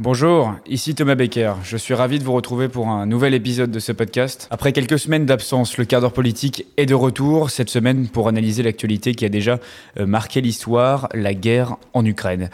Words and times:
Bonjour, 0.00 0.54
ici 0.68 0.94
Thomas 0.94 1.16
Becker. 1.16 1.54
Je 1.64 1.76
suis 1.76 1.92
ravi 1.92 2.20
de 2.20 2.24
vous 2.24 2.32
retrouver 2.32 2.68
pour 2.68 2.86
un 2.86 3.04
nouvel 3.04 3.34
épisode 3.34 3.72
de 3.72 3.80
ce 3.80 3.90
podcast. 3.90 4.46
Après 4.52 4.72
quelques 4.72 4.96
semaines 4.96 5.26
d'absence, 5.26 5.76
le 5.76 5.84
quart 5.86 6.00
d'heure 6.00 6.12
politique 6.12 6.66
est 6.76 6.86
de 6.86 6.94
retour 6.94 7.50
cette 7.50 7.68
semaine 7.68 8.06
pour 8.06 8.28
analyser 8.28 8.62
l'actualité 8.62 9.16
qui 9.16 9.24
a 9.24 9.28
déjà 9.28 9.58
euh, 9.98 10.06
marqué 10.06 10.40
l'histoire, 10.40 11.08
la 11.14 11.34
guerre 11.34 11.78
en 11.94 12.04
Ukraine. 12.04 12.48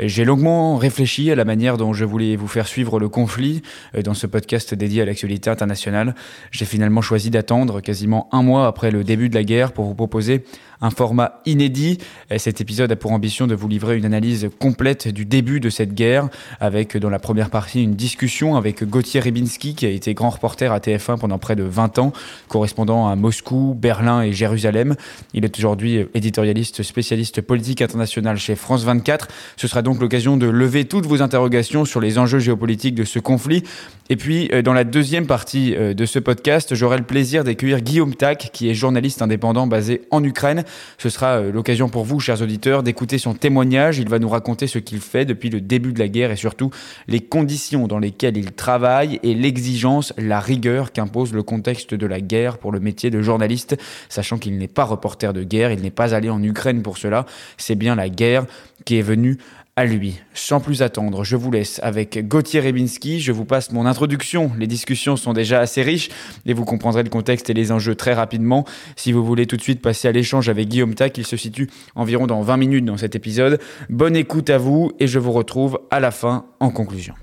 J'ai 0.00 0.24
longuement 0.24 0.76
réfléchi 0.76 1.30
à 1.30 1.36
la 1.36 1.44
manière 1.44 1.76
dont 1.76 1.92
je 1.92 2.04
voulais 2.04 2.34
vous 2.34 2.48
faire 2.48 2.66
suivre 2.66 2.98
le 2.98 3.08
conflit 3.08 3.62
euh, 3.94 4.02
dans 4.02 4.14
ce 4.14 4.26
podcast 4.26 4.74
dédié 4.74 5.02
à 5.02 5.04
l'actualité 5.04 5.50
internationale. 5.50 6.16
J'ai 6.50 6.64
finalement 6.64 7.00
choisi 7.00 7.30
d'attendre 7.30 7.80
quasiment 7.80 8.28
un 8.32 8.42
mois 8.42 8.66
après 8.66 8.90
le 8.90 9.04
début 9.04 9.28
de 9.28 9.36
la 9.36 9.44
guerre 9.44 9.70
pour 9.70 9.84
vous 9.84 9.94
proposer 9.94 10.42
un 10.80 10.90
format 10.90 11.40
inédit. 11.44 11.98
Cet 12.36 12.60
épisode 12.60 12.92
a 12.92 12.96
pour 12.96 13.10
ambition 13.10 13.48
de 13.48 13.54
vous 13.56 13.66
livrer 13.66 13.96
une 13.96 14.04
analyse 14.04 14.48
complète 14.60 15.08
du 15.08 15.24
début 15.24 15.58
de 15.58 15.70
cette 15.70 15.92
guerre, 15.92 16.28
avec 16.60 16.87
dans 16.96 17.10
la 17.10 17.18
première 17.18 17.50
partie 17.50 17.82
une 17.82 17.94
discussion 17.94 18.56
avec 18.56 18.82
Gauthier 18.84 19.20
Ribinski, 19.20 19.74
qui 19.74 19.86
a 19.86 19.90
été 19.90 20.14
grand 20.14 20.30
reporter 20.30 20.72
à 20.72 20.78
TF1 20.78 21.18
pendant 21.18 21.38
près 21.38 21.56
de 21.56 21.62
20 21.62 21.98
ans, 21.98 22.12
correspondant 22.48 23.08
à 23.08 23.16
Moscou, 23.16 23.76
Berlin 23.78 24.22
et 24.22 24.32
Jérusalem. 24.32 24.96
Il 25.34 25.44
est 25.44 25.58
aujourd'hui 25.58 26.06
éditorialiste 26.14 26.82
spécialiste 26.82 27.40
politique 27.42 27.82
internationale 27.82 28.38
chez 28.38 28.54
France 28.54 28.84
24. 28.84 29.28
Ce 29.56 29.68
sera 29.68 29.82
donc 29.82 30.00
l'occasion 30.00 30.36
de 30.36 30.46
lever 30.46 30.84
toutes 30.86 31.06
vos 31.06 31.22
interrogations 31.22 31.84
sur 31.84 32.00
les 32.00 32.18
enjeux 32.18 32.38
géopolitiques 32.38 32.94
de 32.94 33.04
ce 33.04 33.18
conflit. 33.18 33.64
Et 34.10 34.16
puis, 34.16 34.48
euh, 34.52 34.62
dans 34.62 34.72
la 34.72 34.84
deuxième 34.84 35.26
partie 35.26 35.74
euh, 35.76 35.92
de 35.92 36.06
ce 36.06 36.18
podcast, 36.18 36.74
j'aurai 36.74 36.96
le 36.96 37.04
plaisir 37.04 37.44
d'accueillir 37.44 37.80
Guillaume 37.82 38.14
Tac, 38.14 38.50
qui 38.52 38.70
est 38.70 38.74
journaliste 38.74 39.20
indépendant 39.20 39.66
basé 39.66 40.02
en 40.10 40.24
Ukraine. 40.24 40.64
Ce 40.96 41.10
sera 41.10 41.38
euh, 41.38 41.52
l'occasion 41.52 41.90
pour 41.90 42.04
vous, 42.04 42.18
chers 42.18 42.40
auditeurs, 42.40 42.82
d'écouter 42.82 43.18
son 43.18 43.34
témoignage. 43.34 43.98
Il 43.98 44.08
va 44.08 44.18
nous 44.18 44.28
raconter 44.28 44.66
ce 44.66 44.78
qu'il 44.78 45.00
fait 45.00 45.26
depuis 45.26 45.50
le 45.50 45.60
début 45.60 45.92
de 45.92 45.98
la 45.98 46.08
guerre 46.08 46.30
et 46.30 46.36
surtout 46.36 46.70
les 47.06 47.20
conditions 47.20 47.86
dans 47.86 47.98
lesquelles 47.98 48.36
il 48.36 48.52
travaille 48.52 49.20
et 49.22 49.34
l'exigence, 49.34 50.12
la 50.16 50.40
rigueur 50.40 50.92
qu'impose 50.92 51.32
le 51.32 51.42
contexte 51.42 51.94
de 51.94 52.06
la 52.06 52.20
guerre 52.20 52.58
pour 52.58 52.72
le 52.72 52.80
métier 52.80 53.10
de 53.10 53.20
journaliste, 53.22 53.76
sachant 54.08 54.38
qu'il 54.38 54.58
n'est 54.58 54.68
pas 54.68 54.84
reporter 54.84 55.32
de 55.32 55.42
guerre, 55.42 55.72
il 55.72 55.80
n'est 55.80 55.90
pas 55.90 56.14
allé 56.14 56.30
en 56.30 56.42
Ukraine 56.42 56.82
pour 56.82 56.98
cela. 56.98 57.26
C'est 57.56 57.74
bien 57.74 57.94
la 57.94 58.08
guerre 58.08 58.46
qui 58.84 58.98
est 58.98 59.02
venue 59.02 59.38
à 59.78 59.84
lui. 59.84 60.18
Sans 60.34 60.58
plus 60.58 60.82
attendre, 60.82 61.22
je 61.22 61.36
vous 61.36 61.52
laisse 61.52 61.78
avec 61.84 62.26
Gauthier 62.26 62.58
Rebinski. 62.58 63.20
Je 63.20 63.30
vous 63.30 63.44
passe 63.44 63.70
mon 63.70 63.86
introduction. 63.86 64.50
Les 64.58 64.66
discussions 64.66 65.14
sont 65.14 65.32
déjà 65.32 65.60
assez 65.60 65.82
riches 65.82 66.08
et 66.46 66.52
vous 66.52 66.64
comprendrez 66.64 67.04
le 67.04 67.10
contexte 67.10 67.48
et 67.48 67.54
les 67.54 67.70
enjeux 67.70 67.94
très 67.94 68.12
rapidement. 68.12 68.64
Si 68.96 69.12
vous 69.12 69.24
voulez 69.24 69.46
tout 69.46 69.56
de 69.56 69.62
suite 69.62 69.80
passer 69.80 70.08
à 70.08 70.10
l'échange 70.10 70.48
avec 70.48 70.66
Guillaume 70.66 70.96
Tac, 70.96 71.16
il 71.16 71.24
se 71.24 71.36
situe 71.36 71.70
environ 71.94 72.26
dans 72.26 72.42
20 72.42 72.56
minutes 72.56 72.84
dans 72.86 72.96
cet 72.96 73.14
épisode. 73.14 73.60
Bonne 73.88 74.16
écoute 74.16 74.50
à 74.50 74.58
vous 74.58 74.90
et 74.98 75.06
je 75.06 75.20
vous 75.20 75.30
retrouve 75.30 75.78
à 75.92 76.00
la 76.00 76.10
fin 76.10 76.46
en 76.58 76.70
conclusion. 76.70 77.14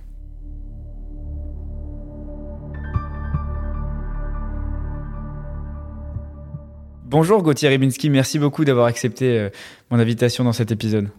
Bonjour 7.03 7.43
Gauthier 7.43 7.67
Rebinski, 7.67 8.09
merci 8.09 8.39
beaucoup 8.39 8.63
d'avoir 8.63 8.85
accepté 8.85 9.37
euh, 9.37 9.49
mon 9.91 9.99
invitation 9.99 10.45
dans 10.45 10.53
cet 10.53 10.71
épisode. 10.71 11.09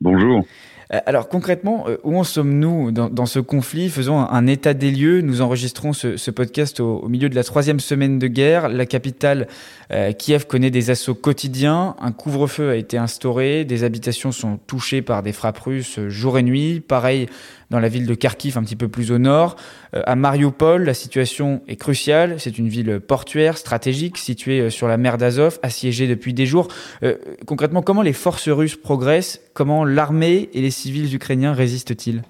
Bonjour. 0.00 0.44
Euh, 0.92 0.98
alors 1.06 1.28
concrètement, 1.28 1.84
euh, 1.88 1.98
où 2.04 2.18
en 2.18 2.24
sommes-nous 2.24 2.90
dans, 2.90 3.26
ce 3.26 3.38
conflit? 3.38 3.90
Faisons 3.90 4.18
un, 4.18 4.46
état 4.46 4.74
des 4.74 4.90
lieux. 4.90 5.20
Nous 5.20 5.40
enregistrons 5.42 5.92
ce, 5.92 6.30
podcast 6.30 6.80
au, 6.80 7.06
milieu 7.08 7.28
de 7.28 7.34
la 7.34 7.44
troisième 7.44 7.80
semaine 7.80 8.18
de 8.18 8.26
guerre. 8.26 8.68
La 8.68 8.86
capitale, 8.86 9.46
euh, 9.92 10.12
Kiev, 10.12 10.46
connaît 10.46 10.70
des 10.70 10.90
assauts 10.90 11.14
quotidiens. 11.14 11.96
Un 12.00 12.12
couvre-feu 12.12 12.70
a 12.70 12.76
été 12.76 12.98
instauré. 12.98 13.64
Des 13.64 13.84
habitations 13.84 14.32
sont 14.32 14.58
touchées 14.66 15.02
par 15.02 15.22
des 15.22 15.32
frappes 15.32 15.58
russes 15.58 16.00
jour 16.08 16.38
et 16.38 16.42
nuit. 16.42 16.80
Pareil 16.80 17.28
dans 17.70 17.78
la 17.78 17.88
ville 17.88 18.06
de 18.06 18.14
Kharkiv, 18.14 18.58
un 18.58 18.62
petit 18.62 18.76
peu 18.76 18.88
plus 18.88 19.12
au 19.12 19.18
nord. 19.18 19.56
Euh, 19.94 20.02
à 20.04 20.16
Mariupol, 20.16 20.82
la 20.82 20.94
situation 20.94 21.62
est 21.68 21.76
cruciale. 21.76 22.38
C'est 22.38 22.58
une 22.58 22.68
ville 22.68 23.00
portuaire, 23.00 23.56
stratégique, 23.56 24.18
située 24.18 24.60
euh, 24.60 24.70
sur 24.70 24.88
la 24.88 24.96
mer 24.96 25.18
d'Azov, 25.18 25.58
assiégée 25.62 26.08
depuis 26.08 26.34
des 26.34 26.46
jours. 26.46 26.68
Euh, 27.02 27.16
concrètement, 27.46 27.82
comment 27.82 28.02
les 28.02 28.12
forces 28.12 28.48
russes 28.48 28.76
progressent? 28.76 29.40
Comment 29.54 29.84
l'armée 29.84 30.50
et 30.52 30.60
les 30.60 30.70
civils 30.70 31.14
ukrainiens 31.14 31.52
résistent-ils? 31.52 32.22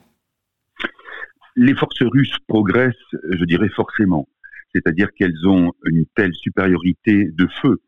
Les 1.56 1.74
forces 1.74 2.02
russes 2.02 2.36
progressent, 2.46 2.94
je 3.12 3.44
dirais 3.44 3.70
forcément. 3.74 4.28
C'est-à-dire 4.74 5.08
qu'elles 5.16 5.46
ont 5.46 5.72
une 5.86 6.04
telle 6.14 6.32
supériorité 6.34 7.28
de 7.32 7.48
feu 7.60 7.80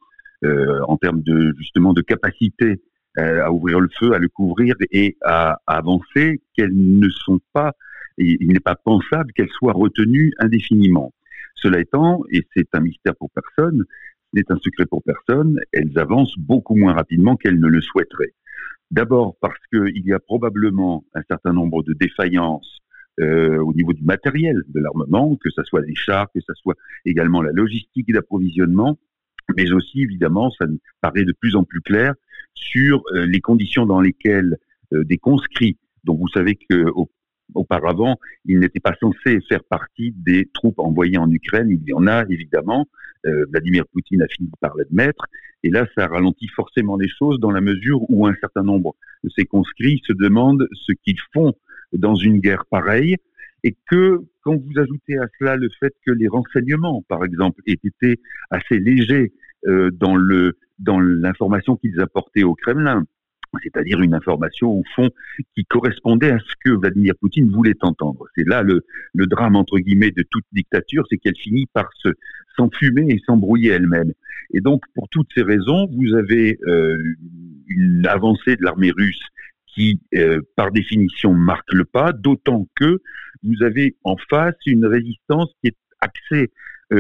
en 0.88 0.97
termes 0.97 1.22
de 1.22 1.54
justement 1.56 1.93
de 1.93 2.03
capacité 2.03 2.82
à 3.17 3.53
ouvrir 3.53 3.81
le 3.81 3.89
feu, 3.99 4.15
à 4.15 4.19
le 4.19 4.28
couvrir 4.28 4.75
et 4.91 5.17
à, 5.23 5.61
avancer, 5.67 6.41
qu'elles 6.55 6.75
ne 6.75 7.09
sont 7.11 7.41
pas, 7.53 7.73
il 8.19 8.49
n'est 8.49 8.61
pas 8.61 8.77
pensable 8.77 9.33
qu'elles 9.33 9.50
soient 9.50 9.73
retenues 9.73 10.33
indéfiniment. 10.39 11.12
Cela 11.55 11.81
étant, 11.81 12.22
et 12.31 12.47
c'est 12.55 12.69
un 12.72 12.81
mystère 12.81 13.15
pour 13.17 13.31
personne, 13.31 13.84
n'est 14.33 14.51
un 14.51 14.56
secret 14.56 14.87
pour 14.87 15.03
personne, 15.03 15.59
elles 15.72 15.99
avancent 15.99 16.39
beaucoup 16.39 16.75
moins 16.75 16.95
rapidement 16.95 17.37
qu'elles 17.37 17.61
ne 17.61 17.69
le 17.69 17.81
souhaiteraient. 17.81 18.34
D'abord 18.91 19.37
parce 19.41 19.59
qu'il 19.72 20.05
y 20.05 20.12
a 20.12 20.19
probablement 20.19 21.05
un 21.15 21.22
certain 21.28 21.53
nombre 21.53 21.83
de 21.83 21.95
défaillances 21.95 22.78
euh, 23.21 23.59
au 23.59 23.72
niveau 23.75 23.93
du 23.93 24.03
matériel 24.05 24.62
de 24.69 24.81
l'armement, 24.81 25.37
que 25.37 25.51
ce 25.51 25.62
soit 25.65 25.83
les 25.83 25.95
chars, 25.95 26.31
que 26.33 26.41
ce 26.41 26.53
soit 26.55 26.77
également 27.05 27.43
la 27.43 27.53
logistique 27.53 28.12
d'approvisionnement, 28.12 28.99
mais 29.56 29.71
aussi 29.72 30.03
évidemment, 30.03 30.51
ça 30.51 30.67
paraît 31.01 31.25
de 31.25 31.34
plus 31.41 31.56
en 31.56 31.65
plus 31.65 31.81
clair, 31.81 32.15
sur 32.55 33.03
euh, 33.15 33.27
les 33.27 33.41
conditions 33.41 33.87
dans 33.87 34.01
lesquelles 34.01 34.57
euh, 34.93 35.05
des 35.05 35.19
conscrits, 35.19 35.79
dont 36.05 36.15
vous 36.15 36.29
savez 36.29 36.57
que 36.69 36.87
auparavant, 37.55 38.19
ils 38.45 38.59
n'étaient 38.59 38.81
pas 38.81 38.95
censés 39.01 39.39
faire 39.49 39.65
partie 39.65 40.13
des 40.17 40.49
troupes 40.55 40.79
envoyées 40.79 41.19
en 41.19 41.31
Ukraine. 41.31 41.69
Il 41.71 41.83
y 41.87 41.93
en 41.93 42.07
a 42.07 42.25
évidemment. 42.29 42.89
Euh, 43.27 43.47
Vladimir 43.51 43.85
Poutine 43.93 44.23
a 44.23 44.27
fini 44.27 44.51
par 44.61 44.77
l'admettre. 44.77 45.27
Et 45.63 45.71
là, 45.71 45.87
ça 45.97 46.09
ralentit 46.09 46.49
forcément 46.49 46.97
les 46.97 47.09
choses 47.09 47.39
dans 47.39 47.53
la 47.53 47.61
mesure 47.61 48.01
où 48.11 48.27
un 48.27 48.35
certain 48.41 48.65
nombre 48.65 48.97
de 49.23 49.31
ces 49.37 49.45
conscrits 49.45 50.03
se 50.07 50.13
demandent 50.13 50.67
ce 50.73 50.93
qu'ils 50.93 51.21
font 51.33 51.55
dans 51.93 52.17
une 52.17 52.41
guerre 52.41 52.65
pareille. 52.67 53.17
Et 53.65 53.77
que 53.89 54.23
quand 54.43 54.57
vous 54.57 54.81
ajoutez 54.81 55.19
à 55.19 55.29
cela 55.39 55.57
le 55.57 55.69
fait 55.79 55.95
que 56.05 56.11
les 56.11 56.27
renseignements, 56.27 57.03
par 57.03 57.25
exemple, 57.25 57.63
aient 57.67 57.79
été 57.84 58.21
assez 58.51 58.81
légers 58.81 59.33
dans 59.65 60.17
le 60.17 60.59
dans 60.78 60.99
l'information 60.99 61.77
qu'ils 61.77 62.00
apportaient 62.00 62.43
au 62.43 62.55
Kremlin, 62.55 63.05
c'est-à-dire 63.62 64.00
une 64.00 64.15
information 64.15 64.71
au 64.71 64.83
fond 64.95 65.11
qui 65.55 65.65
correspondait 65.65 66.31
à 66.31 66.39
ce 66.39 66.55
que 66.65 66.71
Vladimir 66.71 67.15
Poutine 67.21 67.50
voulait 67.50 67.77
entendre. 67.83 68.27
C'est 68.34 68.49
là 68.49 68.62
le, 68.62 68.84
le, 69.15 69.27
drame 69.27 69.56
entre 69.56 69.78
guillemets 69.78 70.11
de 70.11 70.25
toute 70.31 70.45
dictature, 70.53 71.05
c'est 71.11 71.19
qu'elle 71.19 71.37
finit 71.37 71.67
par 71.67 71.89
se 71.99 72.09
s'enfumer 72.56 73.06
et 73.09 73.21
s'embrouiller 73.27 73.71
elle-même. 73.71 74.12
Et 74.53 74.61
donc 74.61 74.83
pour 74.95 75.09
toutes 75.11 75.28
ces 75.34 75.43
raisons, 75.43 75.89
vous 75.93 76.15
avez 76.15 76.59
euh, 76.67 76.99
une 77.69 78.06
avancée 78.06 78.56
de 78.56 78.62
l'armée 78.62 78.91
russe 78.91 79.22
qui, 79.67 80.01
euh, 80.15 80.41
par 80.56 80.71
définition, 80.71 81.33
marque 81.33 81.72
le 81.72 81.84
pas, 81.84 82.12
d'autant 82.12 82.69
que 82.77 83.01
vous 83.43 83.62
avez 83.62 83.97
en 84.05 84.17
face 84.28 84.56
une 84.67 84.84
résistance 84.84 85.51
qui 85.61 85.69
est 85.69 85.77
axée 86.01 86.43
euh, 86.43 86.51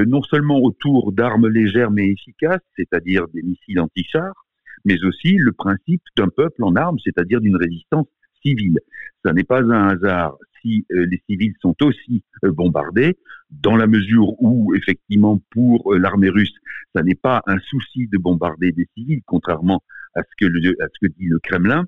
non 0.06 0.22
seulement 0.22 0.58
autour 0.58 1.12
d'armes 1.12 1.48
légères 1.48 1.90
mais 1.90 2.08
efficaces, 2.08 2.62
c'est-à-dire 2.76 3.28
des 3.28 3.42
missiles 3.42 3.80
anti-chars, 3.80 4.46
mais 4.84 5.02
aussi 5.04 5.36
le 5.36 5.52
principe 5.52 6.02
d'un 6.16 6.28
peuple 6.28 6.64
en 6.64 6.74
armes, 6.76 6.98
c'est-à-dire 7.04 7.40
d'une 7.40 7.56
résistance 7.56 8.06
civile. 8.42 8.78
Ça 9.24 9.32
n'est 9.32 9.44
pas 9.44 9.62
un 9.62 9.88
hasard 9.88 10.36
si 10.60 10.86
euh, 10.92 11.06
les 11.10 11.22
civils 11.28 11.54
sont 11.60 11.74
aussi 11.82 12.24
euh, 12.44 12.52
bombardés, 12.52 13.18
dans 13.50 13.76
la 13.76 13.86
mesure 13.86 14.40
où, 14.42 14.74
effectivement, 14.74 15.42
pour 15.50 15.94
l'armée 15.94 16.30
russe, 16.30 16.54
ça 16.94 17.02
n'est 17.02 17.14
pas 17.14 17.42
un 17.46 17.58
souci 17.58 18.06
de 18.08 18.18
bombarder 18.18 18.72
des 18.72 18.88
civils, 18.96 19.20
contrairement 19.26 19.82
à 20.14 20.22
ce 20.22 20.28
que, 20.38 20.46
à 20.82 20.86
ce 20.88 21.06
que 21.06 21.12
dit 21.12 21.26
le 21.26 21.38
Kremlin, 21.40 21.84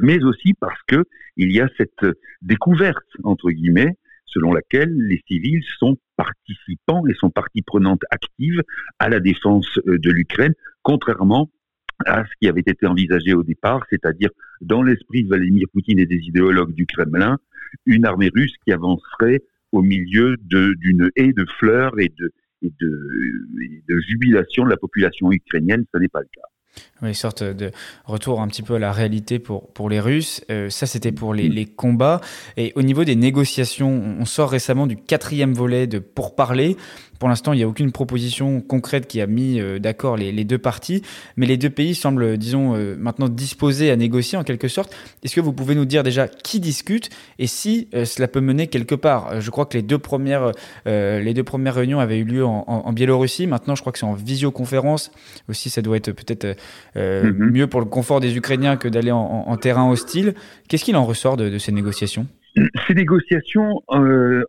mais 0.00 0.22
aussi 0.22 0.54
parce 0.54 0.80
que 0.86 1.04
il 1.36 1.52
y 1.52 1.60
a 1.60 1.68
cette 1.76 2.06
découverte, 2.42 3.06
entre 3.24 3.50
guillemets, 3.50 3.96
selon 4.32 4.52
laquelle 4.52 4.92
les 4.96 5.22
civils 5.28 5.64
sont 5.78 5.98
participants 6.16 7.06
et 7.06 7.14
sont 7.14 7.30
partie 7.30 7.62
prenante 7.62 8.02
active 8.10 8.62
à 8.98 9.08
la 9.08 9.20
défense 9.20 9.66
euh, 9.86 9.98
de 9.98 10.10
l'Ukraine, 10.10 10.54
contrairement 10.82 11.50
à 12.06 12.24
ce 12.24 12.30
qui 12.40 12.48
avait 12.48 12.62
été 12.64 12.86
envisagé 12.86 13.34
au 13.34 13.42
départ, 13.42 13.84
c'est-à-dire 13.90 14.30
dans 14.60 14.82
l'esprit 14.82 15.24
de 15.24 15.28
Vladimir 15.28 15.66
Poutine 15.72 15.98
et 15.98 16.06
des 16.06 16.20
idéologues 16.20 16.74
du 16.74 16.86
Kremlin, 16.86 17.38
une 17.86 18.06
armée 18.06 18.30
russe 18.34 18.54
qui 18.64 18.72
avancerait 18.72 19.42
au 19.72 19.82
milieu 19.82 20.36
d'une 20.38 21.10
haie 21.16 21.32
de 21.32 21.44
fleurs 21.58 21.98
et 22.00 22.10
de, 22.18 22.32
et 22.62 22.72
de, 22.80 24.00
jubilation 24.08 24.64
de 24.64 24.70
la 24.70 24.76
population 24.76 25.30
ukrainienne. 25.30 25.84
Ce 25.92 25.98
n'est 25.98 26.08
pas 26.08 26.20
le 26.20 26.28
cas. 26.32 26.48
Une 27.02 27.14
sorte 27.14 27.42
de 27.42 27.72
retour 28.04 28.40
un 28.40 28.48
petit 28.48 28.62
peu 28.62 28.74
à 28.74 28.78
la 28.78 28.92
réalité 28.92 29.38
pour, 29.38 29.68
pour 29.68 29.88
les 29.88 30.00
Russes. 30.00 30.42
Euh, 30.50 30.70
ça, 30.70 30.86
c'était 30.86 31.12
pour 31.12 31.34
les, 31.34 31.48
les, 31.48 31.66
combats. 31.66 32.20
Et 32.56 32.72
au 32.76 32.82
niveau 32.82 33.04
des 33.04 33.16
négociations, 33.16 33.90
on 33.90 34.24
sort 34.24 34.50
récemment 34.50 34.86
du 34.86 34.96
quatrième 34.96 35.54
volet 35.54 35.86
de 35.86 35.98
pourparlers. 35.98 36.76
Pour 37.20 37.28
l'instant, 37.28 37.52
il 37.52 37.58
n'y 37.58 37.62
a 37.62 37.68
aucune 37.68 37.92
proposition 37.92 38.60
concrète 38.60 39.06
qui 39.06 39.20
a 39.20 39.28
mis 39.28 39.60
d'accord 39.78 40.16
les, 40.16 40.32
les, 40.32 40.44
deux 40.44 40.58
parties, 40.58 41.02
mais 41.36 41.46
les 41.46 41.56
deux 41.56 41.70
pays 41.70 41.94
semblent, 41.94 42.36
disons, 42.36 42.74
maintenant 42.98 43.28
disposés 43.28 43.90
à 43.90 43.96
négocier 43.96 44.36
en 44.38 44.42
quelque 44.42 44.66
sorte. 44.66 44.96
Est-ce 45.22 45.36
que 45.36 45.40
vous 45.40 45.52
pouvez 45.52 45.74
nous 45.74 45.84
dire 45.84 46.02
déjà 46.02 46.26
qui 46.26 46.60
discute 46.60 47.10
et 47.38 47.46
si 47.46 47.88
cela 47.92 48.26
peut 48.26 48.40
mener 48.40 48.66
quelque 48.66 48.94
part? 48.94 49.40
Je 49.40 49.50
crois 49.50 49.66
que 49.66 49.76
les 49.76 49.82
deux 49.82 49.98
premières, 49.98 50.52
les 50.86 51.34
deux 51.34 51.44
premières 51.44 51.74
réunions 51.74 52.00
avaient 52.00 52.18
eu 52.18 52.24
lieu 52.24 52.44
en, 52.44 52.64
en, 52.66 52.92
Biélorussie. 52.92 53.46
Maintenant, 53.46 53.74
je 53.74 53.82
crois 53.82 53.92
que 53.92 53.98
c'est 53.98 54.06
en 54.06 54.14
visioconférence. 54.14 55.12
Aussi, 55.48 55.70
ça 55.70 55.82
doit 55.82 55.98
être 55.98 56.12
peut-être 56.12 56.56
mm-hmm. 56.96 57.32
mieux 57.32 57.66
pour 57.66 57.80
le 57.80 57.86
confort 57.86 58.20
des 58.20 58.36
Ukrainiens 58.36 58.76
que 58.76 58.88
d'aller 58.88 59.12
en, 59.12 59.18
en, 59.46 59.56
terrain 59.56 59.88
hostile. 59.90 60.34
Qu'est-ce 60.68 60.84
qu'il 60.84 60.96
en 60.96 61.04
ressort 61.04 61.36
de, 61.36 61.48
de 61.48 61.58
ces 61.58 61.72
négociations? 61.72 62.26
Ces 62.88 62.94
négociations, 62.94 63.82
euh, 63.92 64.42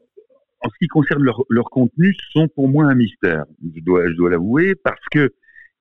en 0.61 0.69
ce 0.69 0.75
qui 0.79 0.87
concerne 0.87 1.23
leur, 1.23 1.43
leur, 1.49 1.69
contenu, 1.69 2.15
sont 2.31 2.47
pour 2.47 2.67
moi 2.67 2.85
un 2.85 2.95
mystère. 2.95 3.45
Je 3.63 3.81
dois, 3.81 4.29
l'avouer, 4.29 4.75
parce 4.75 5.05
que 5.11 5.33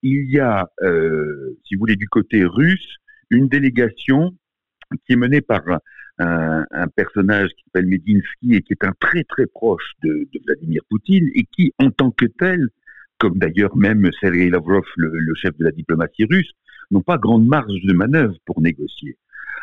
il 0.02 0.30
y 0.30 0.38
a, 0.38 0.66
euh, 0.82 1.58
si 1.66 1.74
vous 1.74 1.80
voulez, 1.80 1.96
du 1.96 2.08
côté 2.08 2.44
russe, 2.44 2.96
une 3.28 3.48
délégation 3.48 4.34
qui 5.06 5.12
est 5.12 5.16
menée 5.16 5.42
par 5.42 5.62
un, 6.18 6.88
personnage 6.96 7.50
qui 7.50 7.64
s'appelle 7.64 7.86
Medinsky 7.86 8.54
et 8.54 8.62
qui 8.62 8.72
est 8.72 8.84
un 8.84 8.92
très 8.98 9.24
très 9.24 9.46
proche 9.46 9.92
de, 10.02 10.28
Vladimir 10.46 10.82
Poutine 10.88 11.28
et 11.34 11.44
qui, 11.44 11.72
en 11.78 11.90
tant 11.90 12.10
que 12.10 12.26
tel, 12.26 12.68
comme 13.18 13.38
d'ailleurs 13.38 13.76
même 13.76 14.08
Sergei 14.20 14.50
Lavrov, 14.50 14.84
le, 14.96 15.10
le, 15.12 15.34
chef 15.34 15.56
de 15.58 15.64
la 15.64 15.70
diplomatie 15.70 16.24
russe, 16.24 16.50
n'ont 16.90 17.02
pas 17.02 17.18
grande 17.18 17.46
marge 17.46 17.80
de 17.84 17.92
manœuvre 17.92 18.36
pour 18.46 18.60
négocier. 18.60 19.16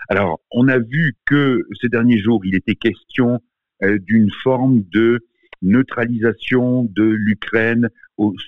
Alors, 0.10 0.40
on 0.52 0.68
a 0.68 0.80
vu 0.80 1.16
que 1.26 1.68
ces 1.82 1.90
derniers 1.90 2.20
jours, 2.20 2.42
il 2.46 2.56
était 2.56 2.76
question 2.76 3.42
d'une 3.82 4.32
forme 4.44 4.84
de 4.92 5.20
neutralisation 5.62 6.84
de 6.84 7.04
l'Ukraine 7.04 7.90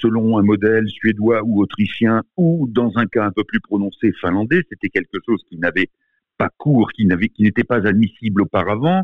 selon 0.01 0.37
un 0.37 0.43
modèle 0.43 0.87
suédois 0.87 1.41
ou 1.43 1.61
autrichien, 1.61 2.23
ou 2.37 2.67
dans 2.69 2.91
un 2.97 3.05
cas 3.05 3.25
un 3.25 3.31
peu 3.31 3.43
plus 3.43 3.59
prononcé 3.59 4.11
finlandais. 4.19 4.63
C'était 4.69 4.89
quelque 4.89 5.17
chose 5.25 5.43
qui 5.49 5.57
n'avait 5.57 5.89
pas 6.37 6.49
cours, 6.57 6.91
qui 6.91 7.05
n'était 7.05 7.63
pas 7.63 7.87
admissible 7.87 8.43
auparavant. 8.43 9.03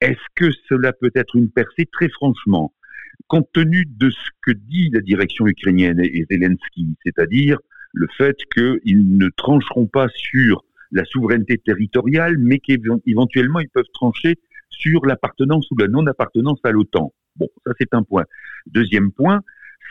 Est-ce 0.00 0.20
que 0.34 0.50
cela 0.68 0.92
peut 0.92 1.10
être 1.14 1.36
une 1.36 1.50
percée? 1.50 1.86
Très 1.92 2.08
franchement, 2.08 2.72
compte 3.26 3.48
tenu 3.52 3.84
de 3.86 4.10
ce 4.10 4.30
que 4.42 4.52
dit 4.52 4.90
la 4.92 5.00
direction 5.00 5.46
ukrainienne 5.46 6.00
et 6.00 6.26
Zelensky, 6.30 6.96
c'est-à-dire 7.04 7.58
le 7.92 8.06
fait 8.16 8.36
qu'ils 8.54 9.16
ne 9.16 9.28
trancheront 9.36 9.86
pas 9.86 10.08
sur 10.14 10.64
la 10.92 11.04
souveraineté 11.04 11.58
territoriale, 11.58 12.38
mais 12.38 12.58
qu'éventuellement 12.58 13.60
ils 13.60 13.68
peuvent 13.68 13.84
trancher 13.92 14.36
sur 14.70 15.06
l'appartenance 15.06 15.70
ou 15.70 15.76
la 15.76 15.88
non-appartenance 15.88 16.60
à 16.64 16.70
l'OTAN. 16.70 17.12
Bon, 17.36 17.48
ça 17.66 17.72
c'est 17.78 17.94
un 17.94 18.02
point. 18.02 18.24
Deuxième 18.66 19.12
point, 19.12 19.42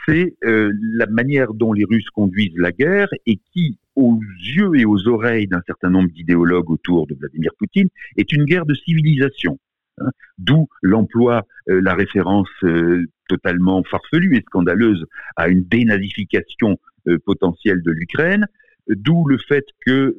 c'est 0.07 0.35
euh, 0.43 0.71
la 0.93 1.07
manière 1.07 1.53
dont 1.53 1.73
les 1.73 1.85
Russes 1.85 2.09
conduisent 2.09 2.57
la 2.57 2.71
guerre 2.71 3.09
et 3.25 3.39
qui, 3.51 3.77
aux 3.95 4.19
yeux 4.39 4.75
et 4.75 4.85
aux 4.85 5.07
oreilles 5.07 5.47
d'un 5.47 5.61
certain 5.65 5.89
nombre 5.89 6.09
d'idéologues 6.09 6.69
autour 6.69 7.07
de 7.07 7.15
Vladimir 7.15 7.51
Poutine, 7.57 7.89
est 8.17 8.31
une 8.31 8.45
guerre 8.45 8.65
de 8.65 8.73
civilisation. 8.73 9.59
Hein. 9.99 10.09
D'où 10.37 10.67
l'emploi, 10.81 11.45
euh, 11.69 11.81
la 11.81 11.93
référence 11.93 12.49
euh, 12.63 13.05
totalement 13.27 13.83
farfelue 13.83 14.37
et 14.37 14.41
scandaleuse 14.41 15.05
à 15.35 15.49
une 15.49 15.63
dénazification 15.63 16.77
potentielle 17.25 17.81
de 17.81 17.91
l'Ukraine, 17.91 18.45
d'où 18.87 19.25
le 19.27 19.37
fait 19.37 19.65
que 19.85 20.15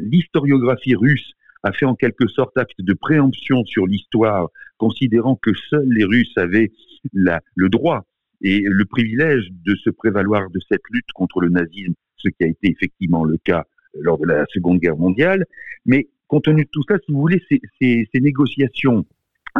l'historiographie 0.00 0.94
russe 0.94 1.32
a 1.62 1.72
fait 1.72 1.86
en 1.86 1.94
quelque 1.94 2.26
sorte 2.28 2.56
acte 2.56 2.80
de 2.80 2.92
préemption 2.94 3.64
sur 3.64 3.86
l'histoire, 3.86 4.48
considérant 4.78 5.36
que 5.36 5.50
seuls 5.70 5.88
les 5.88 6.04
Russes 6.04 6.36
avaient 6.36 6.70
le 7.12 7.68
droit 7.68 8.04
et 8.42 8.62
le 8.64 8.84
privilège 8.84 9.48
de 9.64 9.74
se 9.76 9.90
prévaloir 9.90 10.50
de 10.50 10.60
cette 10.68 10.82
lutte 10.90 11.10
contre 11.14 11.40
le 11.40 11.48
nazisme, 11.48 11.94
ce 12.16 12.28
qui 12.28 12.44
a 12.44 12.46
été 12.46 12.70
effectivement 12.70 13.24
le 13.24 13.38
cas 13.38 13.64
lors 14.00 14.18
de 14.18 14.26
la 14.26 14.44
Seconde 14.52 14.80
Guerre 14.80 14.96
mondiale. 14.96 15.44
Mais 15.86 16.08
compte 16.26 16.44
tenu 16.44 16.64
de 16.64 16.70
tout 16.70 16.82
ça, 16.88 16.96
si 17.04 17.12
vous 17.12 17.20
voulez, 17.20 17.42
ces, 17.80 18.08
négociations 18.14 19.04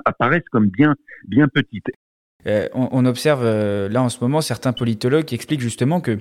apparaissent 0.04 0.48
comme 0.50 0.68
bien, 0.68 0.96
bien 1.28 1.48
petites. 1.48 1.86
Euh, 2.46 2.68
on, 2.74 2.88
on, 2.90 3.04
observe 3.04 3.42
euh, 3.44 3.88
là 3.88 4.02
en 4.02 4.08
ce 4.08 4.18
moment 4.20 4.40
certains 4.40 4.72
politologues 4.72 5.26
qui 5.26 5.36
expliquent 5.36 5.60
justement 5.60 6.00
que 6.00 6.18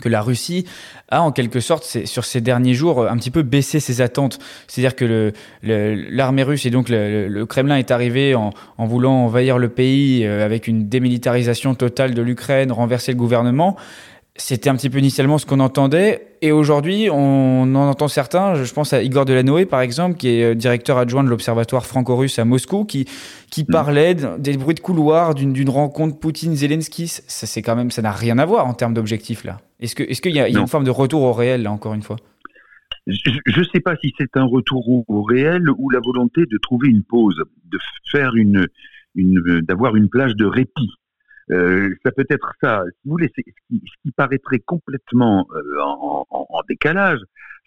que 0.00 0.08
la 0.08 0.22
Russie 0.22 0.66
a 1.10 1.22
en 1.22 1.32
quelque 1.32 1.60
sorte 1.60 1.84
sur 2.04 2.24
ces 2.24 2.40
derniers 2.40 2.74
jours 2.74 3.08
un 3.08 3.16
petit 3.16 3.30
peu 3.30 3.42
baissé 3.42 3.80
ses 3.80 4.00
attentes. 4.00 4.38
C'est-à-dire 4.66 4.94
que 4.94 5.32
l'armée 5.62 6.42
russe 6.42 6.66
et 6.66 6.70
donc 6.70 6.88
le, 6.88 7.44
Kremlin 7.44 7.76
est 7.76 7.90
arrivé 7.90 8.34
en, 8.34 8.52
voulant 8.78 9.24
envahir 9.24 9.58
le 9.58 9.68
pays 9.68 10.24
euh, 10.24 10.44
avec 10.44 10.66
une 10.66 10.88
démilitarisation 10.88 11.74
totale 11.74 12.14
de 12.14 12.22
l'Ukraine, 12.22 12.72
renverser 12.72 13.12
le 13.12 13.18
gouvernement. 13.18 13.76
C'était 14.40 14.70
un 14.70 14.76
petit 14.76 14.88
peu 14.88 14.98
initialement 14.98 15.36
ce 15.38 15.46
qu'on 15.46 15.60
entendait. 15.60 16.28
Et 16.42 16.52
aujourd'hui, 16.52 17.08
on 17.10 17.62
en 17.62 17.88
entend 17.88 18.06
certains. 18.06 18.54
Je 18.62 18.72
pense 18.72 18.92
à 18.92 19.02
Igor 19.02 19.24
Delanoë, 19.24 19.66
par 19.66 19.80
exemple, 19.80 20.16
qui 20.16 20.28
est 20.28 20.44
euh, 20.44 20.54
directeur 20.54 20.96
adjoint 20.96 21.24
de 21.24 21.28
l'Observatoire 21.28 21.84
franco-russe 21.84 22.38
à 22.38 22.44
Moscou, 22.44 22.84
qui, 22.84 23.06
qui 23.50 23.64
mm. 23.64 23.66
parlait 23.66 24.14
des 24.38 24.56
bruits 24.56 24.76
de 24.76 24.80
couloir 24.80 25.34
d'une 25.34 25.68
rencontre 25.68 26.18
Poutine-Zelensky. 26.18 27.08
Ça, 27.08 27.46
c'est 27.46 27.62
quand 27.62 27.74
même, 27.74 27.90
ça 27.90 28.00
n'a 28.00 28.12
rien 28.12 28.38
à 28.38 28.46
voir 28.46 28.66
en 28.66 28.74
termes 28.74 28.94
d'objectifs, 28.94 29.44
là. 29.44 29.58
Est-ce 29.80 29.94
qu'il 29.94 30.06
est 30.06 30.34
y, 30.34 30.40
a, 30.40 30.48
y 30.48 30.56
a 30.56 30.60
une 30.60 30.68
forme 30.68 30.84
de 30.84 30.90
retour 30.90 31.22
au 31.22 31.32
réel, 31.32 31.62
là, 31.64 31.72
encore 31.72 31.94
une 31.94 32.02
fois? 32.02 32.16
Je 33.08 33.60
ne 33.60 33.64
sais 33.72 33.80
pas 33.80 33.96
si 33.96 34.12
c'est 34.18 34.36
un 34.36 34.44
retour 34.44 34.86
au, 35.08 35.22
réel 35.22 35.62
ou 35.78 35.88
la 35.88 36.00
volonté 36.00 36.42
de 36.42 36.58
trouver 36.58 36.88
une 36.88 37.02
pause, 37.02 37.42
de 37.64 37.78
faire 38.10 38.34
une, 38.34 38.66
une 39.14 39.62
d'avoir 39.62 39.96
une 39.96 40.10
plage 40.10 40.34
de 40.36 40.44
répit. 40.44 40.90
Euh, 41.50 41.94
ça 42.04 42.12
peut 42.12 42.26
être 42.28 42.52
ça. 42.60 42.82
Si 42.84 43.08
vous 43.08 43.12
voulez, 43.12 43.30
ce 43.34 43.40
qui, 43.42 43.52
ce 43.70 44.02
qui 44.02 44.12
paraîtrait 44.12 44.58
complètement 44.60 45.46
euh, 45.54 45.82
en, 45.82 46.26
en, 46.30 46.46
en, 46.50 46.60
décalage, 46.68 47.20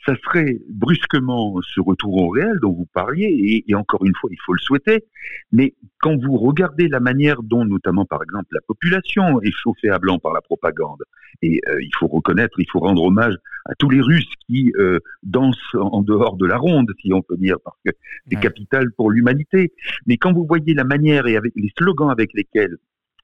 ça 0.05 0.15
serait 0.23 0.59
brusquement 0.69 1.59
ce 1.61 1.79
retour 1.79 2.15
au 2.15 2.29
réel 2.29 2.57
dont 2.61 2.71
vous 2.71 2.87
parliez, 2.93 3.25
et, 3.25 3.65
et, 3.69 3.75
encore 3.75 4.03
une 4.05 4.13
fois, 4.19 4.29
il 4.31 4.37
faut 4.45 4.53
le 4.53 4.59
souhaiter, 4.59 5.05
mais 5.51 5.75
quand 5.99 6.15
vous 6.17 6.37
regardez 6.37 6.87
la 6.87 6.99
manière 6.99 7.43
dont, 7.43 7.65
notamment 7.65 8.05
par 8.05 8.23
exemple, 8.23 8.47
la 8.51 8.61
population 8.61 9.41
est 9.41 9.51
chauffée 9.51 9.89
à 9.89 9.99
blanc 9.99 10.17
par 10.19 10.33
la 10.33 10.41
propagande, 10.41 11.03
et 11.41 11.61
euh, 11.69 11.81
il 11.81 11.91
faut 11.97 12.07
reconnaître, 12.07 12.59
il 12.59 12.69
faut 12.71 12.79
rendre 12.79 13.03
hommage 13.03 13.35
à 13.65 13.75
tous 13.75 13.89
les 13.89 14.01
Russes 14.01 14.31
qui 14.47 14.71
euh, 14.77 14.99
dansent 15.23 15.75
en 15.75 16.01
dehors 16.01 16.35
de 16.35 16.45
la 16.47 16.57
ronde, 16.57 16.91
si 16.99 17.13
on 17.13 17.21
peut 17.21 17.37
dire, 17.37 17.57
parce 17.63 17.77
que 17.85 17.91
c'est 18.29 18.39
capital 18.39 18.91
pour 18.93 19.11
l'humanité, 19.11 19.71
mais 20.07 20.17
quand 20.17 20.33
vous 20.33 20.45
voyez 20.45 20.73
la 20.73 20.83
manière 20.83 21.27
et 21.27 21.37
avec 21.37 21.53
les 21.55 21.71
slogans 21.77 22.09
avec 22.09 22.33
lesquels 22.33 22.77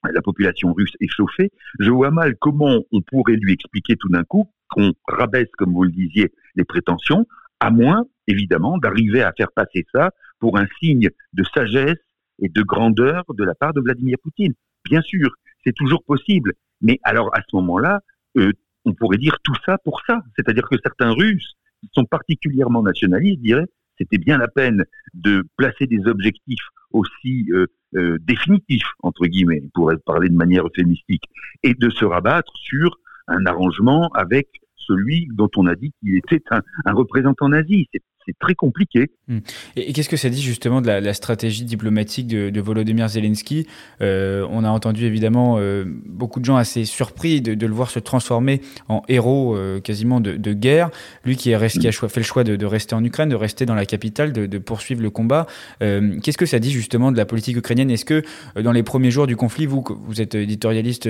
la 0.04 0.22
population 0.22 0.74
russe 0.74 0.94
est 1.00 1.10
chauffée, 1.10 1.52
je 1.80 1.90
vois 1.90 2.12
mal 2.12 2.36
comment 2.38 2.84
on 2.92 3.02
pourrait 3.02 3.36
lui 3.36 3.54
expliquer 3.54 3.96
tout 3.96 4.10
d'un 4.10 4.24
coup 4.24 4.50
qu'on 4.70 4.94
rabaisse, 5.08 5.50
comme 5.58 5.74
vous 5.74 5.84
le 5.84 5.92
disiez, 5.92 6.34
les 6.56 6.66
prétentions, 6.66 7.26
à 7.60 7.72
moins, 7.72 8.06
évidemment, 8.28 8.78
d'arriver 8.78 9.24
à 9.24 9.34
faire 9.36 9.52
passer 9.52 9.86
ça 9.94 10.12
pour 10.40 10.58
un 10.58 10.68
signe 10.80 11.10
de 11.34 11.44
sagesse 11.54 11.98
et 12.40 12.50
de 12.50 12.62
grandeur 12.62 13.24
de 13.34 13.44
la 13.44 13.56
part 13.56 13.74
de 13.74 13.82
Vladimir 13.82 14.18
Poutine. 14.22 14.54
Bien 14.86 15.02
sûr, 15.02 15.30
c'est 15.66 15.74
toujours 15.74 16.04
possible, 16.04 16.54
mais 16.82 17.00
alors 17.04 17.36
à 17.36 17.42
ce 17.42 17.56
moment-là, 17.56 18.02
euh, 18.38 18.52
on 18.86 18.94
pourrait 18.94 19.18
dire 19.18 19.38
tout 19.44 19.56
ça 19.66 19.78
pour 19.80 20.02
ça. 20.06 20.22
C'est-à-dire 20.36 20.68
que 20.70 20.78
certains 20.84 21.12
Russes, 21.12 21.56
sont 21.94 22.06
particulièrement 22.06 22.82
nationalistes, 22.82 23.42
diraient 23.42 23.68
c'était 23.98 24.18
bien 24.18 24.38
la 24.38 24.48
peine 24.48 24.84
de 25.14 25.44
placer 25.58 25.88
des 25.88 26.06
objectifs 26.06 26.68
aussi 26.92 27.48
euh, 27.52 27.66
euh, 27.96 28.18
définitifs, 28.22 28.92
entre 29.02 29.26
guillemets, 29.26 29.64
pour 29.74 29.92
parler 30.06 30.30
de 30.30 30.36
manière 30.36 30.66
euphémistique, 30.66 31.24
et 31.64 31.74
de 31.74 31.90
se 31.90 32.06
rabattre 32.06 32.52
sur 32.56 33.00
un 33.28 33.46
arrangement 33.46 34.10
avec 34.14 34.48
celui 34.76 35.28
dont 35.34 35.50
on 35.58 35.68
a 35.68 35.76
dit 35.76 35.94
qu'il 36.00 36.16
était 36.16 36.42
un, 36.52 36.62
représentant 36.94 37.50
nazi. 37.50 37.88
C'est 38.28 38.38
très 38.40 38.56
compliqué. 38.56 39.10
Hmm. 39.28 39.40
Et, 39.76 39.94
qu'est-ce 39.94 40.10
que 40.10 40.18
ça 40.18 40.30
dit 40.30 40.42
justement 40.42 40.82
de 40.82 40.88
la, 40.88 41.14
stratégie 41.14 41.64
diplomatique 41.64 42.28
de, 42.28 42.50
de 42.50 42.62
Volodymyr 42.62 43.08
Zelensky? 43.08 43.66
Euh, 44.02 44.46
On 44.52 44.64
a 44.64 44.70
entendu 44.70 45.06
évidemment 45.06 45.56
euh, 45.58 45.86
beaucoup 46.06 46.40
de 46.40 46.46
gens 46.46 46.58
assez 46.58 46.86
surpris 46.86 47.42
de, 47.42 47.66
le 47.66 47.74
voir 47.74 47.90
se 47.90 48.00
transformer 48.00 48.62
en 48.90 49.02
héros 49.08 49.56
euh, 49.56 49.80
quasiment 49.80 50.20
de, 50.20 50.54
guerre. 50.54 50.90
Lui 51.24 51.36
qui, 51.36 51.52
est, 51.52 51.80
qui 51.80 51.88
a 51.88 51.92
fait 51.92 52.18
le 52.20 52.24
choix 52.24 52.44
de, 52.44 52.66
rester 52.66 52.96
en 52.96 53.04
Ukraine, 53.04 53.30
de 53.30 53.36
rester 53.36 53.66
dans 53.66 53.76
la 53.76 53.86
capitale, 53.86 54.34
de, 54.34 54.58
poursuivre 54.58 55.02
le 55.02 55.10
combat. 55.10 55.48
qu'est-ce 55.80 56.38
que 56.38 56.46
ça 56.46 56.60
dit 56.60 56.72
justement 56.72 57.12
de 57.12 57.18
la 57.18 57.26
politique 57.26 57.56
ukrainienne? 57.56 57.90
Est-ce 57.90 58.06
que 58.06 58.24
dans 58.60 58.72
les 58.72 58.84
premiers 58.84 59.12
jours 59.12 59.28
du 59.28 59.36
conflit, 59.36 59.66
vous, 59.66 59.84
vous 60.06 60.22
êtes 60.22 60.36
éditorialiste 60.36 61.10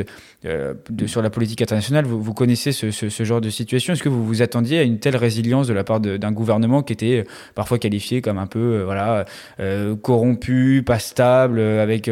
sur 1.06 1.22
la 1.22 1.30
politique 1.30 1.62
internationale, 1.62 2.06
vous, 2.06 2.22
vous 2.22 2.34
connaissez 2.34 2.72
ce, 2.72 2.92
ce 2.92 3.24
genre 3.24 3.42
de 3.42 3.50
situation? 3.50 3.94
Est-ce 3.94 4.04
que 4.04 4.10
vous 4.10 4.26
vous 4.26 4.42
attendiez 4.42 4.80
à 4.80 4.84
une 4.84 5.00
telle 5.00 5.16
résilience 5.16 5.68
de 5.68 5.74
la 5.74 5.84
part 5.84 6.00
d'un 6.00 6.32
gouvernement 6.32 6.84
qui 6.84 6.94
était 6.94 7.07
euh, 7.16 7.24
parfois 7.56 7.80
qualifié 7.80 8.22
comme 8.22 8.38
un 8.38 8.48
peu 8.48 8.60
euh, 8.60 8.86
voilà 8.86 9.26
euh, 9.60 9.96
corrompu, 9.96 10.84
pas 10.86 11.00
stable, 11.00 11.60
avec 11.60 12.10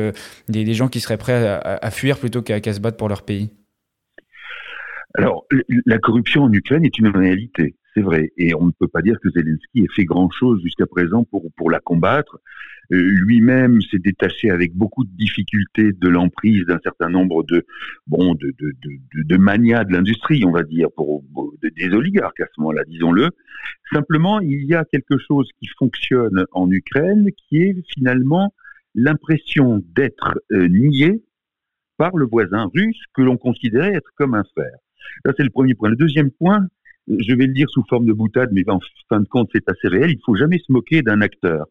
des, 0.49 0.73
gens 0.73 0.87
qui 0.87 0.99
seraient 0.99 1.17
prêts 1.17 1.59
à, 1.63 1.91
fuir 1.91 2.17
plutôt 2.17 2.41
qu'à 2.41 2.73
se 2.73 2.79
battre 2.79 2.97
pour 2.97 3.09
leur 3.09 3.23
pays 3.23 3.51
Alors, 5.17 5.45
la 5.86 5.98
corruption 5.98 6.43
en 6.43 6.51
Ukraine 6.51 6.84
est 6.84 6.98
une 6.98 7.07
réalité, 7.07 7.75
c'est 7.93 8.01
vrai, 8.01 8.31
et 8.38 8.53
on 8.53 8.65
ne 8.65 8.72
peut 8.72 8.88
pas 8.88 9.01
dire 9.01 9.17
que 9.22 9.29
Zelensky 9.29 9.81
ait 9.81 9.93
fait 9.95 10.03
grand-chose 10.03 10.62
jusqu'à 10.62 10.86
présent 10.86 11.24
pour, 11.24 11.51
pour 11.55 11.72
la 11.72 11.79
combattre. 11.79 12.39
Euh, 12.91 12.98
lui-même 12.98 13.79
s'est 13.81 14.00
détaché 14.00 14.50
avec 14.51 14.74
beaucoup 14.74 15.05
de 15.05 15.10
difficultés 15.15 15.91
de 15.93 16.10
l'emprise 16.10 16.65
d'un 16.65 16.79
certain 16.84 17.10
nombre 17.10 17.43
de 17.43 17.65
bon 18.07 18.36
de, 18.36 18.53
de, 18.60 18.74
de, 18.84 19.24
de 19.24 19.38
manias 19.38 19.86
de 19.86 19.93
l'industrie, 19.93 20.43
on 20.45 20.51
va 20.51 20.63
dire, 20.63 20.89
pour, 20.95 21.24
des 21.62 21.89
oligarques 21.89 22.41
à 22.41 22.48
ce 22.53 22.62
moment-là, 22.62 22.84
disons-le. 22.86 23.29
Simplement, 23.91 24.39
il 24.39 24.65
y 24.65 24.75
a 24.75 24.84
quelque 24.86 25.17
chose 25.17 25.50
qui 25.60 25.67
fonctionne 25.79 26.45
en 26.51 26.69
Ukraine, 26.69 27.29
qui 27.38 27.62
est 27.63 27.75
finalement 27.93 28.53
l'impression 28.93 29.84
d'être 29.95 30.39
euh, 30.51 30.67
nié 30.67 31.24
par 31.98 32.15
le 32.15 32.25
voisin 32.25 32.69
russe 32.75 33.01
que 33.13 33.22
l'on 33.22 33.38
considérait 33.38 33.93
être 33.93 34.12
comme 34.15 34.36
un 34.36 34.43
fer. 34.53 34.72
Ça, 35.25 35.33
c'est 35.38 35.43
le 35.43 35.50
premier 35.50 35.75
point. 35.75 35.89
Le 35.89 35.95
deuxième 35.95 36.31
point, 36.31 36.67
je 37.07 37.35
vais 37.35 37.47
le 37.47 37.53
dire 37.53 37.69
sous 37.69 37.83
forme 37.88 38.05
de 38.05 38.13
boutade, 38.13 38.50
mais 38.51 38.63
en 38.69 38.79
fin 39.09 39.19
de 39.19 39.27
compte, 39.27 39.50
c'est 39.53 39.69
assez 39.69 39.88
réel. 39.88 40.12
Il 40.12 40.19
faut 40.25 40.35
jamais 40.35 40.59
se 40.59 40.71
moquer 40.71 41.01
d'un 41.01 41.21
acteur. 41.21 41.65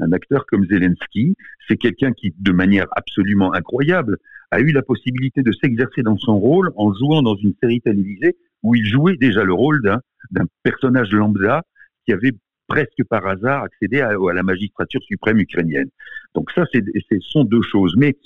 Un 0.00 0.12
acteur 0.12 0.44
comme 0.46 0.66
Zelensky, 0.66 1.36
c'est 1.68 1.76
quelqu'un 1.76 2.12
qui, 2.12 2.34
de 2.38 2.52
manière 2.52 2.86
absolument 2.92 3.52
incroyable, 3.54 4.18
a 4.50 4.60
eu 4.60 4.72
la 4.72 4.82
possibilité 4.82 5.42
de 5.42 5.52
s'exercer 5.52 6.02
dans 6.02 6.16
son 6.16 6.38
rôle 6.38 6.72
en 6.76 6.92
jouant 6.94 7.22
dans 7.22 7.36
une 7.36 7.54
série 7.62 7.80
télévisée 7.80 8.36
où 8.62 8.74
il 8.74 8.86
jouait 8.86 9.16
déjà 9.16 9.44
le 9.44 9.52
rôle 9.52 9.82
d'un 9.82 10.46
personnage 10.62 11.10
lambda 11.10 11.62
qui 12.04 12.12
avait 12.12 12.32
presque 12.66 13.04
par 13.08 13.26
hasard 13.26 13.62
accédé 13.62 14.00
à 14.00 14.12
la 14.34 14.42
magistrature 14.42 15.02
suprême 15.02 15.38
ukrainienne. 15.38 15.90
Donc 16.34 16.50
ça, 16.52 16.64
ce 16.72 16.80
sont 17.20 17.44
deux 17.44 17.62
choses. 17.62 17.94
Mais 17.96 18.16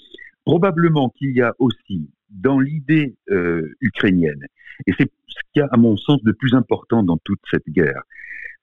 probablement 0.45 1.11
qu'il 1.11 1.33
y 1.33 1.43
a 1.43 1.53
aussi 1.59 2.09
dans 2.31 2.59
l'idée 2.59 3.17
euh, 3.31 3.75
ukrainienne, 3.81 4.45
et 4.87 4.93
c'est 4.99 5.11
ce 5.27 5.41
qu'il 5.53 5.61
y 5.61 5.63
a 5.63 5.69
à 5.71 5.77
mon 5.77 5.97
sens 5.97 6.23
de 6.23 6.33
plus 6.33 6.55
important 6.55 7.03
dans 7.03 7.19
toute 7.19 7.41
cette 7.51 7.69
guerre, 7.69 8.03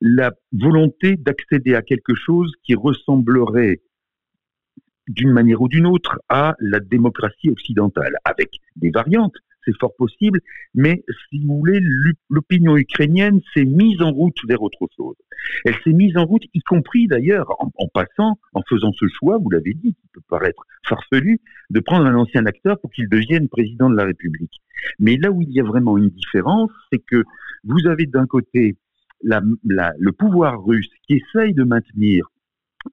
la 0.01 0.34
volonté 0.51 1.15
d'accéder 1.17 1.75
à 1.75 1.81
quelque 1.81 2.15
chose 2.15 2.51
qui 2.63 2.75
ressemblerait 2.75 3.81
d'une 5.07 5.31
manière 5.31 5.62
ou 5.62 5.67
d'une 5.67 5.86
autre 5.86 6.19
à 6.29 6.55
la 6.60 6.79
démocratie 6.79 7.50
occidentale, 7.50 8.17
avec 8.25 8.50
des 8.75 8.89
variantes, 8.89 9.36
c'est 9.65 9.77
fort 9.79 9.95
possible, 9.98 10.39
mais 10.74 11.03
si 11.29 11.45
vous 11.45 11.57
voulez, 11.57 11.79
l'opinion 12.29 12.77
ukrainienne 12.77 13.41
s'est 13.53 13.65
mise 13.65 14.01
en 14.01 14.12
route 14.12 14.38
vers 14.48 14.62
autre 14.62 14.88
chose. 14.95 15.15
Elle 15.65 15.75
s'est 15.84 15.93
mise 15.93 16.15
en 16.17 16.25
route, 16.25 16.43
y 16.53 16.62
compris 16.62 17.07
d'ailleurs 17.07 17.48
en, 17.60 17.88
passant, 17.88 18.38
en 18.53 18.62
faisant 18.67 18.91
ce 18.93 19.05
choix, 19.07 19.38
vous 19.38 19.50
l'avez 19.50 19.74
dit, 19.74 19.93
qui 19.93 20.07
peut 20.13 20.22
paraître 20.29 20.63
farfelu, 20.88 21.39
de 21.69 21.79
prendre 21.79 22.05
un 22.05 22.15
ancien 22.15 22.45
acteur 22.45 22.79
pour 22.79 22.91
qu'il 22.91 23.10
devienne 23.10 23.48
président 23.50 23.89
de 23.89 23.95
la 23.95 24.05
République. 24.05 24.62
Mais 25.00 25.17
là 25.17 25.31
où 25.31 25.41
il 25.41 25.51
y 25.51 25.60
a 25.60 25.63
vraiment 25.63 25.98
une 25.98 26.10
différence, 26.10 26.72
c'est 26.91 27.00
que 27.00 27.24
vous 27.63 27.88
avez 27.88 28.05
d'un 28.05 28.27
côté 28.27 28.77
le 29.22 30.12
pouvoir 30.12 30.63
russe 30.63 30.89
qui 31.07 31.15
essaye 31.15 31.53
de 31.53 31.63
maintenir 31.63 32.27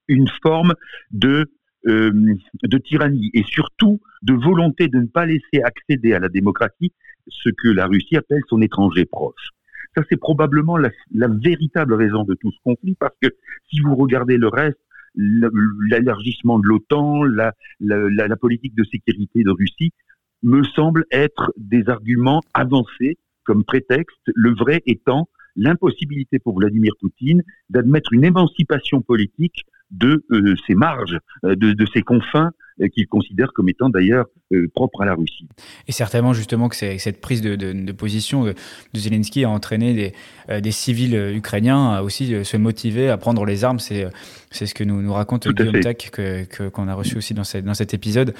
une 0.07 0.27
forme 0.41 0.73
de 1.11 1.51
de 1.85 2.77
tyrannie 2.77 3.29
et 3.33 3.43
surtout 3.43 4.01
de 4.21 4.33
volonté 4.33 4.87
de 4.87 4.99
ne 4.99 5.07
pas 5.07 5.25
laisser 5.25 5.61
accéder 5.63 6.13
à 6.13 6.19
la 6.19 6.29
démocratie 6.29 6.93
ce 7.27 7.49
que 7.49 7.69
la 7.69 7.87
Russie 7.87 8.17
appelle 8.17 8.41
son 8.47 8.61
étranger 8.61 9.05
proche. 9.05 9.49
Ça, 9.95 10.03
c'est 10.09 10.17
probablement 10.17 10.77
la, 10.77 10.89
véritable 11.27 11.93
raison 11.93 12.23
de 12.23 12.33
tout 12.35 12.51
ce 12.51 12.57
conflit, 12.63 12.95
parce 12.99 13.15
que 13.21 13.29
si 13.69 13.79
vous 13.81 13.95
regardez 13.95 14.37
le 14.37 14.47
reste, 14.47 14.79
l'élargissement 15.15 16.57
de 16.57 16.67
l'OTAN, 16.67 17.23
la, 17.23 17.53
la, 17.79 18.35
politique 18.35 18.75
de 18.75 18.83
sécurité 18.83 19.43
de 19.43 19.51
Russie, 19.51 19.93
me 20.41 20.63
semble 20.63 21.05
être 21.11 21.53
des 21.57 21.87
arguments 21.89 22.41
avancés 22.53 23.17
comme 23.43 23.63
prétexte, 23.63 24.31
le 24.33 24.55
vrai 24.55 24.81
étant 24.85 25.27
l'impossibilité 25.55 26.39
pour 26.39 26.57
Vladimir 26.57 26.93
Poutine 26.99 27.43
d'admettre 27.69 28.13
une 28.13 28.23
émancipation 28.23 29.01
politique 29.01 29.65
de 29.93 30.25
euh, 30.31 30.55
ses 30.67 30.75
marges, 30.75 31.17
euh, 31.45 31.55
de, 31.55 31.73
de 31.73 31.85
ses 31.93 32.01
confins 32.01 32.51
qu'il 32.93 33.07
considère 33.07 33.51
comme 33.53 33.69
étant 33.69 33.89
d'ailleurs 33.89 34.25
euh, 34.51 34.69
propre 34.73 35.01
à 35.01 35.05
la 35.05 35.13
Russie. 35.13 35.47
Et 35.87 35.91
certainement 35.91 36.33
justement 36.33 36.69
que 36.69 36.75
cette 36.75 37.21
prise 37.21 37.41
de, 37.41 37.55
de, 37.55 37.73
de, 37.73 37.91
position 37.91 38.45
de 38.45 38.53
Zelensky 38.93 39.43
a 39.43 39.49
entraîné 39.49 39.93
des, 39.93 40.13
euh, 40.49 40.61
des, 40.61 40.71
civils 40.71 41.15
ukrainiens 41.35 41.91
à 41.91 42.01
aussi 42.01 42.33
se 42.43 42.57
motiver 42.57 43.09
à 43.09 43.17
prendre 43.17 43.45
les 43.45 43.63
armes. 43.63 43.79
C'est 43.79 44.09
ce 44.51 44.73
que 44.73 44.83
nous, 44.83 45.01
nous 45.01 45.13
raconte 45.13 45.47
Guillaume 45.47 45.79
Tac, 45.79 46.09
qu'on 46.11 46.45
que, 46.49 46.69
qu'on 46.69 46.87
a 46.87 46.93
reçu 46.93 47.17
aussi 47.17 47.33
dans, 47.33 47.43
cette, 47.43 47.65
dans 47.65 47.73
cet 47.73 47.93
épisode, 47.93 48.33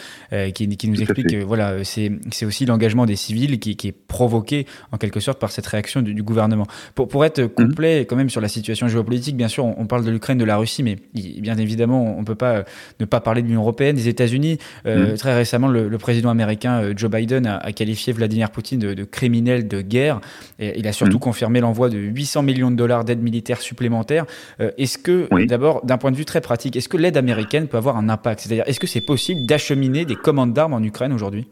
qui, 0.53 0.67
qui, 0.77 0.87
nous 0.87 1.01
explique 1.01 1.29
que 1.29 1.43
voilà, 1.43 1.83
c'est 1.83 2.45
aussi 2.45 2.65
l'engagement 2.65 3.05
des 3.05 3.15
civils 3.15 3.59
qui, 3.59 3.75
qui, 3.75 3.87
est 3.89 3.91
provoqué 4.07 4.65
en 4.91 4.97
quelque 4.97 5.19
sorte 5.19 5.39
par 5.39 5.51
cette 5.51 5.67
réaction 5.67 6.01
du, 6.01 6.13
du 6.13 6.23
gouvernement. 6.23 6.65
Pour, 6.95 7.07
pour 7.07 7.25
être 7.25 7.41
mhm. 7.41 7.49
complet 7.49 7.99
quand 8.01 8.15
même 8.15 8.29
sur 8.29 8.41
la 8.41 8.47
situation 8.47 8.87
géopolitique, 8.87 9.37
bien 9.37 9.47
sûr, 9.47 9.65
on, 9.65 9.75
on 9.77 9.85
parle 9.85 10.05
de 10.05 10.11
l'Ukraine, 10.11 10.37
de 10.37 10.45
la 10.45 10.57
Russie, 10.57 10.83
mais 10.83 10.97
bien 11.13 11.57
évidemment, 11.57 12.15
on 12.17 12.21
ne 12.21 12.25
peut 12.25 12.35
pas 12.35 12.63
ne 12.99 13.05
pas 13.05 13.21
parler 13.21 13.41
de 13.41 13.47
l'Union 13.47 13.61
européenne, 13.61 13.95
des 13.95 14.07
États 14.07 14.22
États-Unis. 14.23 14.57
Euh, 14.85 15.13
mm. 15.13 15.17
Très 15.17 15.35
récemment, 15.35 15.67
le, 15.67 15.97
président 15.97 16.29
américain 16.29 16.81
euh, 16.81 16.93
Joe 16.95 17.09
Biden 17.09 17.45
a, 17.45 17.71
qualifié 17.71 18.13
Vladimir 18.13 18.51
Poutine 18.51 18.79
de, 18.79 19.03
criminel 19.03 19.67
de 19.67 19.81
guerre. 19.81 20.21
Et 20.59 20.79
il 20.79 20.87
a 20.87 20.93
surtout 20.93 21.17
mm. 21.17 21.21
confirmé 21.21 21.59
l'envoi 21.59 21.89
de 21.89 21.97
800 21.97 22.43
millions 22.43 22.71
de 22.71 22.75
dollars 22.75 23.03
d'aide 23.05 23.21
militaire 23.21 23.61
supplémentaire. 23.61 24.25
Euh, 24.59 24.71
est-ce 24.77 24.97
que, 24.97 25.27
d'abord, 25.45 25.85
d'un 25.85 25.97
point 25.97 26.11
de 26.11 26.17
vue 26.17 26.25
très 26.25 26.41
pratique, 26.41 26.75
est-ce 26.75 26.89
que 26.89 26.97
l'aide 26.97 27.17
américaine 27.17 27.67
peut 27.67 27.77
avoir 27.77 27.97
un 27.97 28.09
impact? 28.09 28.41
C'est-à-dire, 28.41 28.63
est-ce 28.67 28.79
que 28.79 28.87
c'est 28.87 29.05
possible 29.05 29.45
d'acheminer 29.45 30.05
des 30.05 30.15
commandes 30.15 30.53
d'armes 30.53 30.73
en 30.73 30.83
Ukraine 30.83 31.13
aujourd'hui? 31.13 31.47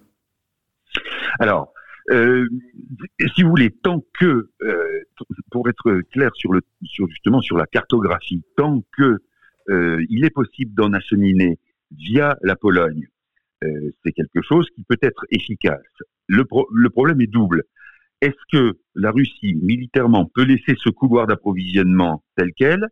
Alors, 1.40 1.74
si 2.10 3.44
vous 3.44 3.50
voulez, 3.50 3.72
tant 3.84 4.04
que, 4.20 4.50
pour 5.52 5.70
être 5.70 6.02
clair 6.12 6.32
sur 6.36 6.54
le, 6.54 6.62
sur 6.84 7.08
justement 7.08 7.42
sur 7.42 7.58
la 7.58 7.66
cartographie, 7.66 8.44
tant 8.58 8.84
que 8.98 9.18
il 9.70 10.26
est 10.26 10.34
possible 10.34 10.74
d'en 10.74 10.94
acheminer 10.94 11.58
via 11.92 12.38
la 12.42 12.56
Pologne, 12.56 13.08
euh, 13.64 13.92
c'est 14.04 14.12
quelque 14.12 14.42
chose 14.42 14.68
qui 14.76 14.84
peut 14.88 14.98
être 15.02 15.26
efficace. 15.30 15.82
Le, 16.28 16.46
le 16.74 16.90
problème 16.90 17.22
est 17.22 17.28
double. 17.28 17.64
Est-ce 18.22 18.38
que 18.52 18.78
la 18.96 19.12
Russie, 19.12 19.56
militairement, 19.56 20.30
peut 20.34 20.44
laisser 20.44 20.76
ce 20.78 20.90
couloir 20.90 21.28
d'approvisionnement 21.28 22.24
tel 22.36 22.52
quel? 22.56 22.88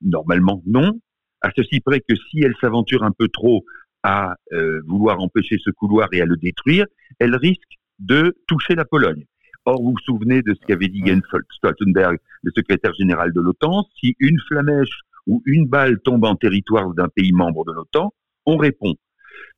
Normalement, 0.00 0.62
non. 0.66 1.00
À 1.40 1.50
ceci 1.54 1.80
près 1.80 2.00
que 2.00 2.14
si 2.14 2.40
elle 2.40 2.54
s'aventure 2.60 3.02
un 3.02 3.12
peu 3.12 3.28
trop 3.28 3.64
à 4.02 4.36
euh, 4.52 4.80
vouloir 4.86 5.20
empêcher 5.20 5.56
ce 5.62 5.70
couloir 5.70 6.08
et 6.12 6.20
à 6.20 6.26
le 6.26 6.36
détruire, 6.36 6.86
elle 7.18 7.34
risque 7.36 7.78
de 7.98 8.36
toucher 8.46 8.74
la 8.74 8.84
Pologne. 8.84 9.24
Or, 9.64 9.82
vous 9.82 9.90
vous 9.90 10.04
souvenez 10.04 10.42
de 10.42 10.54
ce 10.54 10.64
qu'avait 10.66 10.88
dit 10.88 11.02
Jens 11.04 11.22
Stoltenberg, 11.50 12.16
le 12.42 12.52
secrétaire 12.56 12.94
général 12.94 13.32
de 13.32 13.40
l'OTAN, 13.40 13.84
si 13.98 14.14
une 14.18 14.38
flamèche 14.48 15.00
ou 15.26 15.42
une 15.44 15.66
balle 15.66 16.00
tombe 16.00 16.24
en 16.24 16.36
territoire 16.36 16.94
d'un 16.94 17.08
pays 17.08 17.32
membre 17.32 17.64
de 17.64 17.72
l'OTAN, 17.72 18.14
on 18.48 18.56
répond. 18.56 18.94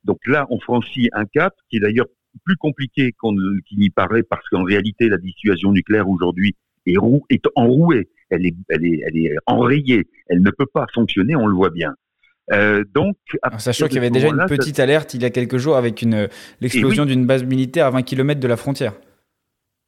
Donc 0.03 0.19
là, 0.27 0.45
on 0.49 0.59
franchit 0.59 1.09
un 1.13 1.25
cap 1.25 1.53
qui 1.69 1.77
est 1.77 1.79
d'ailleurs 1.79 2.07
plus 2.45 2.57
compliqué 2.57 3.13
qu'il 3.67 3.79
n'y 3.79 3.89
paraît 3.89 4.23
parce 4.23 4.47
qu'en 4.49 4.63
réalité, 4.63 5.07
la 5.07 5.17
dissuasion 5.17 5.71
nucléaire 5.71 6.09
aujourd'hui 6.09 6.55
est, 6.85 6.97
est 7.29 7.43
enrouée, 7.55 8.09
elle 8.29 8.45
est, 8.45 8.55
elle, 8.69 8.85
est, 8.85 9.01
elle 9.05 9.17
est 9.17 9.35
enrayée, 9.45 10.07
elle 10.27 10.41
ne 10.41 10.51
peut 10.51 10.65
pas 10.65 10.85
fonctionner, 10.93 11.35
on 11.35 11.47
le 11.47 11.55
voit 11.55 11.69
bien. 11.69 11.93
Euh, 12.51 12.83
donc, 12.93 13.15
sachant 13.59 13.87
qu'il 13.87 13.95
y 13.95 13.99
avait 13.99 14.09
déjà 14.09 14.27
une 14.27 14.45
petite 14.47 14.79
alerte 14.79 15.13
il 15.13 15.21
y 15.21 15.25
a 15.25 15.29
quelques 15.29 15.57
jours 15.57 15.77
avec 15.77 16.01
une 16.01 16.27
l'explosion 16.59 17.05
d'une 17.05 17.25
base 17.25 17.45
militaire 17.45 17.85
à 17.85 17.91
20 17.91 18.01
km 18.01 18.39
de 18.41 18.47
la 18.47 18.57
frontière. 18.57 18.93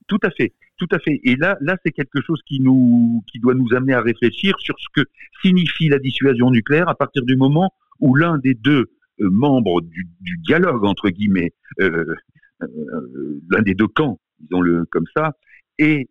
Tout 0.07 0.19
à 0.23 0.29
fait, 0.31 0.53
tout 0.77 0.87
à 0.91 0.99
fait. 0.99 1.19
Et 1.23 1.35
là, 1.35 1.57
là, 1.59 1.75
c'est 1.83 1.91
quelque 1.91 2.21
chose 2.21 2.41
qui 2.47 2.61
nous, 2.61 3.21
qui 3.31 3.39
doit 3.39 3.53
nous 3.53 3.73
amener 3.75 3.93
à 3.93 4.01
réfléchir 4.01 4.53
sur 4.59 4.75
ce 4.79 5.01
que 5.01 5.07
signifie 5.41 5.89
la 5.89 5.99
dissuasion 5.99 6.51
nucléaire 6.51 6.87
à 6.87 6.95
partir 6.95 7.23
du 7.23 7.35
moment 7.35 7.73
où 7.99 8.15
l'un 8.15 8.37
des 8.37 8.53
deux 8.53 8.91
euh, 9.21 9.29
membres 9.29 9.81
du, 9.81 10.07
dialogue, 10.43 10.85
entre 10.85 11.09
guillemets, 11.09 11.51
euh, 11.81 12.15
euh, 12.61 13.41
l'un 13.49 13.61
des 13.61 13.75
deux 13.75 13.87
camps, 13.87 14.19
disons-le 14.39 14.85
comme 14.85 15.05
ça, 15.15 15.33
est 15.77 16.07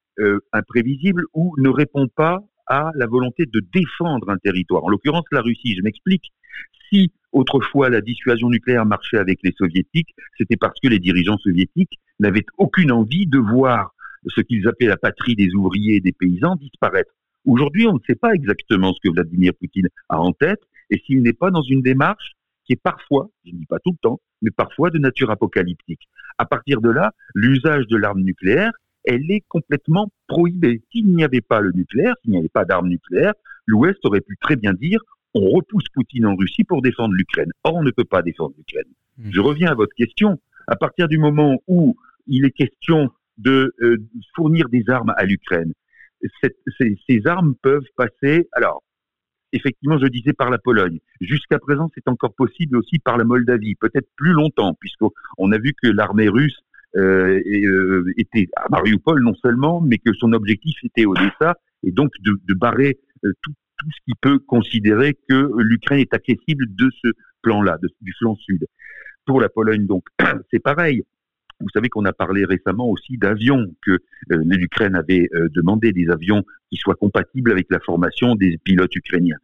imprévisible 0.52 1.24
ou 1.32 1.54
ne 1.58 1.70
répond 1.70 2.06
pas 2.06 2.44
à 2.66 2.90
la 2.94 3.06
volonté 3.06 3.46
de 3.46 3.60
défendre 3.72 4.28
un 4.28 4.36
territoire. 4.36 4.84
En 4.84 4.88
l'occurrence, 4.88 5.24
la 5.32 5.40
Russie, 5.40 5.74
je 5.74 5.82
m'explique. 5.82 6.32
Si 6.88 7.12
autrefois 7.32 7.88
la 7.88 8.02
dissuasion 8.02 8.50
nucléaire 8.50 8.84
marchait 8.84 9.16
avec 9.16 9.40
les 9.42 9.52
soviétiques, 9.56 10.14
c'était 10.36 10.58
parce 10.58 10.78
que 10.80 10.88
les 10.88 10.98
dirigeants 10.98 11.38
soviétiques 11.38 11.98
n'avaient 12.20 12.44
aucune 12.58 12.92
envie 12.92 13.26
de 13.26 13.38
voir 13.38 13.94
ce 14.26 14.42
qu'ils 14.42 14.68
appelaient 14.68 14.86
la 14.86 14.98
patrie 14.98 15.34
des 15.34 15.54
ouvriers 15.54 15.96
et 15.96 16.00
des 16.00 16.12
paysans 16.12 16.56
disparaître. 16.56 17.10
Aujourd'hui, 17.46 17.86
on 17.86 17.94
ne 17.94 18.00
sait 18.06 18.14
pas 18.14 18.34
exactement 18.34 18.92
ce 18.92 19.00
que 19.02 19.12
Vladimir 19.12 19.52
Poutine 19.58 19.88
a 20.08 20.20
en 20.20 20.32
tête, 20.32 20.60
et 20.90 20.98
s'il 21.06 21.22
n'est 21.22 21.32
pas 21.32 21.50
dans 21.50 21.62
une 21.62 21.82
démarche 21.82 22.32
qui 22.64 22.74
est 22.74 22.80
parfois, 22.82 23.28
je 23.44 23.52
ne 23.52 23.58
dis 23.58 23.66
pas 23.66 23.78
tout 23.78 23.92
le 23.92 23.98
temps, 24.00 24.20
mais 24.40 24.50
parfois 24.50 24.90
de 24.90 24.98
nature 24.98 25.30
apocalyptique. 25.30 26.08
À 26.38 26.44
partir 26.44 26.80
de 26.80 26.90
là, 26.90 27.12
l'usage 27.34 27.86
de 27.86 27.96
l'arme 27.96 28.20
nucléaire, 28.20 28.72
elle 29.04 29.30
est 29.30 29.42
complètement 29.48 30.10
prohibée. 30.28 30.82
S'il 30.90 31.14
n'y 31.14 31.24
avait 31.24 31.40
pas 31.40 31.60
le 31.60 31.72
nucléaire, 31.72 32.14
s'il 32.22 32.32
n'y 32.32 32.38
avait 32.38 32.48
pas 32.48 32.64
d'armes 32.64 32.88
nucléaires, 32.88 33.34
l'Ouest 33.66 33.98
aurait 34.04 34.20
pu 34.20 34.36
très 34.40 34.56
bien 34.56 34.72
dire 34.72 35.00
on 35.34 35.48
repousse 35.48 35.88
Poutine 35.94 36.26
en 36.26 36.36
Russie 36.36 36.64
pour 36.64 36.82
défendre 36.82 37.14
l'Ukraine. 37.14 37.50
Or, 37.64 37.76
on 37.76 37.82
ne 37.82 37.90
peut 37.90 38.04
pas 38.04 38.20
défendre 38.22 38.54
l'Ukraine. 38.58 38.92
Mmh. 39.18 39.30
Je 39.32 39.40
reviens 39.40 39.70
à 39.70 39.74
votre 39.74 39.94
question. 39.94 40.38
À 40.66 40.76
partir 40.76 41.08
du 41.08 41.18
moment 41.18 41.62
où 41.66 41.96
il 42.26 42.44
est 42.44 42.50
question 42.50 43.10
de 43.38 43.74
fournir 44.34 44.68
des 44.68 44.84
armes 44.88 45.12
à 45.16 45.24
l'Ukraine. 45.24 45.72
Ces, 46.42 46.96
ces, 47.08 47.26
armes 47.26 47.54
peuvent 47.62 47.88
passer, 47.96 48.48
alors, 48.52 48.82
effectivement, 49.52 49.98
je 49.98 50.06
disais 50.06 50.32
par 50.32 50.50
la 50.50 50.58
Pologne. 50.58 50.98
Jusqu'à 51.20 51.58
présent, 51.58 51.90
c'est 51.94 52.08
encore 52.08 52.34
possible 52.34 52.76
aussi 52.76 52.98
par 52.98 53.16
la 53.16 53.24
Moldavie, 53.24 53.74
peut-être 53.74 54.08
plus 54.16 54.32
longtemps, 54.32 54.74
puisqu'on 54.74 55.52
a 55.52 55.58
vu 55.58 55.74
que 55.80 55.88
l'armée 55.88 56.28
russe 56.28 56.58
euh, 56.96 57.40
euh, 57.46 58.04
était 58.16 58.48
à 58.56 58.68
Mariupol 58.70 59.22
non 59.22 59.34
seulement, 59.34 59.80
mais 59.80 59.98
que 59.98 60.12
son 60.14 60.32
objectif 60.32 60.76
était 60.84 61.06
Odessa, 61.06 61.56
et 61.82 61.92
donc 61.92 62.10
de, 62.20 62.38
de 62.46 62.54
barrer 62.54 62.98
euh, 63.24 63.32
tout, 63.42 63.52
tout, 63.78 63.90
ce 63.90 64.00
qui 64.06 64.12
peut 64.20 64.38
considérer 64.38 65.16
que 65.28 65.50
l'Ukraine 65.58 66.00
est 66.00 66.14
accessible 66.14 66.66
de 66.74 66.90
ce 67.02 67.08
plan-là, 67.42 67.78
du 68.00 68.12
flanc 68.18 68.36
sud. 68.36 68.66
Pour 69.24 69.40
la 69.40 69.48
Pologne, 69.48 69.86
donc, 69.86 70.04
c'est 70.50 70.60
pareil. 70.60 71.04
Vous 71.62 71.70
savez 71.72 71.88
qu'on 71.88 72.04
a 72.04 72.12
parlé 72.12 72.44
récemment 72.44 72.88
aussi 72.88 73.16
d'avions, 73.16 73.66
que 73.84 73.92
euh, 73.92 74.42
l'Ukraine 74.44 74.94
avait 74.94 75.28
euh, 75.34 75.48
demandé 75.54 75.92
des 75.92 76.10
avions 76.10 76.44
qui 76.70 76.76
soient 76.76 76.94
compatibles 76.94 77.52
avec 77.52 77.66
la 77.70 77.80
formation 77.80 78.34
des 78.34 78.58
pilotes 78.58 78.94
ukrainiens. 78.94 79.38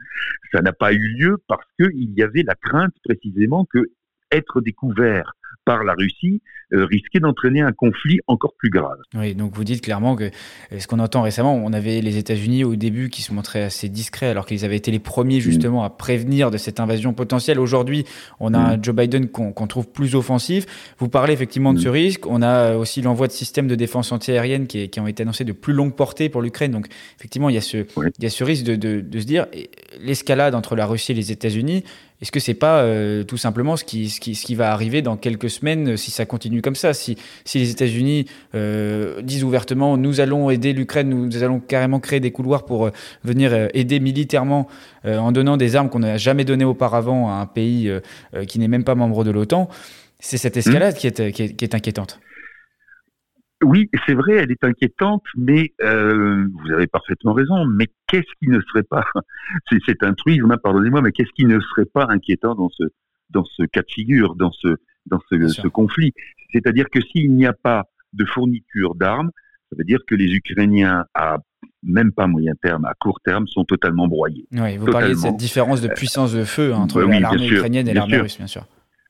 Ça 0.53 0.61
n'a 0.61 0.73
pas 0.73 0.93
eu 0.93 1.09
lieu 1.17 1.39
parce 1.47 1.67
qu'il 1.79 2.13
y 2.13 2.23
avait 2.23 2.43
la 2.43 2.55
crainte 2.55 2.95
précisément 3.05 3.65
que 3.65 3.91
être 4.31 4.61
découvert 4.61 5.35
par 5.65 5.85
la 5.85 5.95
Russie 5.95 6.41
euh, 6.75 6.85
risquait 6.85 7.21
d'entraîner 7.21 7.63
un 7.63 7.73
conflit 7.73 8.21
encore 8.27 8.53
plus 8.59 8.69
grave. 8.69 8.99
Oui, 9.15 9.35
donc 9.35 9.55
vous 9.55 9.65
dites 9.65 9.81
clairement 9.83 10.17
que 10.17 10.31
ce 10.77 10.87
qu'on 10.87 10.99
entend 10.99 11.23
récemment, 11.23 11.55
on 11.55 11.73
avait 11.73 12.03
les 12.03 12.19
États-Unis 12.19 12.65
au 12.65 12.77
début 12.77 13.09
qui 13.09 13.23
se 13.23 13.33
montraient 13.33 13.63
assez 13.63 13.89
discrets 13.89 14.27
alors 14.27 14.45
qu'ils 14.45 14.67
avaient 14.67 14.77
été 14.77 14.91
les 14.91 14.99
premiers 14.99 15.41
justement 15.41 15.83
à 15.83 15.91
prévenir 15.91 16.51
de 16.51 16.59
cette 16.59 16.79
invasion 16.79 17.15
potentielle. 17.15 17.59
Aujourd'hui, 17.59 18.05
on 18.39 18.53
a 18.53 18.59
un 18.59 18.83
Joe 18.83 18.95
Biden 18.95 19.29
qu'on 19.29 19.67
trouve 19.67 19.89
plus 19.89 20.15
offensif. 20.15 20.67
Vous 20.99 21.09
parlez 21.09 21.33
effectivement 21.33 21.73
de 21.73 21.79
ce 21.79 21.89
risque. 21.89 22.27
On 22.27 22.43
a 22.43 22.77
aussi 22.77 23.01
l'envoi 23.01 23.29
de 23.29 23.33
systèmes 23.33 23.67
de 23.69 23.75
défense 23.75 24.13
antiaérienne 24.13 24.67
qui, 24.67 24.91
qui 24.91 25.01
ont 25.01 25.07
été 25.07 25.23
annoncés 25.23 25.45
de 25.45 25.53
plus 25.53 25.73
longue 25.73 25.95
portée 25.95 26.29
pour 26.29 26.43
l'Ukraine. 26.43 26.73
Donc 26.73 26.89
effectivement, 27.19 27.49
il 27.49 27.55
y 27.55 27.59
a 27.59 27.63
ce, 27.63 27.79
il 27.79 28.25
y 28.25 28.27
a 28.27 28.31
ce 28.31 28.45
risque 28.45 28.65
de, 28.65 28.77
de, 28.77 29.01
de 29.01 29.21
se 29.21 29.27
dire 29.27 29.47
l'escalade 30.01 30.55
entre 30.55 30.77
la 30.77 30.87
Russie 30.87 31.13
et 31.13 31.15
les 31.15 31.33
États-Unis 31.33 31.85
est-ce 32.21 32.33
que 32.33 32.41
c'est 32.41 32.55
pas 32.55 32.81
euh, 32.81 33.23
tout 33.23 33.37
simplement 33.37 33.77
ce 33.77 33.85
qui, 33.85 34.11
ce, 34.11 34.19
qui, 34.19 34.35
ce 34.35 34.45
qui 34.45 34.57
va 34.57 34.73
arriver 34.73 35.03
dans 35.03 35.17
quelques 35.17 35.38
semaines 35.47 35.97
si 35.97 36.11
ça 36.11 36.27
continue 36.27 36.61
comme 36.63 36.75
ça 36.75 36.93
si, 36.93 37.17
si 37.45 37.61
les 37.61 37.71
États-Unis 37.71 38.27
euh, 38.57 39.23
disent 39.23 39.45
ouvertement 39.45 39.97
nous 39.97 40.21
allons 40.21 40.51
aider 40.51 40.73
l'Ukraine, 40.73 41.09
nous 41.09 41.43
allons 41.45 41.61
carrément 41.61 42.01
créer 42.01 42.19
des 42.19 42.33
couloirs 42.33 42.65
pour 42.65 42.87
euh, 42.87 42.91
venir 43.23 43.53
euh, 43.53 43.69
aider 43.75 44.01
militairement 44.01 44.69
euh, 45.05 45.19
en 45.19 45.31
donnant 45.31 45.57
des 45.57 45.77
armes 45.77 45.91
qu'on 45.91 46.01
n'a 46.01 46.17
jamais 46.17 46.45
données 46.45 46.65
auparavant 46.65 47.31
à 47.31 47.35
un 47.35 47.47
pays 47.47 47.93
qui 48.49 48.59
n'est 48.59 48.69
même 48.69 48.85
pas 48.85 48.95
membre 48.95 49.25
de 49.25 49.31
l'OTAN, 49.31 49.69
c'est 50.19 50.39
cette 50.39 50.57
escalade 50.57 50.95
mmh. 50.95 50.99
qui, 50.99 51.07
est, 51.07 51.33
qui, 51.33 51.43
est, 51.43 51.55
qui 51.55 51.65
est 51.65 51.75
inquiétante. 51.75 52.21
Oui, 53.63 53.91
c'est 54.07 54.15
vrai, 54.15 54.35
elle 54.35 54.53
est 54.53 54.63
inquiétante, 54.63 55.25
mais 55.37 55.73
euh, 55.83 56.47
vous 56.47 56.73
avez 56.73 56.87
parfaitement 56.87 57.33
raison. 57.33 57.67
Mais 57.67 57.89
qu'est-ce 58.07 58.31
qui 58.41 58.49
ne 58.49 58.61
serait 58.61 58.85
pas, 58.85 59.05
c'est 59.87 60.03
un 60.03 60.15
truisme, 60.15 60.51
hein, 60.53 60.59
pardonnez-moi, 60.63 61.03
mais 61.03 61.11
qu'est-ce 61.11 61.33
qui 61.35 61.45
ne 61.45 61.59
serait 61.59 61.87
pas 61.87 62.07
inquiétant 62.09 62.55
dans 62.55 62.69
ce 62.71 62.85
dans 63.31 63.45
ce 63.45 63.65
cas 63.65 63.83
de 63.83 63.91
figure, 63.91 64.37
dans 64.37 64.53
ce 64.53 64.69
dans 65.11 65.21
ce, 65.31 65.49
ce 65.49 65.69
conflit 65.69 66.13
C'est-à-dire 66.53 66.87
que 66.91 67.01
s'il 67.01 67.33
n'y 67.33 67.47
a 67.47 67.53
pas 67.53 67.85
de 68.13 68.25
fourniture 68.25 68.95
d'armes, 68.95 69.31
ça 69.71 69.77
veut 69.79 69.85
dire 69.85 70.01
que 70.07 70.15
les 70.15 70.33
Ukrainiens 70.33 71.05
à 71.15 71.39
même 71.83 72.13
pas 72.13 72.27
moyen 72.27 72.55
terme, 72.61 72.85
à 72.85 72.95
court 72.95 73.21
terme, 73.25 73.47
sont 73.47 73.65
totalement 73.65 74.09
broyés. 74.09 74.47
Oui, 74.53 74.77
vous 74.77 74.87
parlez 74.87 75.11
de 75.11 75.19
cette 75.19 75.37
différence 75.37 75.81
de 75.81 75.89
puissance 75.89 76.33
de 76.33 76.45
feu 76.45 76.73
hein, 76.75 76.79
entre 76.79 77.03
l'armée 77.03 77.49
ukrainienne 77.49 77.89
et 77.89 77.95
l'armée 77.95 78.19
russe, 78.19 78.37
bien 78.37 78.47
sûr. 78.47 78.67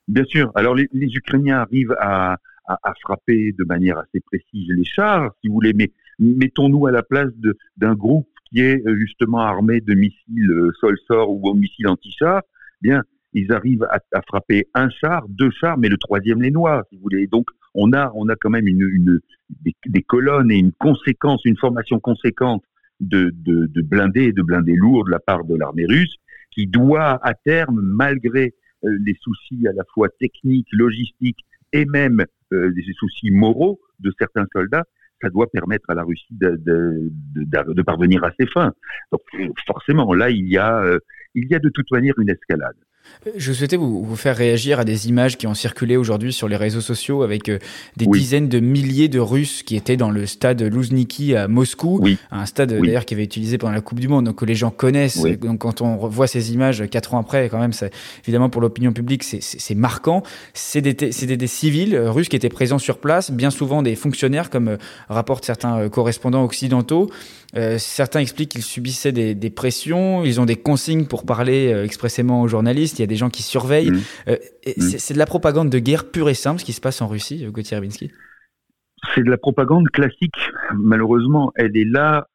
Bien 0.07 0.23
sûr. 0.25 0.51
Alors 0.55 0.75
les, 0.75 0.87
les 0.91 1.07
Ukrainiens 1.07 1.59
arrivent 1.59 1.95
à, 1.99 2.37
à, 2.65 2.93
frapper 3.01 3.53
de 3.57 3.63
manière 3.63 3.97
assez 3.97 4.19
précise 4.19 4.69
les 4.69 4.83
chars, 4.83 5.31
si 5.41 5.47
vous 5.47 5.55
voulez, 5.55 5.73
mais 5.73 5.91
mettons-nous 6.19 6.87
à 6.87 6.91
la 6.91 7.03
place 7.03 7.29
d'un 7.77 7.95
groupe 7.95 8.27
qui 8.45 8.61
est 8.61 8.85
euh, 8.85 8.95
justement 8.95 9.39
armé 9.39 9.81
de 9.81 9.93
missiles 9.93 10.51
euh, 10.51 10.71
sol-sort 10.79 11.29
ou 11.29 11.53
missiles 11.53 11.87
anti-chars, 11.87 12.41
bien, 12.81 13.03
ils 13.33 13.51
arrivent 13.51 13.83
à, 13.83 13.99
à, 14.13 14.21
frapper 14.27 14.67
un 14.73 14.89
char, 14.89 15.27
deux 15.29 15.51
chars, 15.51 15.77
mais 15.77 15.89
le 15.89 15.97
troisième 15.97 16.41
les 16.41 16.51
noie, 16.51 16.83
si 16.89 16.95
vous 16.95 17.03
voulez. 17.03 17.27
Donc, 17.27 17.47
on 17.75 17.93
a, 17.93 18.11
on 18.15 18.27
a 18.29 18.35
quand 18.35 18.49
même 18.49 18.67
une, 18.67 18.81
une 18.81 19.19
des, 19.49 19.75
des, 19.85 20.01
colonnes 20.01 20.51
et 20.51 20.57
une 20.57 20.71
conséquence, 20.71 21.45
une 21.45 21.57
formation 21.57 21.99
conséquente 21.99 22.63
de, 22.99 23.31
de, 23.33 23.67
de 23.67 23.81
blindés 23.81 24.33
de 24.33 24.41
blindés 24.41 24.75
lourds 24.75 25.05
de 25.05 25.11
la 25.11 25.19
part 25.19 25.45
de 25.45 25.55
l'armée 25.55 25.85
russe, 25.85 26.15
qui 26.51 26.67
doit 26.67 27.19
à 27.25 27.33
terme, 27.33 27.79
malgré 27.81 28.55
euh, 28.83 28.97
les 29.05 29.15
soucis 29.21 29.67
à 29.67 29.73
la 29.73 29.83
fois 29.93 30.09
techniques, 30.19 30.67
logistiques 30.71 31.45
et 31.71 31.85
même 31.85 32.25
euh, 32.53 32.71
des 32.71 32.83
soucis 32.93 33.31
moraux 33.31 33.79
de 33.99 34.11
certains 34.17 34.45
soldats, 34.51 34.85
ça 35.21 35.29
doit 35.29 35.47
permettre 35.51 35.89
à 35.89 35.95
la 35.95 36.03
Russie 36.03 36.25
de, 36.31 36.55
de, 36.55 37.11
de, 37.35 37.73
de 37.73 37.81
parvenir 37.81 38.23
à 38.23 38.31
ses 38.39 38.47
fins. 38.47 38.73
Donc 39.11 39.21
forcément, 39.67 40.13
là, 40.13 40.29
il 40.29 40.47
y 40.47 40.57
a, 40.57 40.81
euh, 40.81 40.99
il 41.35 41.49
y 41.49 41.55
a 41.55 41.59
de 41.59 41.69
toute 41.69 41.91
manière 41.91 42.17
une 42.19 42.29
escalade. 42.29 42.75
Je 43.35 43.51
souhaitais 43.51 43.75
vous, 43.75 44.03
vous, 44.03 44.15
faire 44.15 44.37
réagir 44.37 44.79
à 44.79 44.85
des 44.85 45.09
images 45.09 45.37
qui 45.37 45.45
ont 45.45 45.53
circulé 45.53 45.97
aujourd'hui 45.97 46.31
sur 46.31 46.47
les 46.47 46.55
réseaux 46.55 46.81
sociaux 46.81 47.21
avec 47.21 47.49
euh, 47.49 47.59
des 47.97 48.05
oui. 48.05 48.19
dizaines 48.19 48.47
de 48.47 48.59
milliers 48.59 49.09
de 49.09 49.19
Russes 49.19 49.61
qui 49.63 49.75
étaient 49.75 49.97
dans 49.97 50.09
le 50.09 50.25
stade 50.25 50.61
Louzhniki 50.61 51.35
à 51.35 51.47
Moscou, 51.49 51.99
oui. 52.01 52.17
un 52.31 52.45
stade 52.45 52.77
oui. 52.79 52.87
d'ailleurs 52.87 53.05
qui 53.05 53.13
avait 53.13 53.23
été 53.23 53.39
utilisé 53.39 53.57
pendant 53.57 53.73
la 53.73 53.81
Coupe 53.81 53.99
du 53.99 54.07
Monde, 54.07 54.25
donc 54.25 54.37
que 54.37 54.45
les 54.45 54.55
gens 54.55 54.71
connaissent. 54.71 55.21
Donc 55.21 55.59
quand 55.59 55.81
on 55.81 56.07
voit 56.07 56.27
ces 56.27 56.53
images 56.53 56.83
quatre 56.89 57.13
ans 57.13 57.19
après, 57.19 57.49
quand 57.49 57.59
même, 57.59 57.73
évidemment 58.23 58.49
pour 58.49 58.61
l'opinion 58.61 58.93
publique, 58.93 59.23
c'est 59.23 59.75
marquant. 59.75 60.23
C'est 60.53 60.81
des, 60.81 60.93
des, 60.93 61.37
des, 61.37 61.47
civils 61.47 61.95
euh, 61.95 62.11
russes 62.11 62.29
qui 62.29 62.35
étaient 62.35 62.49
présents 62.49 62.79
sur 62.79 62.99
place, 62.99 63.31
bien 63.31 63.51
souvent 63.51 63.81
des 63.81 63.95
fonctionnaires, 63.95 64.49
comme 64.49 64.69
euh, 64.69 64.77
rapportent 65.09 65.45
certains 65.45 65.89
correspondants 65.89 66.43
occidentaux. 66.43 67.09
Euh, 67.55 67.77
certains 67.79 68.19
expliquent 68.19 68.51
qu'ils 68.51 68.63
subissaient 68.63 69.11
des, 69.11 69.33
des, 69.33 69.49
pressions, 69.49 70.23
ils 70.23 70.39
ont 70.39 70.45
des 70.45 70.55
consignes 70.55 71.05
pour 71.05 71.25
parler 71.25 71.73
euh, 71.73 71.83
expressément 71.83 72.43
aux 72.43 72.47
journalistes, 72.47 72.99
il 72.99 73.01
y 73.01 73.03
a 73.03 73.07
des 73.07 73.15
gens 73.15 73.29
qui 73.29 73.41
surveillent. 73.41 73.91
Mmh. 73.91 74.01
Euh, 74.27 74.37
mmh. 74.67 74.81
C'est 74.81 75.13
de 75.15 75.19
la 75.19 75.25
propagande 75.25 75.69
de 75.69 75.79
guerre 75.79 76.11
pure 76.11 76.29
et 76.29 76.35
simple 76.35 76.59
ce 76.59 76.65
qui 76.65 76.73
se 76.73 76.81
passe 76.81 77.01
en 77.01 77.07
Russie, 77.07 77.45
Gauthier 77.47 77.77
Rabinski 77.77 78.11
C'est 79.15 79.23
de 79.23 79.31
la 79.31 79.37
propagande 79.37 79.89
classique. 79.89 80.37
Malheureusement, 80.75 81.51
elle 81.55 81.75
est 81.75 81.89
là 81.89 82.27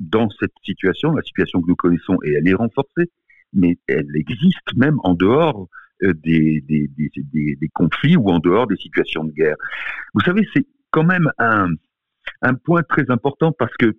dans 0.00 0.28
cette 0.40 0.52
situation, 0.64 1.12
la 1.12 1.22
situation 1.22 1.60
que 1.60 1.66
nous 1.68 1.76
connaissons, 1.76 2.16
et 2.24 2.32
elle 2.32 2.48
est 2.48 2.54
renforcée, 2.54 3.10
mais 3.52 3.76
elle 3.86 4.08
existe 4.14 4.74
même 4.76 4.96
en 5.02 5.14
dehors 5.14 5.68
des, 6.00 6.64
des, 6.66 7.68
conflits 7.74 8.16
ou 8.16 8.30
en 8.30 8.38
dehors 8.38 8.66
des 8.66 8.76
situations 8.76 9.24
de 9.24 9.32
guerre. 9.32 9.56
Vous 10.14 10.20
savez, 10.20 10.48
c'est 10.54 10.64
quand 10.90 11.04
même 11.04 11.30
un, 11.38 11.68
un 12.42 12.54
point 12.54 12.82
très 12.82 13.10
important 13.10 13.52
parce 13.52 13.76
que 13.76 13.94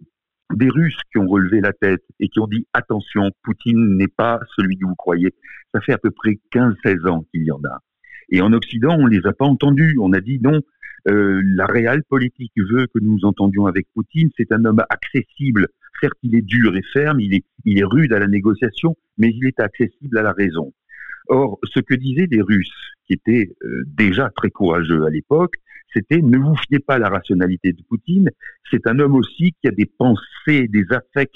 des 0.54 0.70
Russes 0.70 1.00
qui 1.12 1.20
ont 1.20 1.28
relevé 1.28 1.62
la 1.62 1.74
tête 1.74 2.04
et 2.20 2.28
qui 2.30 2.40
ont 2.40 2.48
dit 2.48 2.68
attention, 2.74 3.30
Poutine 3.44 3.98
n'est 3.98 4.08
pas 4.08 4.40
celui 4.56 4.78
que 4.78 4.86
vous 4.86 4.96
croyez. 4.96 5.34
Ça 5.74 5.82
fait 5.82 5.94
à 5.94 5.98
peu 5.98 6.12
près 6.12 6.40
15-16 6.52 7.08
ans 7.08 7.26
qu'il 7.32 7.44
y 7.44 7.52
en 7.52 7.62
a. 7.70 7.82
Et 8.30 8.42
en 8.42 8.54
Occident, 8.54 8.96
on 9.00 9.06
les 9.06 9.26
a 9.26 9.34
pas 9.34 9.46
entendus. 9.46 9.98
On 10.00 10.14
a 10.14 10.22
dit 10.22 10.40
non, 10.42 10.62
euh, 11.08 11.42
la 11.44 11.66
réelle 11.66 12.04
politique 12.04 12.54
veut 12.58 12.88
que 12.88 13.00
nous 13.00 13.20
entendions 13.24 13.66
avec 13.66 13.88
Poutine. 13.94 14.30
C'est 14.38 14.52
un 14.52 14.66
homme 14.66 14.84
accessible. 14.90 15.68
Certes, 16.02 16.18
il 16.24 16.36
est 16.36 16.42
dur 16.42 16.76
et 16.76 16.84
ferme, 16.94 17.20
il 17.20 17.34
est, 17.34 17.44
il 17.66 17.80
est 17.80 17.84
rude 17.84 18.14
à 18.14 18.20
la 18.20 18.28
négociation, 18.28 18.96
mais 19.18 19.30
il 19.30 19.46
est 19.48 19.60
accessible 19.60 20.18
à 20.18 20.22
la 20.22 20.32
raison. 20.32 20.74
Or, 21.30 21.60
ce 21.64 21.80
que 21.80 21.94
disaient 21.94 22.28
les 22.30 22.42
Russes, 22.42 22.74
qui 23.06 23.14
étaient 23.14 23.56
euh, 23.64 23.84
déjà 23.86 24.30
très 24.36 24.50
courageux 24.50 25.06
à 25.06 25.10
l'époque, 25.10 25.54
c'était 25.94 26.22
ne 26.22 26.38
vous 26.38 26.56
fiez 26.68 26.80
pas 26.80 26.96
à 26.96 27.00
la 27.00 27.10
rationalité 27.10 27.72
de 27.72 27.82
Poutine. 27.84 28.30
C'est 28.70 28.86
un 28.88 29.00
homme 29.00 29.16
aussi 29.16 29.54
qui 29.62 29.68
a 29.68 29.72
des 29.72 29.86
pensées, 29.86 30.68
des 30.68 30.86
affects 30.92 31.32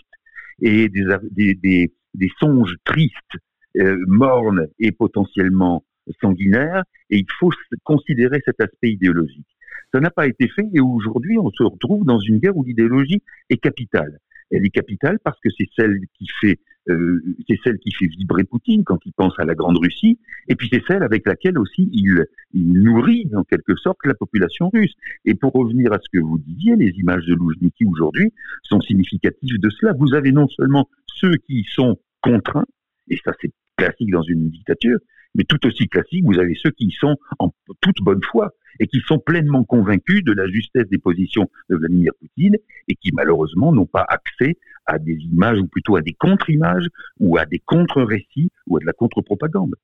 et 0.61 0.89
des, 0.89 1.05
des, 1.31 1.91
des, 2.13 2.31
songes 2.39 2.75
tristes, 2.83 3.37
euh, 3.79 3.97
mornes 4.07 4.67
et 4.79 4.91
potentiellement 4.91 5.83
sanguinaires. 6.21 6.83
Et 7.09 7.17
il 7.17 7.27
faut 7.39 7.51
considérer 7.83 8.41
cet 8.45 8.61
aspect 8.61 8.91
idéologique. 8.91 9.47
Ça 9.93 9.99
n'a 9.99 10.11
pas 10.11 10.27
été 10.27 10.47
fait 10.47 10.67
et 10.73 10.79
aujourd'hui 10.79 11.37
on 11.37 11.51
se 11.51 11.63
retrouve 11.63 12.03
dans 12.03 12.19
une 12.19 12.39
guerre 12.39 12.57
où 12.57 12.63
l'idéologie 12.63 13.21
est 13.49 13.57
capitale. 13.57 14.19
Elle 14.53 14.65
est 14.65 14.69
capitale 14.69 15.19
parce 15.23 15.39
que 15.39 15.49
c'est 15.57 15.67
celle 15.75 15.99
qui 16.17 16.27
fait 16.41 16.59
euh, 16.89 17.21
c'est 17.47 17.57
celle 17.63 17.77
qui 17.79 17.91
fait 17.91 18.07
vibrer 18.07 18.43
Poutine 18.43 18.83
quand 18.83 18.99
il 19.05 19.13
pense 19.13 19.33
à 19.39 19.45
la 19.45 19.55
Grande 19.55 19.77
Russie, 19.77 20.19
et 20.49 20.55
puis 20.55 20.67
c'est 20.71 20.83
celle 20.85 21.03
avec 21.03 21.25
laquelle 21.25 21.57
aussi 21.57 21.89
il, 21.93 22.25
il, 22.53 22.73
nourrit 22.73 23.29
en 23.35 23.43
quelque 23.43 23.75
sorte 23.77 23.99
la 24.05 24.13
population 24.13 24.69
russe. 24.69 24.93
Et 25.23 25.33
pour 25.33 25.53
revenir 25.53 25.93
à 25.93 25.99
ce 25.99 26.09
que 26.11 26.21
vous 26.21 26.37
disiez, 26.39 26.75
les 26.75 26.91
images 26.97 27.25
de 27.25 27.35
Loujniki 27.35 27.85
aujourd'hui 27.85 28.33
sont 28.63 28.81
significatives 28.81 29.59
de 29.59 29.69
cela. 29.69 29.93
Vous 29.97 30.13
avez 30.13 30.33
non 30.33 30.47
seulement 30.49 30.89
ceux 31.07 31.37
qui 31.47 31.63
sont 31.71 31.97
contraints, 32.21 32.65
et 33.09 33.17
ça 33.23 33.31
c'est 33.39 33.51
classique 33.77 34.11
dans 34.11 34.23
une 34.23 34.49
dictature, 34.49 34.97
mais 35.35 35.43
tout 35.43 35.65
aussi 35.65 35.87
classique, 35.87 36.23
vous 36.25 36.39
avez 36.39 36.55
ceux 36.55 36.71
qui 36.71 36.91
sont 36.91 37.17
en 37.39 37.53
toute 37.81 37.97
bonne 38.01 38.21
foi 38.23 38.53
et 38.79 38.87
qui 38.87 38.99
sont 39.07 39.19
pleinement 39.19 39.63
convaincus 39.63 40.23
de 40.23 40.33
la 40.33 40.47
justesse 40.47 40.87
des 40.89 40.97
positions 40.97 41.49
de 41.69 41.75
Vladimir 41.75 42.11
Poutine 42.19 42.57
et 42.87 42.95
qui 42.95 43.11
malheureusement 43.13 43.71
n'ont 43.71 43.85
pas 43.85 44.05
accès 44.07 44.57
à 44.85 44.99
des 44.99 45.13
images 45.13 45.59
ou 45.59 45.67
plutôt 45.67 45.95
à 45.95 46.01
des 46.01 46.13
contre-images 46.13 46.87
ou 47.19 47.37
à 47.37 47.45
des 47.45 47.59
contre-récits 47.59 48.51
ou 48.67 48.77
à 48.77 48.79
de 48.79 48.85
la 48.85 48.93
contre-propagande. 48.93 49.75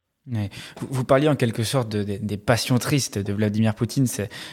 Vous, 0.80 1.04
parliez 1.04 1.28
en 1.28 1.36
quelque 1.36 1.64
sorte 1.64 1.96
des 1.96 2.38
passions 2.38 2.78
tristes 2.78 3.18
de 3.18 3.34
Vladimir 3.34 3.74
Poutine. 3.74 4.06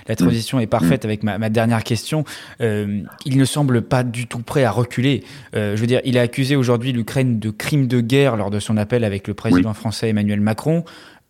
La 0.08 0.16
transition 0.16 0.58
est 0.58 0.66
parfaite 0.66 1.04
avec 1.04 1.22
ma, 1.22 1.50
dernière 1.50 1.84
question. 1.84 2.24
Euh, 2.60 3.02
il 3.24 3.36
ne 3.36 3.44
semble 3.44 3.82
pas 3.82 4.02
du 4.02 4.26
tout 4.26 4.40
prêt 4.40 4.64
à 4.64 4.70
reculer. 4.70 5.22
Euh, 5.54 5.76
je 5.76 5.80
veux 5.80 5.86
dire, 5.86 6.00
il 6.04 6.16
a 6.18 6.22
accusé 6.22 6.56
aujourd'hui 6.56 6.92
l'Ukraine 6.92 7.38
de 7.38 7.50
crimes 7.50 7.88
de 7.88 8.00
guerre 8.00 8.36
lors 8.36 8.50
de 8.50 8.58
son 8.58 8.76
appel 8.76 9.04
avec 9.04 9.28
le 9.28 9.34
président 9.34 9.74
français 9.74 10.08
Emmanuel 10.08 10.40
Macron. 10.40 10.84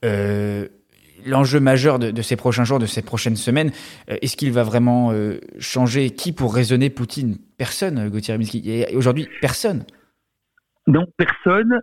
Euh, 0.05 0.69
l'enjeu 1.25 1.59
majeur 1.59 1.99
de, 1.99 2.23
ces 2.23 2.37
prochains 2.37 2.65
jours, 2.65 2.79
de 2.79 2.87
ces 2.87 3.03
prochaines 3.03 3.37
semaines, 3.37 3.73
est-ce 4.07 4.37
qu'il 4.37 4.53
va 4.53 4.63
vraiment 4.63 5.13
changer? 5.59 6.11
Qui 6.11 6.31
pour 6.31 6.55
raisonner? 6.55 6.89
Poutine? 6.89 7.39
Personne, 7.59 8.09
Gauthier 8.11 8.35
Rimsky. 8.35 8.85
Aujourd'hui, 8.95 9.29
personne. 9.41 9.85
Non, 10.87 11.05
personne 11.17 11.81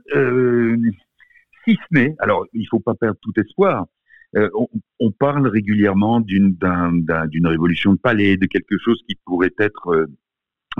si 1.65 1.75
ce 1.75 1.87
n'est, 1.91 2.15
alors 2.19 2.45
il 2.53 2.61
ne 2.61 2.67
faut 2.69 2.79
pas 2.79 2.95
perdre 2.95 3.17
tout 3.21 3.33
espoir, 3.39 3.85
euh, 4.35 4.49
on, 4.99 5.11
parle 5.11 5.47
régulièrement 5.47 6.19
d'une 6.19 6.57
révolution 7.45 7.93
de 7.93 7.99
palais, 7.99 8.35
de 8.35 8.47
quelque 8.47 8.77
chose 8.79 8.99
qui 9.07 9.15
pourrait 9.25 9.53
être 9.59 9.89
euh, 9.89 10.07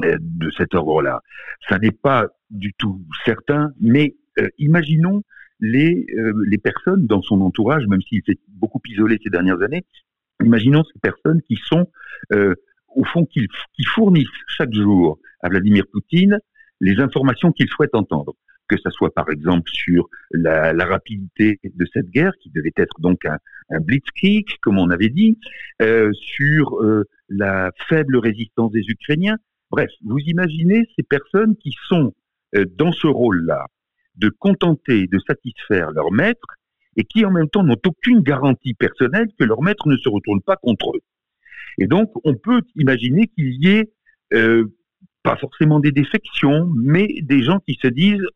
euh, 0.04 0.18
de 0.20 0.50
cet 0.52 0.74
ordre-là. 0.74 1.22
Ça 1.70 1.78
n'est 1.78 1.92
pas 1.92 2.28
du 2.50 2.74
tout 2.74 3.06
certain, 3.26 3.72
mais 3.80 4.16
imaginons 4.58 5.22
les, 5.60 6.08
personnes 6.64 7.06
dans 7.06 7.22
son 7.22 7.42
entourage, 7.42 7.86
même 7.88 8.02
s'il 8.02 8.22
s'est 8.26 8.40
beaucoup 8.48 8.82
isolé 8.90 9.20
ces 9.24 9.30
dernières 9.30 9.62
années, 9.62 9.86
imaginons 10.44 10.84
ces 10.84 11.00
personnes 11.00 11.42
qui 11.44 11.60
sont, 11.64 11.86
au 12.96 13.04
fond, 13.06 13.26
qui 13.26 13.48
fournissent 13.86 14.28
chaque 14.48 14.74
jour 14.74 15.20
à 15.42 15.50
Vladimir 15.50 15.84
Poutine 15.92 16.40
les 16.82 17.00
informations 17.00 17.52
qu'il 17.52 17.68
souhaite 17.70 17.94
entendre 17.94 18.34
que 18.68 18.78
ce 18.78 18.90
soit 18.90 19.14
par 19.14 19.30
exemple 19.30 19.70
sur 19.72 20.08
la, 20.32 20.74
rapidité 20.86 21.60
de 21.64 21.86
cette 21.94 22.10
guerre, 22.10 22.34
qui 22.42 22.50
devait 22.52 22.74
être 22.78 23.00
donc 23.00 23.26
un, 23.26 23.38
blitzkrieg, 23.80 24.46
comme 24.62 24.78
on 24.78 24.90
avait 24.90 25.10
dit, 25.10 25.38
euh, 25.82 26.12
sur 26.14 26.80
euh, 26.82 27.06
la 27.30 27.72
faible 27.90 28.18
résistance 28.18 28.72
des 28.72 28.84
Ukrainiens. 28.88 29.38
Bref, 29.72 29.90
vous 30.04 30.20
imaginez 30.20 30.88
ces 30.96 31.04
personnes 31.04 31.56
qui 31.58 31.74
sont 31.88 32.14
euh, 32.56 32.66
dans 32.76 32.92
ce 32.92 33.08
rôle-là, 33.08 33.66
de 34.16 34.30
contenter, 34.30 35.08
de 35.08 35.20
satisfaire 35.28 35.92
leur 35.92 36.12
maître, 36.12 36.48
et 36.96 37.04
qui 37.04 37.26
en 37.26 37.32
même 37.32 37.50
temps 37.50 37.64
n'ont 37.64 37.82
aucune 37.86 38.22
garantie 38.22 38.76
personnelle 38.76 39.28
que 39.40 39.44
leur 39.44 39.64
maître 39.64 39.88
ne 39.88 39.98
se 39.98 40.10
retourne 40.10 40.42
pas 40.42 40.58
contre 40.58 40.92
eux. 40.96 41.02
Et 41.80 41.88
donc, 41.88 42.12
on 42.24 42.36
peut 42.36 42.62
imaginer 42.76 43.28
qu'il 43.28 43.54
y 43.64 43.70
ait 43.70 43.92
pas 45.24 45.38
forcément 45.38 45.80
des 45.80 45.92
défections, 45.92 46.70
mais 46.76 47.08
des 47.22 47.42
gens 47.42 47.60
qui 47.66 47.80
se 47.82 47.88
disent 47.88 48.28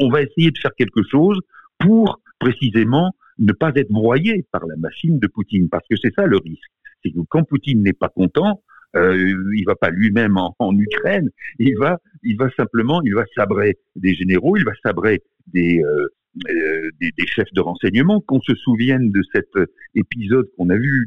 on 0.00 0.10
va 0.10 0.22
essayer 0.22 0.50
de 0.50 0.58
faire 0.58 0.74
quelque 0.76 1.02
chose 1.08 1.38
pour 1.78 2.20
précisément 2.38 3.12
ne 3.38 3.52
pas 3.52 3.72
être 3.74 3.90
broyé 3.90 4.44
par 4.50 4.66
la 4.66 4.76
machine 4.76 5.18
de 5.18 5.26
Poutine, 5.26 5.68
parce 5.68 5.86
que 5.88 5.96
c'est 6.02 6.14
ça 6.14 6.26
le 6.26 6.36
risque. 6.36 6.70
C'est 7.02 7.10
que 7.10 7.20
quand 7.28 7.44
Poutine 7.44 7.82
n'est 7.82 7.94
pas 7.94 8.08
content, 8.08 8.62
euh, 8.96 9.34
il 9.54 9.64
va 9.66 9.76
pas 9.76 9.90
lui-même 9.90 10.36
en, 10.36 10.78
Ukraine, 10.78 11.30
il 11.58 11.76
va, 11.78 11.98
il 12.22 12.36
va 12.36 12.50
simplement, 12.50 13.00
il 13.02 13.14
va 13.14 13.24
sabrer 13.36 13.78
des 13.96 14.14
généraux, 14.14 14.56
il 14.56 14.64
va 14.64 14.72
sabrer 14.84 15.22
des, 15.46 15.80
euh, 15.82 16.08
euh, 16.50 17.26
chefs 17.26 17.52
de 17.52 17.60
renseignement. 17.60 18.20
Qu'on 18.20 18.40
se 18.40 18.54
souvienne 18.54 19.10
de 19.10 19.22
cet 19.32 19.48
épisode 19.94 20.46
qu'on 20.56 20.68
a 20.70 20.76
vu 20.76 21.06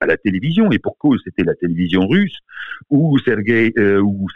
à 0.00 0.06
la 0.06 0.16
télévision, 0.16 0.70
et 0.72 0.78
pour 0.78 0.96
cause 0.98 1.20
c'était 1.24 1.44
la 1.44 1.54
télévision 1.54 2.06
russe, 2.06 2.38
où 2.90 3.18
Sergei, 3.18 3.72
euh, 3.78 4.00
où 4.00 4.26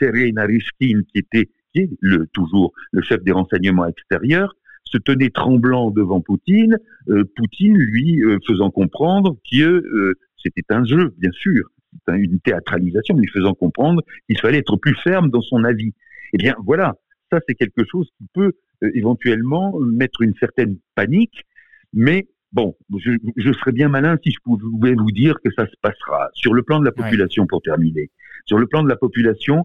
qui 0.78 0.94
était 1.14 1.48
le, 1.74 2.26
toujours 2.33 2.72
le 2.92 3.02
chef 3.02 3.22
des 3.22 3.33
renseignements 3.33 3.87
extérieurs, 3.87 4.54
se 4.85 4.98
tenait 4.98 5.30
tremblant 5.30 5.90
devant 5.90 6.20
Poutine, 6.20 6.76
euh, 7.09 7.24
Poutine 7.37 7.76
lui 7.76 8.22
euh, 8.22 8.38
faisant 8.46 8.70
comprendre 8.70 9.37
que 9.50 9.64
euh, 9.64 10.14
c'était 10.42 10.64
un 10.70 10.85
jeu, 10.85 11.14
bien 11.18 11.30
sûr, 11.33 11.68
une 12.09 12.40
théâtralisation, 12.40 13.16
lui 13.16 13.28
faisant 13.28 13.54
comprendre 13.54 14.02
qu'il 14.26 14.38
fallait 14.38 14.59
être 14.59 14.76
plus 14.76 14.96
ferme 14.96 15.30
dans 15.30 15.42
son 15.42 15.64
avis. 15.64 15.92
Eh 16.33 16.38
bien 16.38 16.54
voilà, 16.64 16.96
ça 17.30 17.40
c'est 17.46 17.54
quelque 17.54 17.85
chose 17.85 18.09
qui 18.18 18.26
peut 18.33 18.52
éventuellement 18.94 19.78
mettre 19.80 20.22
une 20.22 20.35
certaine 20.35 20.76
panique, 20.94 21.44
mais 21.92 22.26
Bon, 22.52 22.76
je, 22.98 23.12
je, 23.37 23.52
serais 23.52 23.70
bien 23.70 23.88
malin 23.88 24.18
si 24.24 24.33
je 24.33 24.38
pouvais 24.42 24.94
vous 24.94 25.12
dire 25.12 25.37
que 25.44 25.52
ça 25.52 25.68
se 25.68 25.74
passera. 25.80 26.30
Sur 26.33 26.52
le 26.52 26.64
plan 26.64 26.80
de 26.80 26.85
la 26.85 26.90
population, 26.90 27.46
pour 27.46 27.62
terminer, 27.62 28.11
sur 28.44 28.59
le 28.59 28.66
plan 28.66 28.83
de 28.83 28.88
la 28.88 28.96
population, 28.96 29.64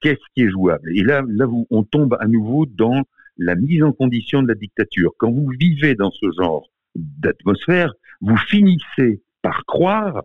qu'est-ce 0.00 0.22
qui 0.34 0.42
est 0.42 0.50
jouable? 0.50 0.90
Et 0.94 1.02
là, 1.02 1.22
là 1.26 1.46
on 1.70 1.82
tombe 1.82 2.16
à 2.20 2.26
nouveau 2.26 2.66
dans 2.66 3.02
la 3.38 3.54
mise 3.54 3.82
en 3.82 3.92
condition 3.92 4.42
de 4.42 4.48
la 4.48 4.54
dictature. 4.54 5.12
Quand 5.18 5.30
vous 5.30 5.50
vivez 5.58 5.94
dans 5.94 6.10
ce 6.10 6.26
genre 6.38 6.68
d'atmosphère, 6.94 7.92
vous 8.20 8.36
finissez 8.48 9.22
par 9.42 9.64
croire 9.66 10.22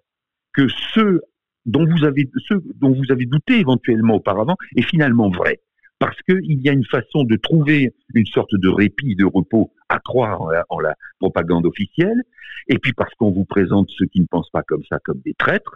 que 0.54 0.68
ce 0.94 1.22
dont 1.66 1.86
vous 1.86 2.06
avez, 2.06 2.30
ce 2.48 2.56
dont 2.80 2.92
vous 2.92 3.12
avez 3.12 3.26
douté 3.26 3.60
éventuellement 3.60 4.16
auparavant 4.16 4.56
est 4.76 4.82
finalement 4.82 5.30
vrai 5.30 5.60
parce 6.02 6.20
qu'il 6.24 6.60
y 6.60 6.68
a 6.68 6.74
une 6.74 6.86
façon 6.86 7.26
de 7.26 7.36
trouver 7.36 7.94
une 8.16 8.26
sorte 8.26 8.56
de 8.56 8.70
répit, 8.70 9.16
de 9.16 9.24
repos 9.24 9.72
à 9.88 10.00
croire 10.00 10.42
en 10.70 10.80
la, 10.80 10.96
propagande 11.20 11.68
officielle, 11.68 12.24
et 12.68 12.80
puis 12.80 12.92
parce 12.94 13.14
qu'on 13.14 13.30
vous 13.30 13.46
présente 13.46 13.88
ceux 13.92 14.08
qui 14.08 14.20
ne 14.20 14.26
pensent 14.26 14.50
pas 14.50 14.64
comme 14.64 14.84
ça 14.90 14.98
comme 15.04 15.20
des 15.24 15.36
traîtres. 15.36 15.76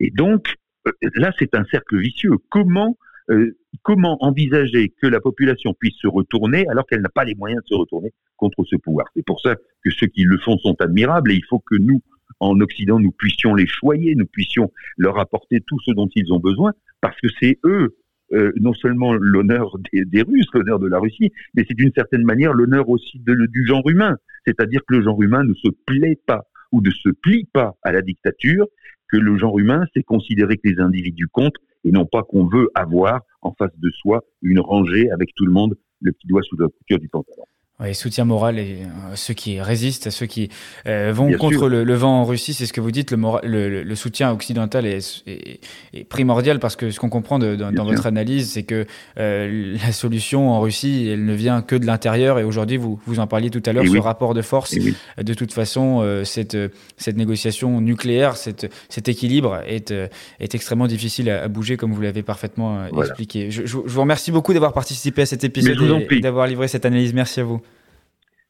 Et 0.00 0.10
donc, 0.10 0.54
euh, 0.86 0.92
là, 1.16 1.30
c'est 1.38 1.54
un 1.54 1.64
cercle 1.66 1.98
vicieux. 1.98 2.36
Comment, 2.48 2.96
euh, 3.30 3.56
comment 3.82 4.16
envisager 4.20 4.92
que 5.02 5.06
la 5.06 5.20
population 5.20 5.74
puisse 5.74 5.96
se 6.00 6.06
retourner 6.06 6.66
alors 6.68 6.86
qu'elle 6.86 7.00
n'a 7.00 7.08
pas 7.08 7.24
les 7.24 7.34
moyens 7.34 7.62
de 7.62 7.68
se 7.68 7.74
retourner 7.74 8.12
contre 8.36 8.64
ce 8.64 8.76
pouvoir? 8.76 9.06
C'est 9.14 9.24
pour 9.24 9.40
ça 9.40 9.56
que 9.56 9.90
ceux 9.90 10.06
qui 10.06 10.22
le 10.22 10.38
font 10.38 10.58
sont 10.58 10.76
admirables, 10.80 11.32
et 11.32 11.34
il 11.34 11.44
faut 11.44 11.58
que 11.58 11.76
nous, 11.76 12.02
en 12.40 12.60
Occident, 12.60 12.98
nous 12.98 13.12
puissions 13.12 13.54
les 13.54 13.66
choyer, 13.66 14.14
nous 14.14 14.26
puissions 14.26 14.70
leur 14.96 15.18
apporter 15.18 15.60
tout 15.66 15.78
ce 15.84 15.92
dont 15.92 16.08
ils 16.14 16.32
ont 16.32 16.40
besoin, 16.40 16.72
parce 17.00 17.20
que 17.20 17.28
c'est 17.40 17.58
eux 17.64 17.96
euh, 18.32 18.52
non 18.56 18.74
seulement 18.74 19.14
l'honneur 19.14 19.76
des, 19.92 20.22
Russes, 20.22 20.48
l'honneur 20.52 20.80
de 20.80 20.88
la 20.88 20.98
Russie, 20.98 21.32
mais 21.54 21.64
c'est 21.66 21.76
d'une 21.76 21.92
certaine 21.94 22.24
manière 22.24 22.52
l'honneur 22.52 22.88
aussi 22.88 23.20
du 23.24 23.66
genre 23.66 23.88
humain. 23.88 24.16
C'est-à-dire 24.46 24.80
que 24.86 24.96
le 24.96 25.02
genre 25.02 25.22
humain 25.22 25.44
ne 25.44 25.54
se 25.54 25.68
plaît 25.86 26.18
pas 26.26 26.42
ou 26.72 26.80
ne 26.80 26.90
se 26.90 27.08
plie 27.10 27.48
pas 27.52 27.76
à 27.82 27.92
la 27.92 28.02
dictature, 28.02 28.66
que 29.08 29.16
le 29.16 29.36
genre 29.38 29.58
humain, 29.60 29.84
c'est 29.94 30.02
considérer 30.02 30.56
que 30.56 30.68
les 30.68 30.80
individus 30.80 31.28
comptent 31.28 31.56
et 31.86 31.92
non 31.92 32.04
pas 32.04 32.22
qu'on 32.22 32.46
veut 32.46 32.68
avoir 32.74 33.20
en 33.42 33.52
face 33.52 33.70
de 33.78 33.90
soi 33.90 34.22
une 34.42 34.60
rangée 34.60 35.08
avec 35.10 35.30
tout 35.34 35.46
le 35.46 35.52
monde 35.52 35.76
le 36.00 36.12
petit 36.12 36.26
doigt 36.26 36.42
sous 36.42 36.58
la 36.58 36.66
couture 36.68 36.98
du 36.98 37.08
pantalon. 37.08 37.44
Oui, 37.78 37.94
soutien 37.94 38.24
moral 38.24 38.58
et 38.58 38.78
euh, 38.84 39.16
ceux 39.16 39.34
qui 39.34 39.60
résistent, 39.60 40.06
à 40.06 40.10
ceux 40.10 40.24
qui 40.24 40.48
euh, 40.86 41.12
vont 41.14 41.30
contre 41.36 41.68
le, 41.68 41.94
vent 41.94 42.22
en 42.22 42.24
Russie, 42.24 42.54
c'est 42.54 42.64
ce 42.64 42.72
que 42.72 42.80
vous 42.80 42.90
dites. 42.90 43.10
Le, 43.10 43.18
moral, 43.18 43.42
le, 43.44 43.94
soutien 43.94 44.32
occidental 44.32 44.86
est, 44.86 45.22
est, 45.26 46.04
primordial 46.04 46.58
parce 46.58 46.74
que 46.74 46.90
ce 46.90 46.98
qu'on 46.98 47.10
comprend 47.10 47.38
de, 47.38 47.54
dans, 47.54 47.84
votre 47.84 48.06
analyse, 48.06 48.52
c'est 48.52 48.62
que 48.62 48.86
euh, 49.18 49.76
la 49.84 49.92
solution 49.92 50.52
en 50.52 50.60
Russie, 50.60 51.06
elle 51.12 51.26
ne 51.26 51.34
vient 51.34 51.60
que 51.60 51.76
de 51.76 51.84
l'intérieur. 51.84 52.38
Et 52.38 52.44
aujourd'hui, 52.44 52.78
vous 52.78 52.98
vous 53.04 53.20
en 53.20 53.26
parliez 53.26 53.50
tout 53.50 53.62
à 53.66 53.74
l'heure, 53.74 53.84
ce 53.86 53.98
rapport 53.98 54.32
de 54.32 54.40
force. 54.40 54.74
De 55.22 55.34
toute 55.34 55.52
façon, 55.52 56.22
cette 56.24 56.56
cette 56.96 57.16
négociation 57.18 57.82
nucléaire, 57.82 58.38
cette, 58.38 58.72
cet 58.88 59.10
équilibre 59.10 59.60
est 59.66 59.92
est 60.40 60.54
extrêmement 60.54 60.86
difficile 60.86 61.28
à, 61.28 61.46
bouger, 61.48 61.76
comme 61.76 61.92
vous 61.92 62.00
l'avez 62.00 62.22
parfaitement 62.22 62.86
expliqué. 63.02 63.50
Je, 63.50 63.66
je, 63.66 63.76
vous 63.76 64.00
remercie 64.00 64.32
beaucoup 64.32 64.54
d'avoir 64.54 64.72
participé 64.72 65.22
à 65.22 65.26
cet 65.26 65.44
épisode 65.44 66.06
et 66.10 66.20
d'avoir 66.20 66.46
livré 66.46 66.68
cette 66.68 66.86
analyse. 66.86 67.12
Merci 67.12 67.40
à 67.40 67.44
vous. 67.44 67.60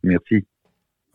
Merci. 0.03 0.47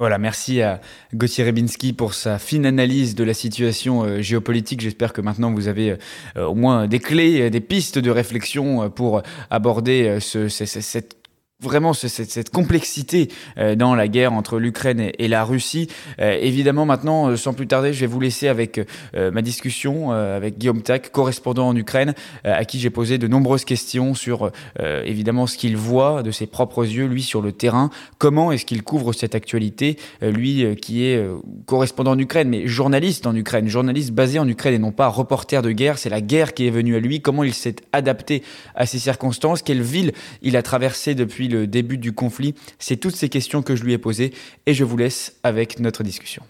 Voilà, 0.02 0.18
merci 0.18 0.64
à 0.64 0.82
Gauthier 1.14 1.44
Rebinski 1.44 1.94
pour 1.94 2.16
sa 2.16 2.40
fine 2.40 2.66
analyse 2.66 3.14
de 3.14 3.24
la 3.24 3.36
situation 3.36 4.04
euh, 4.04 4.20
géopolitique. 4.20 4.82
J'espère 4.82 5.14
que 5.14 5.22
maintenant 5.22 5.54
vous 5.54 5.68
avez 5.68 5.92
euh, 6.38 6.46
au 6.48 6.56
moins 6.56 6.88
des 6.88 6.98
clés, 6.98 7.52
des 7.52 7.62
pistes 7.62 8.00
de 8.00 8.10
réflexion 8.10 8.82
euh, 8.82 8.90
pour 8.90 9.22
aborder 9.52 10.18
ce, 10.20 10.48
cette 10.50 11.21
vraiment 11.62 11.94
cette, 11.94 12.50
complexité 12.50 13.30
euh, 13.58 13.76
dans 13.76 13.96
la 13.96 14.08
guerre 14.08 14.34
entre 14.34 14.60
l'Ukraine 14.60 15.12
et, 15.18 15.28
la 15.28 15.44
Russie. 15.44 15.88
Euh, 16.20 16.38
évidemment, 16.42 16.86
maintenant, 16.86 17.30
euh, 17.30 17.38
sans 17.38 17.54
plus 17.54 17.68
tarder, 17.68 17.94
je 17.94 18.02
vais 18.02 18.08
vous 18.08 18.20
laisser 18.20 18.48
avec 18.48 18.80
ma 19.14 19.42
discussion 19.42 20.12
avec 20.12 20.58
Guillaume 20.58 20.82
Tac, 20.82 21.12
correspondant 21.12 21.68
en 21.68 21.76
Ukraine, 21.76 22.14
à 22.44 22.66
qui 22.66 22.80
j'ai 22.80 22.90
posé 22.90 23.18
de 23.18 23.28
nombreuses 23.28 23.66
questions 23.66 24.14
sur 24.14 24.52
évidemment 24.80 25.48
ce 25.48 25.58
qu'il 25.58 25.78
voit 25.78 26.24
de 26.24 26.32
ses 26.32 26.48
propres 26.48 26.86
yeux, 26.86 27.06
lui, 27.06 27.22
sur 27.22 27.42
le 27.42 27.52
terrain. 27.52 27.90
Comment 28.18 28.52
est-ce 28.52 28.66
qu'il 28.66 28.84
couvre 28.84 29.14
cette 29.14 29.36
actualité, 29.36 29.98
lui 30.22 30.76
qui 30.78 31.06
est 31.06 31.24
correspondant 31.66 32.12
en 32.12 32.20
Ukraine, 32.20 32.50
mais 32.50 32.68
journaliste 32.68 33.28
en 33.28 33.36
Ukraine, 33.36 33.68
journaliste 33.68 34.12
basé 34.12 34.40
en 34.40 34.48
Ukraine 34.48 34.76
et 34.76 34.80
non 34.80 34.92
pas 34.92 35.08
reporter 35.08 35.62
de 35.62 35.72
guerre. 35.72 35.98
C'est 35.98 36.10
la 36.10 36.22
guerre 36.22 36.54
qui 36.54 36.68
est 36.68 36.72
venue 36.72 36.96
à 36.96 37.00
lui. 37.00 37.22
Comment 37.22 37.44
il 37.44 37.54
s'est 37.54 37.76
adapté 37.92 38.44
à 38.76 38.86
ces 38.86 39.00
circonstances? 39.00 39.62
Quelle 39.62 39.82
ville 39.82 40.14
il 40.42 40.58
a 40.58 40.64
traversé 40.64 41.16
depuis 41.16 41.51
le 41.52 41.68
début 41.68 41.98
du 41.98 42.14
conflit 42.14 42.56
C'est 42.80 42.98
toutes 42.98 43.16
ces 43.16 43.30
questions 43.30 43.62
que 43.62 43.76
je 43.76 43.84
lui 43.84 43.94
ai 43.94 43.98
posées 43.98 44.32
et 44.66 44.74
je 44.74 44.84
vous 44.84 44.98
laisse 44.98 45.40
avec 45.44 45.80
notre 45.80 46.04
discussion. 46.04 46.44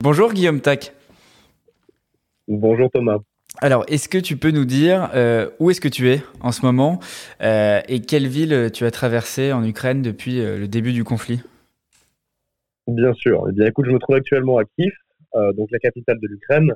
Bonjour 0.00 0.32
Guillaume 0.32 0.60
Tac. 0.60 0.92
Bonjour 2.48 2.90
Thomas. 2.90 3.18
Alors, 3.62 3.84
est-ce 3.88 4.08
que 4.08 4.18
tu 4.18 4.36
peux 4.36 4.50
nous 4.50 4.66
dire 4.66 5.10
euh, 5.14 5.48
où 5.58 5.70
est-ce 5.70 5.80
que 5.80 5.88
tu 5.88 6.10
es 6.10 6.22
en 6.40 6.52
ce 6.52 6.64
moment 6.64 7.00
euh, 7.42 7.80
et 7.88 8.00
quelle 8.00 8.26
ville 8.26 8.70
tu 8.72 8.84
as 8.84 8.90
traversé 8.90 9.52
en 9.52 9.64
Ukraine 9.64 10.02
depuis 10.02 10.40
euh, 10.40 10.58
le 10.58 10.68
début 10.68 10.92
du 10.92 11.04
conflit? 11.04 11.40
Bien 12.86 13.14
sûr. 13.14 13.46
Eh 13.48 13.52
bien, 13.52 13.66
écoute, 13.66 13.86
je 13.86 13.92
me 13.92 13.98
trouve 13.98 14.16
actuellement 14.16 14.58
à 14.58 14.64
Kiev, 14.64 14.92
donc 15.56 15.68
la 15.72 15.78
capitale 15.78 16.18
de 16.20 16.28
l'Ukraine, 16.28 16.72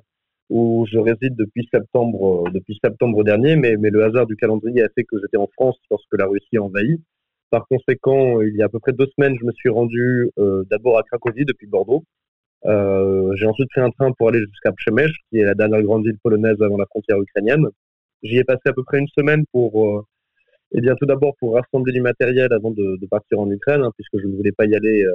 où 0.50 0.86
je 0.90 0.98
réside 0.98 1.36
depuis 1.36 1.66
septembre, 1.72 2.44
depuis 2.52 2.78
septembre 2.82 3.24
dernier, 3.24 3.56
mais, 3.56 3.76
le 3.76 4.04
hasard 4.04 4.26
du 4.26 4.36
calendrier 4.36 4.82
a 4.82 4.88
fait 4.94 5.04
que 5.04 5.16
j'étais 5.20 5.38
en 5.38 5.48
France 5.54 5.76
lorsque 5.90 6.18
la 6.18 6.26
Russie 6.26 6.58
a 6.58 6.62
envahi. 6.62 7.00
Par 7.50 7.66
conséquent, 7.68 8.40
il 8.42 8.54
y 8.56 8.62
a 8.62 8.66
à 8.66 8.68
peu 8.68 8.78
près 8.78 8.92
deux 8.92 9.08
semaines, 9.16 9.36
je 9.40 9.46
me 9.46 9.52
suis 9.52 9.70
rendu 9.70 10.30
d'abord 10.70 10.98
à 10.98 11.02
Cracovie 11.02 11.44
depuis 11.44 11.66
Bordeaux, 11.66 12.04
euh, 12.66 13.34
j'ai 13.36 13.46
ensuite 13.46 13.70
pris 13.70 13.80
un 13.80 13.90
train 13.90 14.12
pour 14.12 14.28
aller 14.28 14.40
jusqu'à 14.40 14.72
Przemyśl, 14.72 15.12
qui 15.30 15.38
est 15.38 15.44
la 15.44 15.54
dernière 15.54 15.82
grande 15.82 16.04
ville 16.04 16.18
polonaise 16.22 16.60
avant 16.60 16.76
la 16.76 16.86
frontière 16.86 17.20
ukrainienne. 17.20 17.66
J'y 18.22 18.38
ai 18.38 18.44
passé 18.44 18.62
à 18.66 18.72
peu 18.72 18.84
près 18.84 18.98
une 18.98 19.08
semaine 19.16 19.44
pour, 19.52 19.86
euh, 19.86 20.04
eh 20.72 20.80
bien, 20.80 20.94
tout 20.96 21.06
d'abord 21.06 21.34
pour 21.38 21.54
rassembler 21.54 21.92
du 21.92 22.00
matériel 22.02 22.52
avant 22.52 22.70
de, 22.70 22.98
partir 23.10 23.40
en 23.40 23.50
Ukraine, 23.50 23.82
hein, 23.82 23.92
puisque 23.96 24.22
je 24.22 24.28
ne 24.28 24.36
voulais 24.36 24.52
pas 24.52 24.66
y 24.66 24.74
aller, 24.74 25.04
euh, 25.04 25.14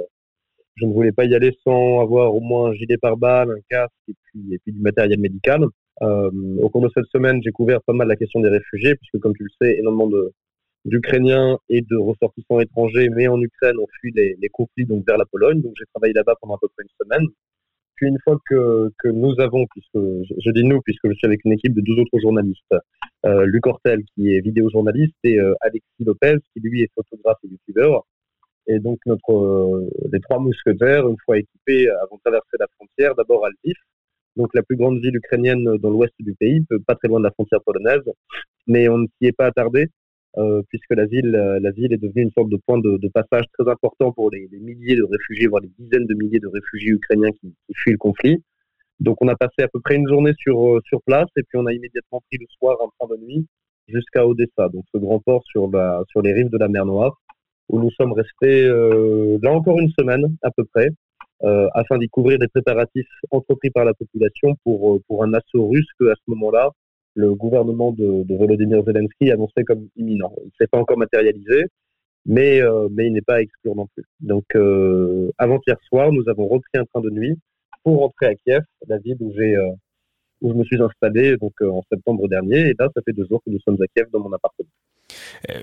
je 0.76 0.84
ne 0.84 0.92
voulais 0.92 1.12
pas 1.12 1.24
y 1.24 1.34
aller 1.34 1.56
sans 1.64 2.00
avoir 2.00 2.34
au 2.34 2.40
moins 2.40 2.70
un 2.70 2.74
gilet 2.74 2.98
pare-balles, 2.98 3.50
un 3.50 3.60
casque 3.68 3.92
et 4.08 4.14
puis, 4.24 4.72
du 4.72 4.80
matériel 4.80 5.18
médical. 5.18 5.64
Euh, 6.02 6.30
au 6.60 6.68
cours 6.68 6.82
de 6.82 6.90
cette 6.94 7.06
semaine, 7.06 7.40
j'ai 7.42 7.52
couvert 7.52 7.82
pas 7.82 7.94
mal 7.94 8.08
la 8.08 8.16
question 8.16 8.40
des 8.40 8.50
réfugiés, 8.50 8.94
puisque 8.96 9.18
comme 9.18 9.34
tu 9.34 9.44
le 9.44 9.48
sais, 9.60 9.78
énormément 9.78 10.10
d'Ukrainiens 10.84 11.58
et 11.70 11.80
de 11.80 11.96
ressortissants 11.96 12.60
étrangers, 12.60 13.08
mais 13.08 13.26
en 13.28 13.40
Ukraine, 13.40 13.78
ont 13.78 13.86
fui 14.00 14.12
les, 14.14 14.36
les 14.40 14.48
conflits 14.50 14.84
donc 14.84 15.06
vers 15.06 15.16
la 15.16 15.24
Pologne. 15.24 15.62
Donc 15.62 15.72
j'ai 15.78 15.86
travaillé 15.94 16.12
là-bas 16.12 16.34
pendant 16.40 16.56
à 16.56 16.58
peu 16.60 16.68
près 16.76 16.84
une 16.84 17.06
semaine. 17.06 17.26
Puis 17.96 18.08
une 18.08 18.18
fois 18.22 18.38
que, 18.48 18.92
que 18.98 19.08
nous 19.08 19.34
avons, 19.40 19.66
puisque 19.70 19.96
je, 20.44 20.50
dis 20.50 20.64
nous, 20.64 20.80
puisque 20.82 21.08
je 21.08 21.14
suis 21.14 21.26
avec 21.26 21.40
une 21.46 21.52
équipe 21.52 21.74
de 21.74 21.80
deux 21.80 21.98
autres 21.98 22.20
journalistes, 22.20 22.74
euh, 23.24 23.46
Luc 23.46 23.66
Hortel 23.66 24.02
qui 24.14 24.34
est 24.34 24.40
vidéojournaliste 24.40 25.16
et 25.24 25.40
euh, 25.40 25.54
Alexis 25.62 26.04
Lopez 26.04 26.36
qui 26.52 26.60
lui 26.60 26.82
est 26.82 26.90
photographe 26.94 27.38
et 27.44 27.48
youtubeur. 27.48 28.04
Et 28.68 28.78
donc 28.78 28.98
euh, 29.06 29.88
les 30.12 30.20
trois 30.20 30.38
mousquetaires, 30.38 31.08
une 31.08 31.16
fois 31.24 31.38
équipés, 31.38 31.88
avons 32.02 32.18
traversé 32.18 32.56
la 32.58 32.66
frontière, 32.76 33.14
d'abord 33.14 33.44
à 33.44 33.50
Lviv, 33.50 33.76
donc 34.36 34.54
la 34.54 34.62
plus 34.62 34.76
grande 34.76 35.00
ville 35.00 35.16
ukrainienne 35.16 35.76
dans 35.78 35.90
l'ouest 35.90 36.14
du 36.18 36.34
pays, 36.34 36.64
pas 36.86 36.94
très 36.94 37.08
loin 37.08 37.20
de 37.20 37.24
la 37.24 37.30
frontière 37.30 37.60
polonaise, 37.62 38.02
mais 38.66 38.88
on 38.88 38.98
ne 38.98 39.06
s'y 39.06 39.28
est 39.28 39.32
pas 39.32 39.46
attardé 39.46 39.88
euh, 40.38 40.62
puisque 40.68 40.90
la 40.90 41.06
ville, 41.06 41.34
euh, 41.34 41.58
la 41.60 41.70
ville 41.70 41.94
est 41.94 41.96
devenue 41.96 42.24
une 42.24 42.30
sorte 42.32 42.50
de 42.50 42.58
point 42.66 42.78
de, 42.78 43.08
passage 43.08 43.46
très 43.58 43.70
important 43.70 44.12
pour 44.12 44.30
les, 44.30 44.48
les, 44.52 44.58
milliers 44.58 44.96
de 44.96 45.04
réfugiés, 45.04 45.46
voire 45.46 45.62
des 45.62 45.70
dizaines 45.78 46.04
de 46.04 46.14
milliers 46.14 46.40
de 46.40 46.48
réfugiés 46.48 46.90
ukrainiens 46.90 47.30
qui, 47.40 47.54
fuient 47.74 47.92
le 47.92 47.98
conflit. 47.98 48.42
Donc 49.00 49.16
on 49.22 49.28
a 49.28 49.36
passé 49.36 49.62
à 49.62 49.68
peu 49.68 49.80
près 49.80 49.96
une 49.96 50.06
journée 50.06 50.32
sur, 50.38 50.76
euh, 50.76 50.80
place 51.06 51.28
et 51.36 51.42
puis 51.42 51.58
on 51.58 51.64
a 51.64 51.72
immédiatement 51.72 52.20
pris 52.28 52.38
le 52.38 52.46
soir 52.58 52.76
un 52.82 52.88
train 52.98 53.14
de 53.14 53.22
nuit 53.22 53.46
jusqu'à 53.88 54.26
Odessa, 54.26 54.68
donc 54.68 54.84
ce 54.92 54.98
grand 54.98 55.20
port 55.20 55.42
sur 55.46 55.70
les 55.70 56.32
rives 56.32 56.50
de 56.50 56.58
la 56.58 56.68
mer 56.68 56.84
Noire, 56.84 57.16
où 57.68 57.80
nous 57.80 57.90
sommes 57.92 58.12
restés 58.12 58.64
euh, 58.64 59.38
là 59.42 59.52
encore 59.52 59.78
une 59.80 59.90
semaine 59.98 60.36
à 60.42 60.50
peu 60.50 60.64
près, 60.64 60.88
euh, 61.42 61.68
afin 61.74 61.98
d'y 61.98 62.08
couvrir 62.08 62.38
des 62.38 62.48
préparatifs 62.48 63.08
entrepris 63.30 63.70
par 63.70 63.84
la 63.84 63.94
population 63.94 64.54
pour, 64.64 65.00
pour 65.06 65.24
un 65.24 65.34
assaut 65.34 65.68
russe 65.68 65.88
que 65.98 66.06
à 66.06 66.14
ce 66.14 66.30
moment-là, 66.30 66.70
le 67.16 67.34
gouvernement 67.34 67.92
de, 67.92 68.24
de 68.24 68.34
Volodymyr 68.36 68.84
Zelensky 68.84 69.30
annonçait 69.30 69.64
comme 69.64 69.88
imminent. 69.96 70.32
Il 70.42 70.46
ne 70.46 70.50
s'est 70.58 70.66
pas 70.66 70.78
encore 70.78 70.98
matérialisé, 70.98 71.64
mais, 72.26 72.60
euh, 72.60 72.88
mais 72.90 73.06
il 73.06 73.12
n'est 73.14 73.22
pas 73.22 73.36
à 73.36 73.40
exclure 73.40 73.74
non 73.74 73.86
plus. 73.94 74.04
Donc, 74.20 74.44
euh, 74.54 75.32
avant-hier 75.38 75.76
soir, 75.88 76.12
nous 76.12 76.28
avons 76.28 76.46
repris 76.46 76.76
un 76.76 76.84
train 76.84 77.00
de 77.00 77.10
nuit 77.10 77.38
pour 77.82 78.00
rentrer 78.00 78.26
à 78.26 78.34
Kiev, 78.34 78.62
la 78.86 78.98
ville 78.98 79.16
où 79.20 79.32
j'ai 79.34 79.56
euh, 79.56 79.70
où 80.42 80.52
je 80.52 80.54
me 80.58 80.64
suis 80.64 80.80
installé 80.82 81.36
donc 81.38 81.54
en 81.62 81.82
septembre 81.90 82.28
dernier. 82.28 82.68
Et 82.68 82.74
là, 82.78 82.88
ça 82.94 83.00
fait 83.02 83.14
deux 83.14 83.26
jours 83.26 83.40
que 83.44 83.50
nous 83.50 83.60
sommes 83.60 83.78
à 83.80 83.86
Kiev 83.94 84.10
dans 84.12 84.20
mon 84.20 84.32
appartement. 84.32 84.68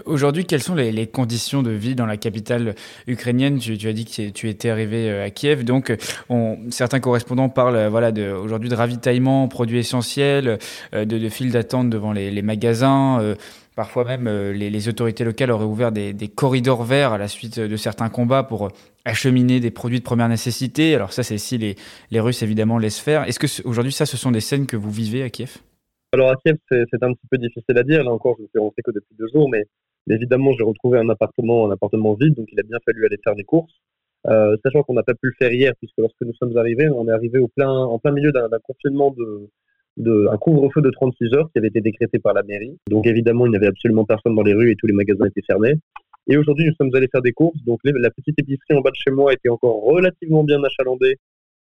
Aujourd'hui, 0.06 0.46
quelles 0.46 0.64
sont 0.64 0.76
les, 0.76 1.08
conditions 1.08 1.64
de 1.64 1.72
vie 1.72 1.96
dans 1.96 2.06
la 2.06 2.18
capitale 2.18 2.76
ukrainienne? 3.08 3.60
Tu, 3.60 3.88
as 3.88 3.94
dit 3.94 4.06
que 4.06 4.30
tu 4.30 4.50
étais 4.50 4.70
arrivé 4.70 5.10
à 5.22 5.30
Kiev, 5.30 5.64
donc 5.64 5.96
on, 6.30 6.58
certains 6.70 7.00
correspondants 7.00 7.50
parlent 7.50 7.88
voilà, 7.88 8.12
aujourd'hui 8.36 8.70
de 8.70 8.76
ravitaillement, 8.76 9.48
produits 9.48 9.80
essentiels, 9.80 10.58
de, 10.94 11.30
files 11.30 11.52
d'attente 11.52 11.90
devant 11.90 12.12
les, 12.12 12.42
magasins. 12.42 13.20
Euh, 13.22 13.36
parfois 13.76 14.06
même, 14.06 14.30
les, 14.30 14.88
autorités 14.88 15.24
locales 15.24 15.52
auraient 15.52 15.66
ouvert 15.66 15.92
des, 15.92 16.14
des, 16.14 16.28
corridors 16.28 16.84
verts 16.84 17.14
à 17.14 17.18
la 17.18 17.28
suite 17.28 17.60
de 17.60 17.78
certains 17.78 18.10
combats 18.10 18.44
pour 18.44 18.70
acheminer 19.06 19.60
des 19.60 19.72
produits 19.72 20.00
de 20.00 20.04
première 20.04 20.30
nécessité. 20.30 20.96
Alors 20.96 21.14
ça, 21.14 21.24
c'est 21.24 21.38
si 21.38 21.58
les, 21.58 21.76
les 22.12 22.20
Russes 22.20 22.44
évidemment 22.44 22.78
laissent 22.78 23.00
faire. 23.00 23.24
Est-ce 23.28 23.40
que 23.40 23.48
aujourd'hui, 23.68 23.92
ça, 23.92 24.06
ce 24.06 24.18
sont 24.18 24.32
des 24.32 24.42
scènes 24.42 24.66
que 24.66 24.78
vous 24.78 24.92
vivez 24.92 25.24
à 25.24 25.30
Kiev? 25.30 25.58
Alors 26.14 26.30
à 26.30 26.36
Kiev, 26.36 26.58
c'est 26.70 27.04
un 27.04 27.14
petit 27.14 27.28
peu 27.30 27.38
difficile 27.38 27.78
à 27.78 27.84
dire. 27.84 28.04
Là 28.04 28.12
encore, 28.12 28.36
je 28.38 28.44
ne 28.44 28.48
suis 28.48 28.60
rentré 28.60 28.82
que 28.84 28.92
depuis 28.92 29.16
deux 29.18 29.28
jours, 29.34 29.50
mais 29.50 29.66
évidemment, 30.10 30.52
j'ai 30.52 30.64
retrouvé 30.64 31.00
un 31.00 31.10
appartement, 31.10 31.68
un 31.68 31.72
appartement 31.72 32.14
vide, 32.14 32.36
donc 32.36 32.48
il 32.52 32.60
a 32.60 32.64
bien 32.64 32.78
fallu 32.86 33.06
aller 33.06 33.18
faire 33.24 33.36
des 33.36 33.44
courses. 33.44 33.74
Euh, 34.28 34.56
sachant 34.64 34.84
qu'on 34.84 34.94
n'a 34.94 35.04
pas 35.04 35.16
pu 35.16 35.28
le 35.28 35.34
faire 35.38 35.52
hier, 35.52 35.74
puisque 35.80 35.98
lorsque 35.98 36.22
nous 36.22 36.34
sommes 36.36 36.56
arrivés, 36.58 36.90
on 36.90 37.08
est 37.08 37.12
arrivé 37.12 37.40
plein, 37.56 37.70
en 37.70 38.00
plein 38.00 38.12
milieu 38.12 38.32
d'un 38.32 38.48
confinement 38.64 39.12
de, 39.12 39.50
de, 39.98 40.28
un 40.32 40.38
couvre-feu 40.38 40.82
de 40.82 40.90
36 40.92 41.34
heures 41.34 41.50
qui 41.52 41.60
avait 41.60 41.68
été 41.68 41.82
décrété 41.82 42.20
par 42.20 42.34
la 42.34 42.44
mairie. 42.44 42.78
Donc 42.90 43.06
évidemment, 43.06 43.46
il 43.46 43.50
n'y 43.50 43.58
avait 43.58 43.68
absolument 43.68 44.06
personne 44.06 44.36
dans 44.36 44.44
les 44.44 44.54
rues 44.54 44.72
et 44.72 44.76
tous 44.76 44.88
les 44.88 44.94
magasins 44.94 45.26
étaient 45.26 45.42
fermés. 45.46 45.74
Et 46.28 46.38
aujourd'hui, 46.38 46.66
nous 46.66 46.74
sommes 46.76 46.96
allés 46.96 47.10
faire 47.12 47.22
des 47.22 47.34
courses. 47.34 47.58
Donc 47.66 47.80
la 47.84 48.10
petite 48.12 48.40
épicerie 48.40 48.76
en 48.78 48.82
bas 48.82 48.92
de 48.92 48.96
chez 48.96 49.12
moi 49.12 49.34
était 49.34 49.50
encore 49.50 49.84
relativement 49.84 50.44
bien 50.44 50.64
achalandée 50.64 51.18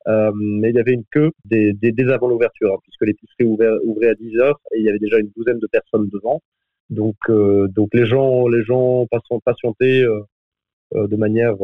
euh, 0.07 0.31
mais 0.35 0.69
il 0.69 0.75
y 0.75 0.79
avait 0.79 0.93
une 0.93 1.05
queue 1.11 1.31
dès, 1.45 1.73
avant 2.11 2.27
l'ouverture, 2.27 2.73
hein, 2.73 2.77
puisque 2.83 3.05
l'épicerie 3.05 3.45
ouvrait, 3.45 3.71
ouvrait 3.83 4.09
à 4.09 4.15
10 4.15 4.37
heures 4.39 4.59
et 4.73 4.79
il 4.79 4.85
y 4.85 4.89
avait 4.89 4.99
déjà 4.99 5.19
une 5.19 5.31
douzaine 5.35 5.59
de 5.59 5.67
personnes 5.67 6.09
devant. 6.09 6.41
Donc, 6.89 7.15
euh, 7.29 7.67
les 7.93 8.05
gens, 8.05 8.47
les 8.47 8.63
gens 8.63 9.07
patientaient 9.45 10.03
euh, 10.03 11.07
de 11.07 11.15
manière, 11.15 11.55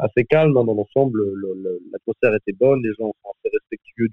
assez, 0.00 0.24
calme 0.24 0.56
hein, 0.56 0.64
dans 0.64 0.74
l'ensemble. 0.74 1.22
L'atmosphère 1.92 2.34
était 2.34 2.52
bonne, 2.58 2.82
les 2.82 2.92
gens 2.98 3.12
sont 3.22 3.30
assez 3.30 3.54
respectueux 3.54 4.08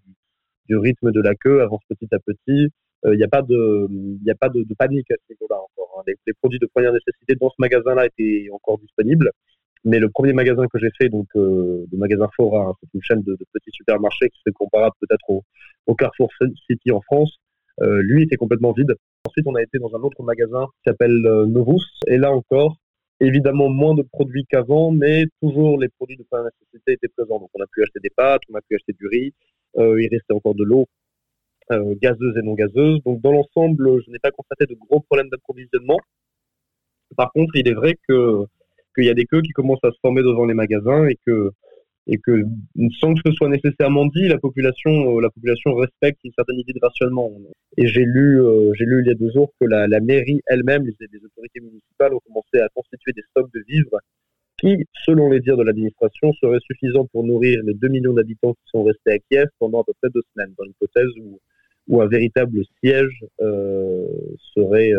du, 0.67 0.77
rythme 0.77 1.11
de 1.11 1.21
la 1.21 1.35
queue, 1.35 1.61
avancent 1.61 1.83
petit 1.89 2.07
à 2.13 2.19
petit. 2.19 2.69
Il 3.05 3.17
n'y 3.17 3.23
a 3.23 3.27
pas 3.27 3.41
de, 3.41 4.73
panique 4.77 5.11
à 5.11 5.15
ce 5.15 5.33
niveau-là 5.33 5.57
encore. 5.57 5.99
Hein. 5.99 6.03
Les, 6.07 6.33
produits 6.33 6.59
de 6.59 6.67
première 6.67 6.93
nécessité 6.93 7.35
dans 7.35 7.49
ce 7.49 7.55
magasin-là 7.59 8.05
étaient 8.05 8.47
encore 8.53 8.77
disponibles. 8.77 9.31
Mais 9.85 9.99
le 9.99 10.09
premier 10.09 10.33
magasin 10.33 10.65
que 10.67 10.79
j'ai 10.79 10.91
fait, 10.97 11.09
donc 11.09 11.27
euh, 11.35 11.85
le 11.91 11.97
magasin 11.97 12.29
Fora, 12.35 12.69
hein, 12.69 12.73
c'est 12.79 12.93
une 12.93 13.03
chaîne 13.03 13.21
de, 13.23 13.37
petits 13.51 13.71
supermarchés 13.71 14.29
qui 14.29 14.39
serait 14.39 14.53
comparable 14.53 14.95
peut-être 15.01 15.29
au, 15.29 15.43
au, 15.87 15.95
Carrefour 15.95 16.29
City 16.69 16.91
en 16.91 17.01
France, 17.01 17.37
euh, 17.81 18.01
lui 18.03 18.23
était 18.23 18.37
complètement 18.37 18.71
vide. 18.71 18.95
Ensuite, 19.25 19.45
on 19.47 19.55
a 19.55 19.61
été 19.61 19.79
dans 19.79 19.93
un 19.95 20.01
autre 20.01 20.23
magasin 20.23 20.67
qui 20.77 20.89
s'appelle 20.89 21.25
euh, 21.25 21.45
Novus, 21.45 21.83
et 22.07 22.17
là 22.17 22.31
encore, 22.31 22.77
évidemment 23.19 23.69
moins 23.69 23.93
de 23.93 24.03
produits 24.03 24.45
qu'avant, 24.49 24.91
mais 24.91 25.25
toujours 25.41 25.79
les 25.79 25.89
produits 25.89 26.17
de 26.17 26.23
première 26.23 26.45
nécessité 26.45 26.93
étaient 26.93 27.07
présents. 27.07 27.39
Donc 27.39 27.49
on 27.53 27.61
a 27.61 27.67
pu 27.67 27.81
acheter 27.83 27.99
des 28.01 28.09
pâtes, 28.09 28.41
on 28.51 28.55
a 28.55 28.61
pu 28.61 28.75
acheter 28.75 28.93
du 28.93 29.07
riz, 29.07 29.33
euh, 29.77 30.01
il 30.01 30.07
restait 30.09 30.33
encore 30.33 30.55
de 30.55 30.63
l'eau 30.63 30.87
euh, 31.71 31.95
gazeuse 32.01 32.37
et 32.37 32.41
non 32.41 32.53
gazeuse. 32.53 33.01
Donc 33.05 33.21
dans 33.21 33.31
l'ensemble, 33.31 34.01
je 34.03 34.11
n'ai 34.11 34.19
pas 34.19 34.31
constaté 34.31 34.65
de 34.65 34.75
gros 34.75 34.99
problèmes 34.99 35.29
d'approvisionnement. 35.29 35.99
Par 37.15 37.31
contre, 37.31 37.55
il 37.55 37.67
est 37.67 37.73
vrai 37.73 37.95
que 38.07 38.45
qu'il 38.93 39.05
y 39.05 39.09
a 39.09 39.13
des 39.13 39.25
queues 39.25 39.41
qui 39.41 39.51
commencent 39.51 39.83
à 39.83 39.91
se 39.91 39.97
former 40.01 40.21
devant 40.21 40.45
les 40.45 40.53
magasins 40.53 41.07
et 41.07 41.17
que 41.25 41.51
et 42.07 42.17
que 42.17 42.43
sans 42.99 43.13
que 43.13 43.21
ce 43.25 43.31
soit 43.31 43.49
nécessairement 43.49 44.05
dit, 44.07 44.27
la 44.27 44.37
population, 44.37 45.17
euh, 45.17 45.21
la 45.21 45.29
population 45.29 45.73
respecte 45.75 46.19
une 46.23 46.33
certaine 46.33 46.59
idée 46.59 46.73
de 46.73 46.79
rationnement. 46.81 47.31
Et 47.77 47.87
j'ai 47.87 48.03
lu, 48.03 48.41
euh, 48.41 48.73
j'ai 48.73 48.85
lu 48.85 49.01
il 49.01 49.07
y 49.07 49.11
a 49.11 49.15
deux 49.15 49.31
jours 49.31 49.53
que 49.59 49.65
la, 49.65 49.87
la 49.87 49.99
mairie 49.99 50.41
elle-même, 50.47 50.85
les, 50.85 50.93
autorités 51.23 51.61
municipales 51.61 52.13
ont 52.13 52.19
commencé 52.27 52.59
à 52.59 52.67
constituer 52.75 53.13
des 53.13 53.21
stocks 53.29 53.51
de 53.53 53.63
vivres 53.67 53.99
qui, 54.59 54.85
selon 55.05 55.29
les 55.29 55.39
dires 55.39 55.57
de 55.57 55.63
l'administration, 55.63 56.33
seraient 56.33 56.59
suffisants 56.59 57.05
pour 57.05 57.23
nourrir 57.23 57.61
les 57.63 57.73
2 57.73 57.87
millions 57.87 58.13
d'habitants 58.13 58.53
qui 58.53 58.63
sont 58.71 58.83
restés 58.83 59.11
à 59.11 59.19
Kiev 59.19 59.47
pendant 59.59 59.81
à 59.81 59.83
peu 59.85 59.93
près 60.01 60.09
deux 60.13 60.21
semaines, 60.33 60.53
dans 60.57 60.65
l'hypothèse 60.65 61.09
où, 61.21 61.39
où 61.87 62.01
un 62.01 62.07
véritable 62.07 62.63
siège 62.81 63.25
euh, 63.41 64.05
serait 64.53 64.91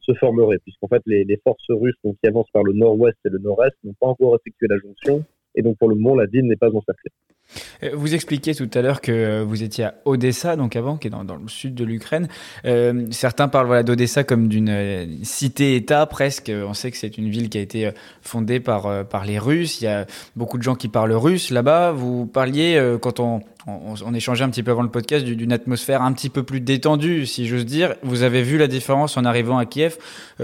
se 0.00 0.14
formerait, 0.14 0.58
puisqu'en 0.58 0.88
fait 0.88 1.02
les, 1.06 1.40
forces 1.44 1.62
russes 1.68 1.96
qui 2.02 2.28
avancent 2.28 2.50
par 2.52 2.62
le 2.62 2.72
nord-ouest 2.72 3.16
et 3.24 3.28
le 3.28 3.38
nord-est 3.38 3.74
n'ont 3.84 3.94
pas 4.00 4.08
encore 4.08 4.36
effectué 4.36 4.66
la 4.68 4.78
jonction, 4.78 5.24
et 5.54 5.62
donc 5.62 5.78
pour 5.78 5.88
le 5.88 5.94
moment 5.94 6.16
la 6.16 6.26
ville 6.26 6.46
n'est 6.46 6.56
pas 6.56 6.68
encerclée. 6.68 7.10
Euh, 7.82 7.90
vous 7.94 8.14
expliquiez 8.14 8.54
tout 8.54 8.70
à 8.74 8.82
l'heure 8.82 9.00
que 9.00 9.42
vous 9.42 9.62
étiez 9.62 9.84
à 9.84 9.94
Odessa, 10.04 10.56
donc 10.56 10.76
avant, 10.76 10.96
qui 10.96 11.08
est 11.08 11.10
dans, 11.10 11.22
le 11.22 11.48
sud 11.48 11.74
de 11.74 11.84
l'Ukraine. 11.84 12.28
Euh, 12.64 13.06
certains 13.10 13.48
parlent 13.48 13.66
voilà, 13.66 13.82
d'Odessa 13.82 14.24
comme 14.24 14.48
d'une 14.48 14.68
euh, 14.68 15.06
cité-État 15.22 16.06
presque. 16.06 16.50
On 16.54 16.74
sait 16.74 16.90
que 16.90 16.96
c'est 16.96 17.18
une 17.18 17.28
ville 17.28 17.48
qui 17.48 17.58
a 17.58 17.60
été 17.60 17.86
euh, 17.86 17.92
fondée 18.20 18.60
par, 18.60 19.06
par 19.06 19.24
les 19.24 19.38
Russes. 19.38 19.80
Il 19.80 19.84
y 19.84 19.88
a 19.88 20.06
beaucoup 20.36 20.58
de 20.58 20.62
gens 20.62 20.74
qui 20.74 20.88
parlent 20.88 21.12
russe 21.12 21.50
là-bas. 21.50 21.92
Vous 21.92 22.26
parliez, 22.26 22.96
quand 23.00 23.20
on, 23.20 23.40
on, 23.66 24.14
échangeait 24.14 24.44
un 24.44 24.50
petit 24.50 24.62
peu 24.62 24.70
avant 24.70 24.82
le 24.82 24.90
podcast 24.90 25.24
d'une 25.24 25.52
atmosphère 25.52 26.02
un 26.02 26.12
petit 26.12 26.30
peu 26.30 26.42
plus 26.42 26.60
détendue, 26.60 27.26
si 27.26 27.46
j'ose 27.46 27.66
dire. 27.66 27.94
Vous 28.02 28.22
avez 28.22 28.42
vu 28.42 28.58
la 28.58 28.66
différence 28.66 29.16
en 29.16 29.24
arrivant 29.24 29.58
à 29.58 29.66
Kiev. 29.66 29.98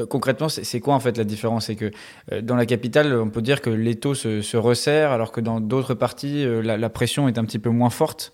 concrètement, 0.08 0.48
c'est 0.48 0.80
quoi 0.80 0.94
en 0.94 1.00
fait 1.00 1.16
la 1.16 1.24
différence? 1.24 1.66
C'est 1.66 1.76
que 1.76 1.90
dans 2.40 2.56
la 2.56 2.66
capitale, 2.66 3.14
on 3.14 3.30
peut 3.30 3.42
dire 3.42 3.60
que 3.60 3.70
l'étau 3.70 4.14
se, 4.14 4.40
se, 4.40 4.56
resserre, 4.56 5.10
alors 5.10 5.32
que 5.32 5.40
dans 5.40 5.60
d'autres 5.60 5.94
parties, 5.94 6.44
la, 6.62 6.76
la, 6.76 6.90
pression 6.90 7.28
est 7.28 7.38
un 7.38 7.44
petit 7.44 7.58
peu 7.58 7.70
moins 7.70 7.90
forte? 7.90 8.32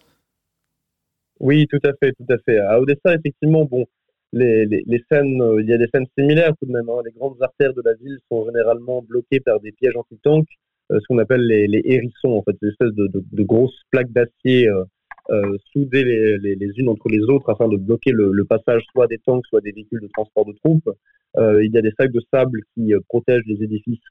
Oui, 1.41 1.67
tout 1.69 1.81
à 1.85 1.93
fait, 2.01 2.13
tout 2.13 2.33
à 2.33 2.39
fait. 2.39 2.59
À 2.59 2.81
Odessa, 2.81 3.15
effectivement, 3.15 3.65
bon, 3.65 3.87
les, 4.33 4.65
les, 4.67 4.83
les 4.87 5.05
scènes, 5.11 5.41
euh, 5.43 5.61
il 5.61 5.69
y 5.69 5.73
a 5.73 5.79
des 5.79 5.89
scènes 5.93 6.07
similaires 6.17 6.53
tout 6.59 6.67
de 6.67 6.73
même. 6.73 6.89
Hein. 6.89 7.03
Les 7.05 7.13
grandes 7.13 7.37
artères 7.43 7.75
de 7.75 7.83
la 7.85 7.95
ville 7.95 8.19
sont 8.31 8.45
généralement 8.47 9.03
bloquées 9.03 9.41
par 9.41 9.61
des 9.61 9.73
pièges 9.73 9.97
anti-tanks, 9.97 10.47
euh, 10.47 10.55
ce 11.01 11.07
qu'on 11.09 11.19
appelle 11.19 11.47
les, 11.47 11.83
hérissons, 11.85 12.31
en 12.31 12.43
fait, 12.43 12.57
des 12.61 12.69
espèces 12.69 12.95
de, 12.95 13.43
grosses 13.43 13.81
plaques 13.91 14.13
d'acier 14.13 14.69
euh, 14.69 14.85
euh 15.31 15.57
soudées 15.73 16.05
les, 16.05 16.71
unes 16.77 16.89
entre 16.89 17.09
les 17.09 17.23
autres 17.23 17.49
afin 17.51 17.69
de 17.69 17.77
bloquer 17.77 18.11
le, 18.11 18.33
le, 18.33 18.45
passage 18.45 18.83
soit 18.93 19.07
des 19.07 19.19
tanks, 19.19 19.47
soit 19.47 19.61
des 19.61 19.73
véhicules 19.73 20.01
de 20.01 20.09
transport 20.13 20.45
de 20.45 20.53
troupes. 20.65 20.91
il 21.37 21.71
y 21.73 21.79
a 21.79 21.83
des 21.83 21.93
sacs 21.99 22.13
de 22.13 22.21
sable 22.33 22.61
qui 22.75 22.93
protègent 23.09 23.47
les 23.47 23.63
édifices 23.63 24.11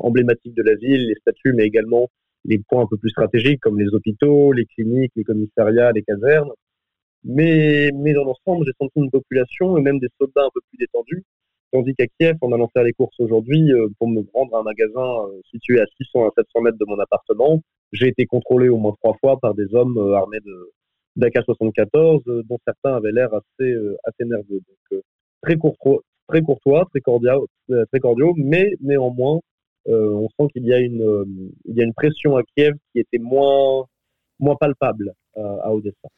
emblématiques 0.00 0.54
de 0.54 0.62
la 0.62 0.74
ville, 0.74 1.08
les 1.08 1.16
statues, 1.16 1.54
mais 1.54 1.64
également 1.64 2.08
les 2.44 2.58
points 2.58 2.82
un 2.82 2.86
peu 2.86 2.96
plus 2.96 3.10
stratégiques 3.10 3.60
comme 3.60 3.78
les 3.78 3.94
hôpitaux, 3.94 4.52
les 4.52 4.66
cliniques, 4.66 5.12
les 5.16 5.24
commissariats, 5.24 5.92
les 5.92 6.02
casernes. 6.02 6.50
Mais, 7.24 7.90
mais 7.94 8.12
dans 8.14 8.24
l'ensemble, 8.24 8.66
j'ai 8.66 8.72
senti 8.80 8.98
une 8.98 9.10
population 9.10 9.78
et 9.78 9.80
même 9.80 10.00
des 10.00 10.08
soldats 10.18 10.44
un 10.44 10.50
peu 10.52 10.60
plus 10.68 10.78
détendus. 10.78 11.24
Tandis 11.72 11.94
qu'à 11.94 12.04
Kiev, 12.18 12.36
on 12.42 12.52
a 12.52 12.58
lancé 12.58 12.84
les 12.84 12.92
courses 12.92 13.18
aujourd'hui 13.18 13.72
euh, 13.72 13.88
pour 13.98 14.06
me 14.06 14.20
rendre 14.34 14.54
à 14.56 14.60
un 14.60 14.62
magasin 14.62 15.00
euh, 15.00 15.40
situé 15.50 15.80
à 15.80 15.86
600 15.96 16.26
à 16.26 16.30
700 16.36 16.60
mètres 16.60 16.76
de 16.78 16.84
mon 16.86 16.98
appartement. 16.98 17.62
J'ai 17.92 18.08
été 18.08 18.26
contrôlé 18.26 18.68
au 18.68 18.76
moins 18.76 18.92
trois 19.02 19.16
fois 19.20 19.38
par 19.40 19.54
des 19.54 19.74
hommes 19.74 19.96
euh, 19.96 20.14
armés 20.14 20.40
de 20.44 20.70
d'AK-74, 21.16 22.42
dont 22.48 22.58
certains 22.66 22.96
avaient 22.96 23.12
l'air 23.12 23.28
assez, 23.34 23.74
assez 24.04 24.24
nerveux. 24.24 24.60
Donc, 24.90 25.02
très, 25.42 25.56
courtois, 25.56 26.00
très 26.26 26.40
courtois, 26.40 26.86
très 26.90 27.00
cordiaux, 28.00 28.32
mais 28.38 28.70
néanmoins, 28.80 29.40
on 29.84 30.26
sent 30.30 30.46
qu'il 30.54 30.64
y 30.64 30.72
a 30.72 30.78
une, 30.78 31.52
y 31.66 31.82
a 31.82 31.84
une 31.84 31.92
pression 31.92 32.38
à 32.38 32.42
Kiev 32.56 32.72
qui 32.92 33.00
était 33.00 33.18
moins, 33.18 33.84
moins 34.38 34.56
palpable 34.56 35.12
Odessa. 35.36 36.08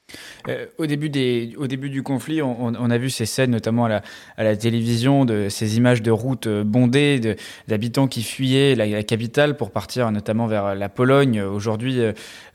Euh, 0.48 0.66
au, 0.77 0.87
début 0.87 1.09
des, 1.09 1.55
au 1.57 1.66
début 1.66 1.88
du 1.88 2.03
conflit, 2.03 2.42
on, 2.42 2.90
a 2.90 2.98
vu 2.98 3.09
ces 3.09 3.24
scènes, 3.24 3.50
notamment 3.50 3.87
à 3.87 3.88
la, 3.88 4.03
à 4.37 4.44
la, 4.44 4.57
télévision, 4.57 5.24
de 5.24 5.48
ces 5.48 5.79
images 5.79 6.03
de 6.03 6.11
routes 6.11 6.46
euh, 6.46 6.64
bondées, 6.64 7.37
d'habitants 7.66 8.09
qui 8.09 8.22
fuyaient 8.22 8.74
la, 8.74 9.03
capitale 9.03 9.57
pour 9.57 9.70
partir 9.70 10.11
notamment 10.12 10.46
vers 10.46 10.74
la 10.74 10.88
Pologne. 10.88 11.40
Aujourd'hui, 11.40 11.98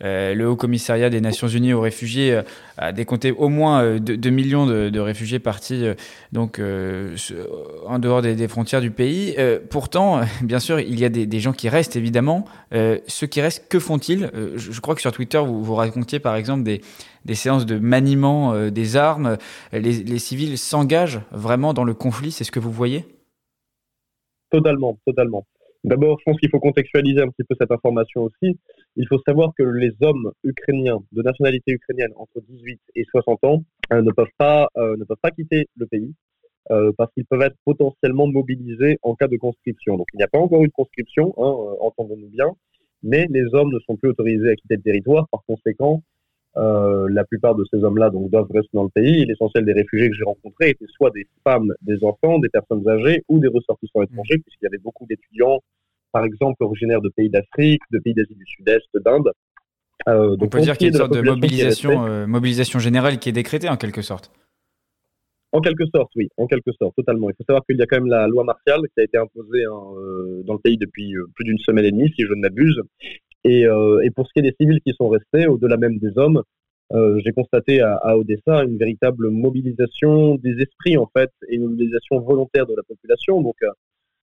euh, 0.04 0.36
le 0.36 0.48
Haut 0.48 0.56
Commissariat 0.56 1.10
des 1.10 1.22
Nations 1.22 1.48
Unies 1.48 1.74
aux 1.74 1.82
réfugiés 1.82 2.42
a 2.78 2.92
décompté 2.92 3.32
au 3.32 3.50
moins 3.50 3.98
2, 3.98 4.30
millions 4.30 4.66
de, 4.66 5.00
réfugiés 5.00 5.40
partis 5.40 5.84
donc, 6.32 6.62
en 7.88 8.00
dehors 8.00 8.22
des, 8.22 8.48
frontières 8.48 8.82
du 8.82 8.92
pays. 8.92 9.36
pourtant, 9.70 10.22
bien 10.42 10.60
sûr, 10.60 10.80
il 10.80 11.00
y 11.00 11.06
a 11.06 11.10
des, 11.10 11.26
des 11.26 11.40
gens 11.40 11.54
qui 11.54 11.70
restent, 11.70 11.96
évidemment. 11.96 12.46
ceux 12.72 13.28
qui 13.28 13.42
restent, 13.42 13.68
que 13.68 13.80
font-ils? 13.80 14.32
Je, 14.56 14.72
je, 14.72 14.82
crois 14.82 14.96
que 14.96 15.02
sur 15.02 15.12
Twitter, 15.12 15.40
vous, 15.40 15.64
vous 15.64 15.76
racontiez 15.76 16.20
par 16.20 16.36
exemple 16.36 16.49
des, 16.58 16.82
séances 17.34 17.66
de 17.66 17.78
maniement 17.78 18.54
euh, 18.54 18.70
des 18.70 18.96
armes. 18.96 19.38
Les, 19.72 20.20
civils 20.20 20.58
s'engagent 20.58 21.22
vraiment 21.32 21.74
dans 21.74 21.84
le 21.84 21.94
conflit, 21.94 22.32
c'est 22.32 22.44
ce 22.44 22.52
que 22.52 22.60
vous 22.60 22.72
voyez? 22.72 23.06
Totalement, 24.50 24.98
totalement. 25.06 25.46
D'abord, 25.84 26.20
je 26.20 26.24
pense 26.26 26.40
qu'il 26.40 26.50
faut 26.50 26.60
contextualiser 26.60 27.22
un 27.22 27.30
petit 27.30 27.44
peu 27.48 27.56
cette 27.60 27.72
information 27.72 28.24
aussi. 28.24 28.60
Il 28.98 29.08
faut 29.08 29.20
savoir 29.26 29.54
que 29.58 29.64
les 29.64 29.92
hommes 30.02 30.32
ukrainiens 30.44 31.00
de 31.14 31.22
nationalité 31.22 31.72
ukrainienne 31.72 32.12
entre 32.18 32.42
18 32.42 32.82
et 32.96 33.06
60 33.12 33.44
ans 33.46 33.64
euh, 33.94 34.02
ne, 34.02 34.12
peuvent 34.12 34.28
pas, 34.38 34.70
euh, 34.78 34.98
ne 34.98 35.06
peuvent 35.06 35.18
pas 35.22 35.32
quitter 35.32 35.68
le 35.78 35.86
pays 35.86 36.14
parce 36.98 37.12
qu'ils 37.16 37.26
peuvent 37.26 37.42
être 37.42 37.56
potentiellement 37.66 38.28
mobilisés 38.28 39.00
en 39.02 39.16
cas 39.16 39.28
de 39.28 39.38
conscription. 39.38 39.98
Donc 39.98 40.06
il 40.14 40.18
n'y 40.18 40.24
a 40.24 40.28
pas 40.28 40.38
encore 40.38 40.64
eu 40.64 40.68
de 40.68 40.74
conscription, 40.74 41.34
hein, 41.40 41.76
entendons-nous 41.82 42.30
bien, 42.30 42.54
mais 43.04 43.28
les 43.30 43.46
hommes 43.54 43.72
ne 43.72 43.80
sont 43.80 43.96
plus 43.96 44.10
autorisés 44.10 44.50
à 44.50 44.56
quitter 44.56 44.76
le 44.76 44.82
territoire. 44.82 45.28
Par 45.30 45.44
conséquent, 45.46 46.04
euh, 46.60 47.08
la 47.10 47.24
plupart 47.24 47.56
de 47.56 47.64
ces 47.72 47.84
hommes-là 47.84 48.10
donc 48.10 48.30
doivent 48.30 48.52
rester 48.52 48.72
dans 48.74 48.84
le 48.84 48.90
pays. 48.90 49.26
L'essentiel 49.26 49.64
des 49.66 49.74
réfugiés 49.74 50.10
que 50.10 50.16
j'ai 50.16 50.24
rencontrés 50.24 50.72
étaient 50.72 50.86
soit 50.90 51.12
des 51.12 51.26
femmes, 51.44 51.74
des 51.82 52.04
enfants, 52.04 52.40
des 52.40 52.50
personnes 52.50 52.88
âgées 52.88 53.24
ou 53.30 53.40
des 53.40 53.48
ressortissants 53.48 54.02
étrangers, 54.02 54.38
mmh. 54.38 54.42
puisqu'il 54.42 54.66
y 54.66 54.68
avait 54.68 54.80
beaucoup 54.80 55.06
d'étudiants, 55.10 55.60
par 56.12 56.26
exemple 56.26 56.62
originaires 56.64 57.02
de 57.02 57.10
pays 57.10 57.30
d'Afrique, 57.30 57.82
de 57.92 58.00
pays 58.00 58.14
d'Asie 58.14 58.36
du 58.36 58.46
Sud-Est, 58.46 58.90
d'Inde. 59.06 59.32
Euh, 60.08 60.36
On 60.40 60.48
peut 60.48 60.60
dire 60.60 60.78
qu'il 60.78 60.88
y 60.88 60.90
a 60.90 60.92
une 60.92 60.98
sorte 60.98 61.14
de 61.14 61.22
mobilisation, 61.22 62.06
euh, 62.06 62.28
mobilisation 62.28 62.80
générale 62.80 63.20
qui 63.20 63.30
est 63.30 63.34
décrétée 63.34 63.70
en 63.70 63.78
quelque 63.78 64.02
sorte. 64.02 64.32
En 65.52 65.62
quelque 65.62 65.86
sorte, 65.94 66.12
oui, 66.16 66.30
en 66.38 66.46
quelque 66.46 66.72
sorte, 66.80 66.96
totalement. 66.96 67.30
Il 67.30 67.34
faut 67.36 67.44
savoir 67.44 67.66
qu'il 67.66 67.78
y 67.78 67.82
a 67.82 67.86
quand 67.86 67.98
même 67.98 68.08
la 68.08 68.28
loi 68.28 68.44
martiale 68.44 68.82
qui 68.94 69.00
a 69.00 69.04
été 69.04 69.18
imposée 69.18 69.66
hein, 69.66 69.82
euh, 69.98 70.44
dans 70.46 70.54
le 70.54 70.60
pays 70.60 70.78
depuis 70.78 71.16
plus 71.36 71.44
d'une 71.44 71.58
semaine 71.58 71.86
et 71.86 71.92
demie, 71.92 72.12
si 72.16 72.24
je 72.24 72.34
ne 72.34 72.42
m'abuse, 72.42 72.80
et, 73.44 73.66
euh, 73.66 74.02
et, 74.02 74.12
pour 74.12 74.28
ce 74.28 74.34
qui 74.34 74.40
est 74.40 74.50
des 74.50 74.56
civils 74.60 74.82
qui 74.86 74.94
sont 74.94 75.10
restés, 75.10 75.48
au-delà 75.48 75.78
même 75.78 75.98
des 75.98 76.18
hommes, 76.18 76.44
euh, 76.92 77.20
j'ai 77.24 77.32
constaté 77.32 77.82
à, 77.82 78.18
Odessa 78.18 78.64
une 78.64 78.78
véritable 78.78 79.30
mobilisation 79.30 80.36
des 80.36 80.62
esprits 80.62 80.98
en 80.98 81.08
fait 81.16 81.32
et 81.48 81.56
une 81.56 81.66
mobilisation 81.66 82.20
volontaire 82.20 82.66
de 82.66 82.76
la 82.76 82.84
population. 82.84 83.42
Donc 83.42 83.56
euh, 83.64 83.70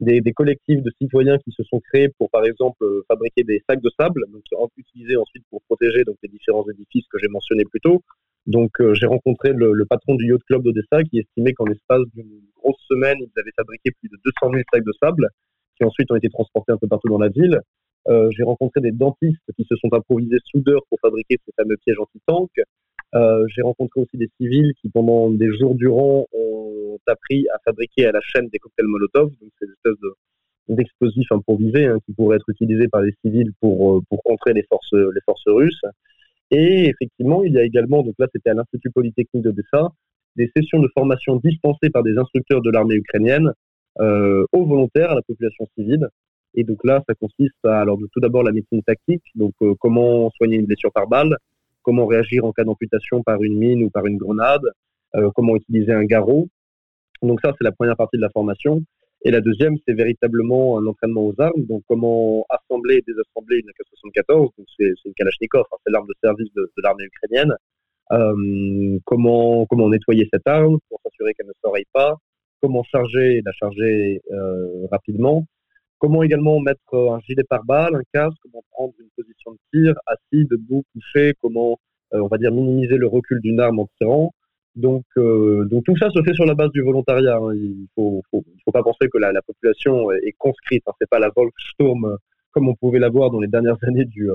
des, 0.01 0.21
collectifs 0.33 0.83
de 0.83 0.91
citoyens 1.01 1.39
qui 1.39 1.53
se 1.53 1.63
sont 1.65 1.81
créés 1.81 2.09
pour 2.19 2.31
par 2.31 2.45
exemple 2.45 2.85
fabriquer 3.09 3.45
des 3.45 3.63
sacs 3.69 3.83
de 3.83 3.91
sable, 3.99 4.25
donc 4.31 4.43
utilisés 4.77 5.17
ensuite 5.17 5.45
pour 5.51 5.63
protéger 5.63 6.05
donc 6.05 6.17
les 6.23 6.29
différents 6.29 6.65
édifices 6.69 7.07
que 7.11 7.19
j'ai 7.19 7.29
mentionnés 7.29 7.65
plus 7.65 7.81
tôt. 7.81 8.03
Donc 8.47 8.71
j'ai 8.93 9.07
rencontré 9.07 9.53
le, 9.53 9.85
patron 9.87 10.15
du 10.15 10.27
yacht 10.29 10.43
club 10.45 10.63
d'Odessa 10.63 11.03
qui 11.05 11.19
estimait 11.19 11.53
qu'en 11.53 11.67
l'espace 11.67 12.03
d'une 12.15 12.41
grosse 12.57 12.81
semaine, 12.89 13.19
ils 13.21 13.41
avaient 13.41 13.53
fabriqué 13.57 13.91
plus 14.01 14.09
de 14.09 14.17
200 14.25 14.53
000 14.53 14.63
sacs 14.73 14.85
de 14.85 14.93
sable 15.03 15.29
qui 15.77 15.85
ensuite 15.85 16.11
ont 16.11 16.17
été 16.17 16.29
transportés 16.29 16.73
un 16.73 16.79
peu 16.79 16.89
partout 16.89 17.09
dans 17.09 17.19
la 17.19 17.29
ville. 17.29 17.61
Euh, 18.09 18.31
j'ai 18.31 18.43
rencontré 18.43 18.81
des 18.81 18.93
dentistes 18.93 19.53
qui 19.57 19.65
se 19.65 19.77
sont 19.77 19.93
improvisés 19.93 20.39
soudeurs 20.45 20.83
pour 20.89 20.99
fabriquer 21.01 21.37
ces 21.45 21.53
fameux 21.57 21.77
pièges 21.85 21.99
anti-tank. 21.99 22.51
Euh, 23.15 23.45
j'ai 23.49 23.63
rencontré 23.63 24.01
aussi 24.01 24.17
des 24.17 24.31
civils 24.41 24.73
qui, 24.81 24.89
pendant 24.89 25.31
des 25.31 25.53
jours 25.59 25.75
durant, 25.75 26.27
ont 26.33 26.99
appris 27.07 27.47
à 27.49 27.59
fabriquer 27.65 28.07
à 28.07 28.13
la 28.13 28.21
chaîne 28.21 28.49
des 28.49 28.59
cocktails 28.59 28.87
Molotov, 28.87 29.31
donc 29.41 29.51
ces 29.61 29.67
espèces 29.67 30.01
de, 30.01 30.75
d'explosifs 30.75 31.31
improvisés 31.33 31.87
hein, 31.87 31.99
qui 32.07 32.13
pourraient 32.13 32.37
être 32.37 32.49
utilisés 32.49 32.89
par 32.89 33.03
les 33.03 33.13
civils 33.25 33.53
pour, 33.61 33.97
euh, 33.97 34.01
pour 34.09 34.23
contrer 34.23 34.55
les 34.55 34.63
forces, 34.63 34.93
les 34.93 35.21
forces 35.25 35.47
russes. 35.47 35.83
Et 36.53 36.89
effectivement, 36.89 37.45
il 37.45 37.53
y 37.53 37.59
a 37.59 37.65
également, 37.65 38.03
donc 38.03 38.15
là 38.19 38.27
c'était 38.33 38.51
à 38.51 38.55
l'Institut 38.55 38.91
Polytechnique 38.91 39.43
de 39.43 39.51
Dessa, 39.51 39.89
des 40.37 40.51
sessions 40.57 40.81
de 40.81 40.89
formation 40.95 41.37
dispensées 41.37 41.91
par 41.91 42.03
des 42.03 42.17
instructeurs 42.17 42.63
de 42.63 42.71
l'armée 42.71 42.95
ukrainienne 42.95 43.53
aux 43.99 44.65
volontaires, 44.65 45.11
à 45.11 45.15
la 45.15 45.23
population 45.23 45.67
civile, 45.77 46.09
et 46.55 46.65
donc 46.65 46.79
là, 46.85 47.03
ça 47.09 47.15
consiste 47.15 47.65
à, 47.65 47.81
alors 47.81 47.99
tout 48.13 48.21
d'abord 48.21 48.43
la 48.43 48.53
médecine 48.53 48.83
tactique, 48.83 49.23
donc 49.35 49.55
euh, 49.63 49.75
comment 49.79 50.31
soigner 50.31 50.57
une 50.57 50.67
blessure 50.67 50.93
par 50.93 51.07
balle, 51.07 51.37
comment 51.83 52.07
réagir 52.07 52.45
en 52.45 52.53
cas 52.53 52.65
d'amputation 52.65 53.23
par 53.23 53.43
une 53.43 53.57
mine 53.57 53.85
ou 53.85 53.91
par 53.91 54.07
une 54.07 54.17
grenade, 54.17 54.63
euh, 55.15 55.31
comment 55.35 55.57
utiliser 55.57 55.93
un 55.93 56.05
garrot. 56.05 56.49
Donc 57.23 57.41
ça, 57.43 57.53
c'est 57.57 57.65
la 57.65 57.73
première 57.73 57.97
partie 57.97 58.17
de 58.17 58.23
la 58.23 58.31
formation. 58.31 58.83
Et 59.23 59.31
la 59.31 59.41
deuxième, 59.41 59.77
c'est 59.87 59.93
véritablement 59.93 60.79
un 60.79 60.87
entraînement 60.87 61.27
aux 61.27 61.35
armes, 61.39 61.65
donc 61.67 61.83
comment 61.87 62.47
assembler 62.49 62.97
et 62.97 63.05
désassembler 63.07 63.59
une 63.59 63.69
AK-74, 63.69 64.51
donc 64.57 64.67
c'est 64.79 64.93
une 65.05 65.13
Kalachnikov, 65.15 65.67
hein, 65.71 65.77
c'est 65.85 65.93
l'arme 65.93 66.07
de 66.09 66.15
service 66.25 66.49
de, 66.57 66.71
l'armée 66.83 67.05
ukrainienne. 67.05 67.55
Euh, 68.13 68.99
comment 69.05 69.67
comment 69.67 69.89
nettoyer 69.91 70.27
cette 70.33 70.47
arme 70.47 70.79
pour 70.89 71.01
s'assurer 71.05 71.35
qu'elle 71.35 71.47
ne 71.47 71.53
s'oreille 71.63 71.85
pas, 71.93 72.17
comment 72.63 72.83
charger 72.83 73.37
et 73.37 73.43
la 73.45 73.53
charger 73.53 74.23
rapidement, 74.91 75.45
Comment 76.01 76.23
également 76.23 76.61
mettre 76.61 76.95
euh, 76.95 77.13
un 77.13 77.21
gilet 77.21 77.45
pare-balles, 77.45 77.95
un 77.95 78.03
casque, 78.13 78.39
comment 78.43 78.65
prendre 78.71 78.95
une 78.99 79.11
position 79.15 79.53
de 79.53 79.59
tir, 79.71 79.95
assis, 80.07 80.47
debout, 80.47 80.83
couché, 80.95 81.35
comment, 81.43 81.79
euh, 82.15 82.21
on 82.21 82.27
va 82.27 82.39
dire, 82.39 82.51
minimiser 82.51 82.97
le 82.97 83.07
recul 83.07 83.39
d'une 83.43 83.61
arme 83.61 83.81
en 83.81 83.89
tirant. 83.99 84.33
Donc, 84.77 85.05
euh, 85.19 85.67
donc 85.67 85.85
tout 85.85 85.97
ça 85.99 86.09
se 86.11 86.23
fait 86.23 86.33
sur 86.33 86.47
la 86.47 86.55
base 86.55 86.71
du 86.71 86.81
volontariat. 86.81 87.37
Hein. 87.37 87.55
Il 87.55 87.87
faut, 87.95 88.23
faut, 88.31 88.43
faut 88.65 88.73
pas 88.73 88.83
penser 88.83 89.09
que 89.13 89.19
la, 89.19 89.31
la 89.31 89.43
population 89.43 90.11
est 90.11 90.35
conscrite. 90.39 90.83
Hein. 90.87 90.93
C'est 90.99 91.11
pas 91.11 91.19
la 91.19 91.31
Volkssturm 91.37 92.17
comme 92.53 92.69
on 92.69 92.75
pouvait 92.75 92.99
l'avoir 92.99 93.31
dans 93.31 93.41
les 93.41 93.49
dernières 93.49 93.77
années 93.87 94.07
du, 94.07 94.31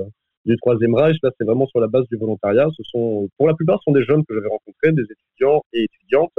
du 0.46 0.56
Troisième 0.58 0.94
Reich. 0.94 1.18
Là, 1.24 1.32
c'est 1.36 1.46
vraiment 1.46 1.66
sur 1.66 1.80
la 1.80 1.88
base 1.88 2.06
du 2.12 2.18
volontariat. 2.18 2.68
Ce 2.78 2.84
sont, 2.84 3.28
pour 3.38 3.48
la 3.48 3.56
plupart, 3.56 3.80
ce 3.80 3.86
sont 3.86 3.98
des 3.98 4.04
jeunes 4.04 4.24
que 4.24 4.36
j'avais 4.36 4.50
rencontrés, 4.50 4.92
des 4.92 5.04
étudiants 5.04 5.64
et 5.74 5.86
étudiantes 5.86 6.34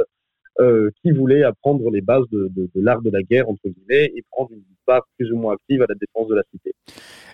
euh, 0.61 0.91
qui 1.03 1.11
voulaient 1.11 1.43
apprendre 1.43 1.91
les 1.91 2.01
bases 2.01 2.25
de, 2.33 2.51
de, 2.57 2.71
de 2.75 2.81
l'art 2.81 3.03
de 3.03 3.11
la 3.11 3.23
guerre, 3.23 3.49
entre 3.49 3.63
guillemets, 3.65 4.13
et 4.15 4.25
prendre 4.31 4.51
une 4.53 4.63
part 4.87 5.03
plus 5.19 5.31
ou 5.33 5.37
moins 5.37 5.55
active 5.55 5.83
à 5.83 5.87
la 5.89 5.95
défense 5.95 6.29
de 6.29 6.35
la 6.35 6.43
cité. 6.51 6.73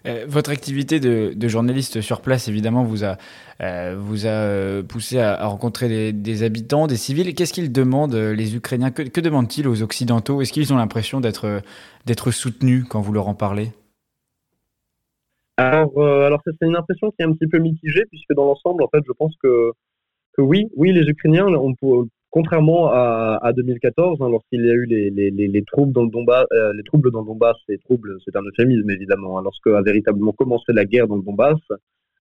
Euh, 0.06 0.24
votre 0.26 0.50
activité 0.50 0.98
de, 0.98 1.32
de, 1.34 1.48
journaliste 1.48 2.00
sur 2.00 2.20
place, 2.20 2.48
évidemment, 2.48 2.82
vous 2.82 3.04
a, 3.04 3.18
euh, 3.60 3.94
vous 3.98 4.26
a 4.26 4.82
poussé 4.82 5.18
à, 5.18 5.34
à 5.40 5.46
rencontrer 5.46 5.88
des, 5.88 6.12
des, 6.12 6.42
habitants, 6.42 6.86
des 6.86 6.96
civils. 6.96 7.32
Qu'est-ce 7.34 7.52
qu'ils 7.52 7.70
demandent, 7.70 8.14
les 8.14 8.56
Ukrainiens? 8.56 8.90
Que, 8.90 9.02
que 9.02 9.20
demandent-ils 9.20 9.68
aux 9.68 9.82
Occidentaux? 9.82 10.42
Est-ce 10.42 10.52
qu'ils 10.52 10.72
ont 10.72 10.76
l'impression 10.76 11.20
d'être, 11.20 11.62
d'être 12.06 12.30
soutenus 12.32 12.84
quand 12.88 13.00
vous 13.00 13.12
leur 13.12 13.28
en 13.28 13.34
parlez? 13.34 13.68
Alors, 15.58 15.96
alors 16.02 16.40
c'est 16.44 16.66
une 16.66 16.76
impression 16.76 17.10
qui 17.10 17.22
est 17.22 17.24
un 17.24 17.32
petit 17.32 17.46
peu 17.46 17.58
mitigée 17.58 18.04
puisque 18.06 18.32
dans 18.34 18.46
l'ensemble, 18.46 18.82
en 18.82 18.88
fait, 18.88 19.02
je 19.06 19.12
pense 19.12 19.34
que 19.40 19.72
que 20.32 20.42
oui, 20.42 20.68
oui, 20.76 20.92
les 20.92 21.02
Ukrainiens, 21.02 21.46
on, 21.46 21.74
contrairement 22.32 22.90
à, 22.90 23.38
à 23.42 23.52
2014, 23.52 24.20
hein, 24.20 24.28
lorsqu'il 24.30 24.64
y 24.64 24.70
a 24.70 24.72
eu 24.72 24.86
les, 24.86 25.10
les, 25.10 25.30
les, 25.30 25.64
troubles 25.64 25.92
dans 25.92 26.02
le 26.02 26.08
Donbass, 26.08 26.46
euh, 26.52 26.72
les 26.72 26.82
troubles 26.82 27.12
dans 27.12 27.20
le 27.20 27.26
Donbass, 27.26 27.56
c'est 27.68 28.36
un 28.36 28.42
euphémisme 28.42 28.90
évidemment, 28.90 29.38
hein, 29.38 29.42
lorsque 29.44 29.66
a 29.68 29.82
véritablement 29.82 30.32
commencé 30.32 30.72
la 30.72 30.86
guerre 30.86 31.06
dans 31.06 31.16
le 31.16 31.22
Donbass, 31.22 31.60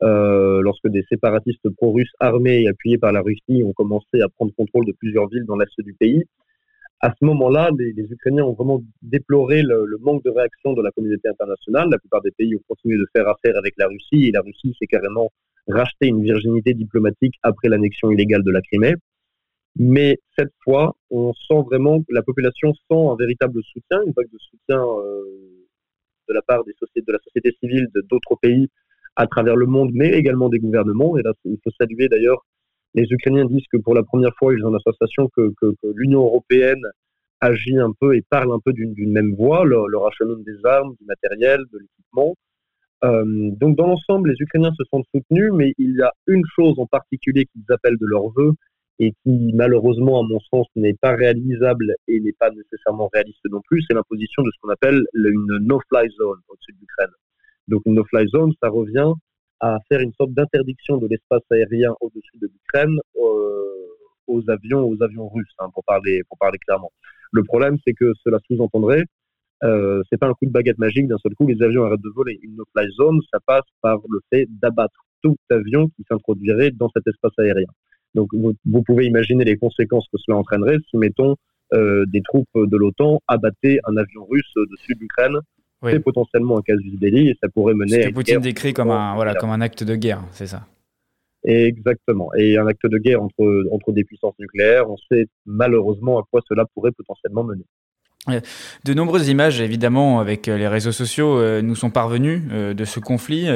euh, 0.03 0.61
lorsque 0.61 0.89
des 0.89 1.03
séparatistes 1.09 1.69
pro-russes 1.77 2.11
armés 2.19 2.63
et 2.63 2.67
appuyés 2.67 2.97
par 2.97 3.13
la 3.13 3.21
Russie 3.21 3.63
ont 3.63 3.71
commencé 3.71 4.21
à 4.21 4.27
prendre 4.27 4.53
contrôle 4.53 4.85
de 4.85 4.91
plusieurs 4.91 5.29
villes 5.29 5.45
dans 5.45 5.55
l'est 5.55 5.71
du 5.79 5.93
pays, 5.93 6.25
à 6.99 7.13
ce 7.17 7.25
moment-là, 7.25 7.69
les, 7.77 7.93
les, 7.93 8.03
Ukrainiens 8.11 8.43
ont 8.43 8.53
vraiment 8.53 8.81
déploré 9.01 9.61
le, 9.61 9.85
le, 9.85 9.97
manque 9.99 10.23
de 10.25 10.29
réaction 10.29 10.73
de 10.73 10.81
la 10.81 10.91
communauté 10.91 11.29
internationale. 11.29 11.89
La 11.89 11.97
plupart 11.97 12.21
des 12.21 12.31
pays 12.31 12.55
ont 12.55 12.61
continué 12.67 12.97
de 12.97 13.05
faire 13.13 13.27
affaire 13.27 13.57
avec 13.57 13.73
la 13.77 13.87
Russie 13.87 14.27
et 14.27 14.31
la 14.31 14.41
Russie 14.41 14.75
s'est 14.79 14.87
carrément 14.87 15.29
racheté 15.67 16.07
une 16.07 16.23
virginité 16.23 16.73
diplomatique 16.73 17.35
après 17.41 17.69
l'annexion 17.69 18.11
illégale 18.11 18.43
de 18.43 18.51
la 18.51 18.61
Crimée. 18.61 18.95
Mais 19.75 20.19
cette 20.37 20.53
fois, 20.63 20.95
on 21.09 21.33
sent 21.33 21.61
vraiment 21.65 21.99
que 21.99 22.13
la 22.13 22.21
population 22.21 22.73
sent 22.73 23.07
un 23.11 23.15
véritable 23.15 23.61
soutien, 23.63 24.01
une 24.05 24.13
vague 24.15 24.31
de 24.31 24.37
soutien 24.37 24.79
euh, 24.79 25.23
de 26.29 26.33
la 26.33 26.41
part 26.41 26.63
de 26.63 26.71
la 27.07 27.19
société 27.19 27.55
civile 27.59 27.87
d'autres 28.09 28.35
pays 28.41 28.69
à 29.15 29.27
travers 29.27 29.55
le 29.55 29.65
monde, 29.65 29.91
mais 29.93 30.09
également 30.09 30.49
des 30.49 30.59
gouvernements. 30.59 31.17
Et 31.17 31.23
là, 31.23 31.33
il 31.45 31.57
faut 31.63 31.71
saluer 31.79 32.07
d'ailleurs, 32.07 32.45
les 32.93 33.07
Ukrainiens 33.09 33.45
disent 33.45 33.67
que 33.71 33.77
pour 33.77 33.95
la 33.95 34.03
première 34.03 34.33
fois, 34.37 34.53
ils 34.53 34.63
ont 34.63 34.71
l'association 34.71 35.29
que, 35.35 35.53
que, 35.59 35.73
l'Union 35.95 36.21
européenne 36.21 36.81
agit 37.41 37.77
un 37.77 37.91
peu 37.99 38.15
et 38.15 38.21
parle 38.29 38.53
un 38.53 38.59
peu 38.63 38.73
d'une 38.73 39.11
même 39.11 39.35
voix, 39.35 39.65
leur, 39.65 39.87
leur 39.87 40.09
des 40.19 40.65
armes, 40.65 40.95
du 40.99 41.05
matériel, 41.05 41.59
de 41.73 41.79
l'équipement. 41.79 42.35
Euh, 43.03 43.49
donc 43.59 43.75
dans 43.75 43.87
l'ensemble, 43.87 44.29
les 44.29 44.37
Ukrainiens 44.39 44.71
se 44.77 44.83
sentent 44.89 45.07
soutenus, 45.13 45.51
mais 45.53 45.73
il 45.77 45.95
y 45.97 46.01
a 46.01 46.11
une 46.27 46.43
chose 46.55 46.75
en 46.77 46.85
particulier 46.85 47.45
qu'ils 47.45 47.65
appellent 47.69 47.97
de 47.97 48.05
leur 48.05 48.29
vœu, 48.29 48.53
et 48.99 49.11
qui 49.23 49.51
malheureusement, 49.53 50.19
à 50.19 50.23
mon 50.23 50.39
sens, 50.39 50.67
n'est 50.75 50.93
pas 50.93 51.15
réalisable 51.15 51.95
et 52.07 52.19
n'est 52.19 52.35
pas 52.39 52.51
nécessairement 52.51 53.09
réaliste 53.13 53.45
non 53.49 53.61
plus, 53.67 53.83
c'est 53.87 53.93
l'imposition 53.93 54.43
de 54.43 54.51
ce 54.51 54.59
qu'on 54.61 54.69
appelle 54.69 55.03
une 55.13 55.57
no-fly 55.61 56.09
zone 56.09 56.39
au-dessus 56.47 56.73
de 56.73 56.79
l'Ukraine. 56.81 57.13
Donc 57.67 57.81
une 57.85 57.95
no-fly 57.95 58.27
zone, 58.27 58.53
ça 58.61 58.69
revient 58.69 59.11
à 59.59 59.79
faire 59.89 60.01
une 60.01 60.13
sorte 60.13 60.33
d'interdiction 60.33 60.97
de 60.97 61.07
l'espace 61.07 61.41
aérien 61.51 61.95
au-dessus 62.01 62.37
de 62.41 62.47
l'Ukraine 62.47 62.97
euh, 63.15 63.63
aux 64.27 64.49
avions, 64.49 64.87
aux 64.87 65.01
avions 65.01 65.29
russes, 65.29 65.55
hein, 65.59 65.69
pour 65.73 65.83
parler, 65.85 66.21
pour 66.29 66.37
parler 66.37 66.57
clairement. 66.59 66.91
Le 67.31 67.43
problème, 67.43 67.77
c'est 67.85 67.93
que 67.93 68.11
cela 68.23 68.39
sous-entendrait, 68.47 69.05
euh, 69.63 70.03
c'est 70.09 70.19
pas 70.19 70.27
un 70.27 70.33
coup 70.33 70.45
de 70.45 70.51
baguette 70.51 70.77
magique 70.77 71.07
d'un 71.07 71.17
seul 71.17 71.33
coup, 71.35 71.47
les 71.47 71.61
avions 71.63 71.85
arrêtent 71.85 72.01
de 72.01 72.09
voler. 72.09 72.39
Une 72.43 72.55
no-fly 72.55 72.89
zone, 72.91 73.19
ça 73.31 73.39
passe 73.45 73.65
par 73.81 73.99
le 74.09 74.19
fait 74.29 74.47
d'abattre 74.49 75.05
tout 75.21 75.37
avion 75.49 75.87
qui 75.95 76.03
s'introduirait 76.09 76.71
dans 76.71 76.89
cet 76.89 77.07
espace 77.07 77.31
aérien. 77.39 77.67
Donc 78.13 78.29
vous, 78.33 78.83
pouvez 78.83 79.05
imaginer 79.05 79.43
les 79.43 79.57
conséquences 79.57 80.07
que 80.11 80.17
cela 80.19 80.37
entraînerait 80.37 80.77
si, 80.89 80.97
mettons, 80.97 81.35
euh, 81.73 82.05
des 82.07 82.21
troupes 82.21 82.47
de 82.55 82.77
l'OTAN 82.77 83.21
abattaient 83.27 83.79
un 83.85 83.97
avion 83.97 84.25
russe 84.25 84.53
de 84.55 84.75
sud 84.77 84.99
d'Ukraine. 84.99 85.39
C'est 85.85 85.99
potentiellement 85.99 86.59
un 86.59 86.61
casus 86.61 86.97
belli 86.97 87.27
et 87.27 87.37
ça 87.43 87.49
pourrait 87.49 87.73
mener 87.73 88.03
Ce 88.03 88.07
que 88.07 88.13
Poutine 88.13 88.39
décrit 88.39 88.71
comme 88.71 88.89
un, 88.89 89.15
voilà, 89.15 89.35
comme 89.35 89.49
un 89.49 89.59
acte 89.59 89.83
de 89.83 89.95
guerre, 89.95 90.23
c'est 90.31 90.47
ça 90.47 90.65
Exactement. 91.43 92.33
Et 92.35 92.57
un 92.57 92.67
acte 92.67 92.85
de 92.85 92.97
guerre 92.97 93.21
entre, 93.21 93.65
entre 93.69 93.91
des 93.91 94.05
puissances 94.05 94.35
nucléaires, 94.39 94.89
on 94.89 94.95
sait 95.11 95.27
malheureusement 95.45 96.19
à 96.19 96.23
quoi 96.31 96.41
cela 96.47 96.65
pourrait 96.73 96.91
potentiellement 96.91 97.43
mener. 97.43 97.65
De 98.25 98.93
nombreuses 98.93 99.27
images, 99.27 99.59
évidemment, 99.59 100.21
avec 100.21 100.47
euh, 100.47 100.57
les 100.57 100.69
réseaux 100.69 100.93
sociaux, 100.93 101.37
euh, 101.37 101.61
nous 101.61 101.75
sont 101.75 101.89
parvenues 101.89 102.43
euh, 102.53 102.73
de 102.73 102.85
ce 102.85 103.01
conflit. 103.01 103.49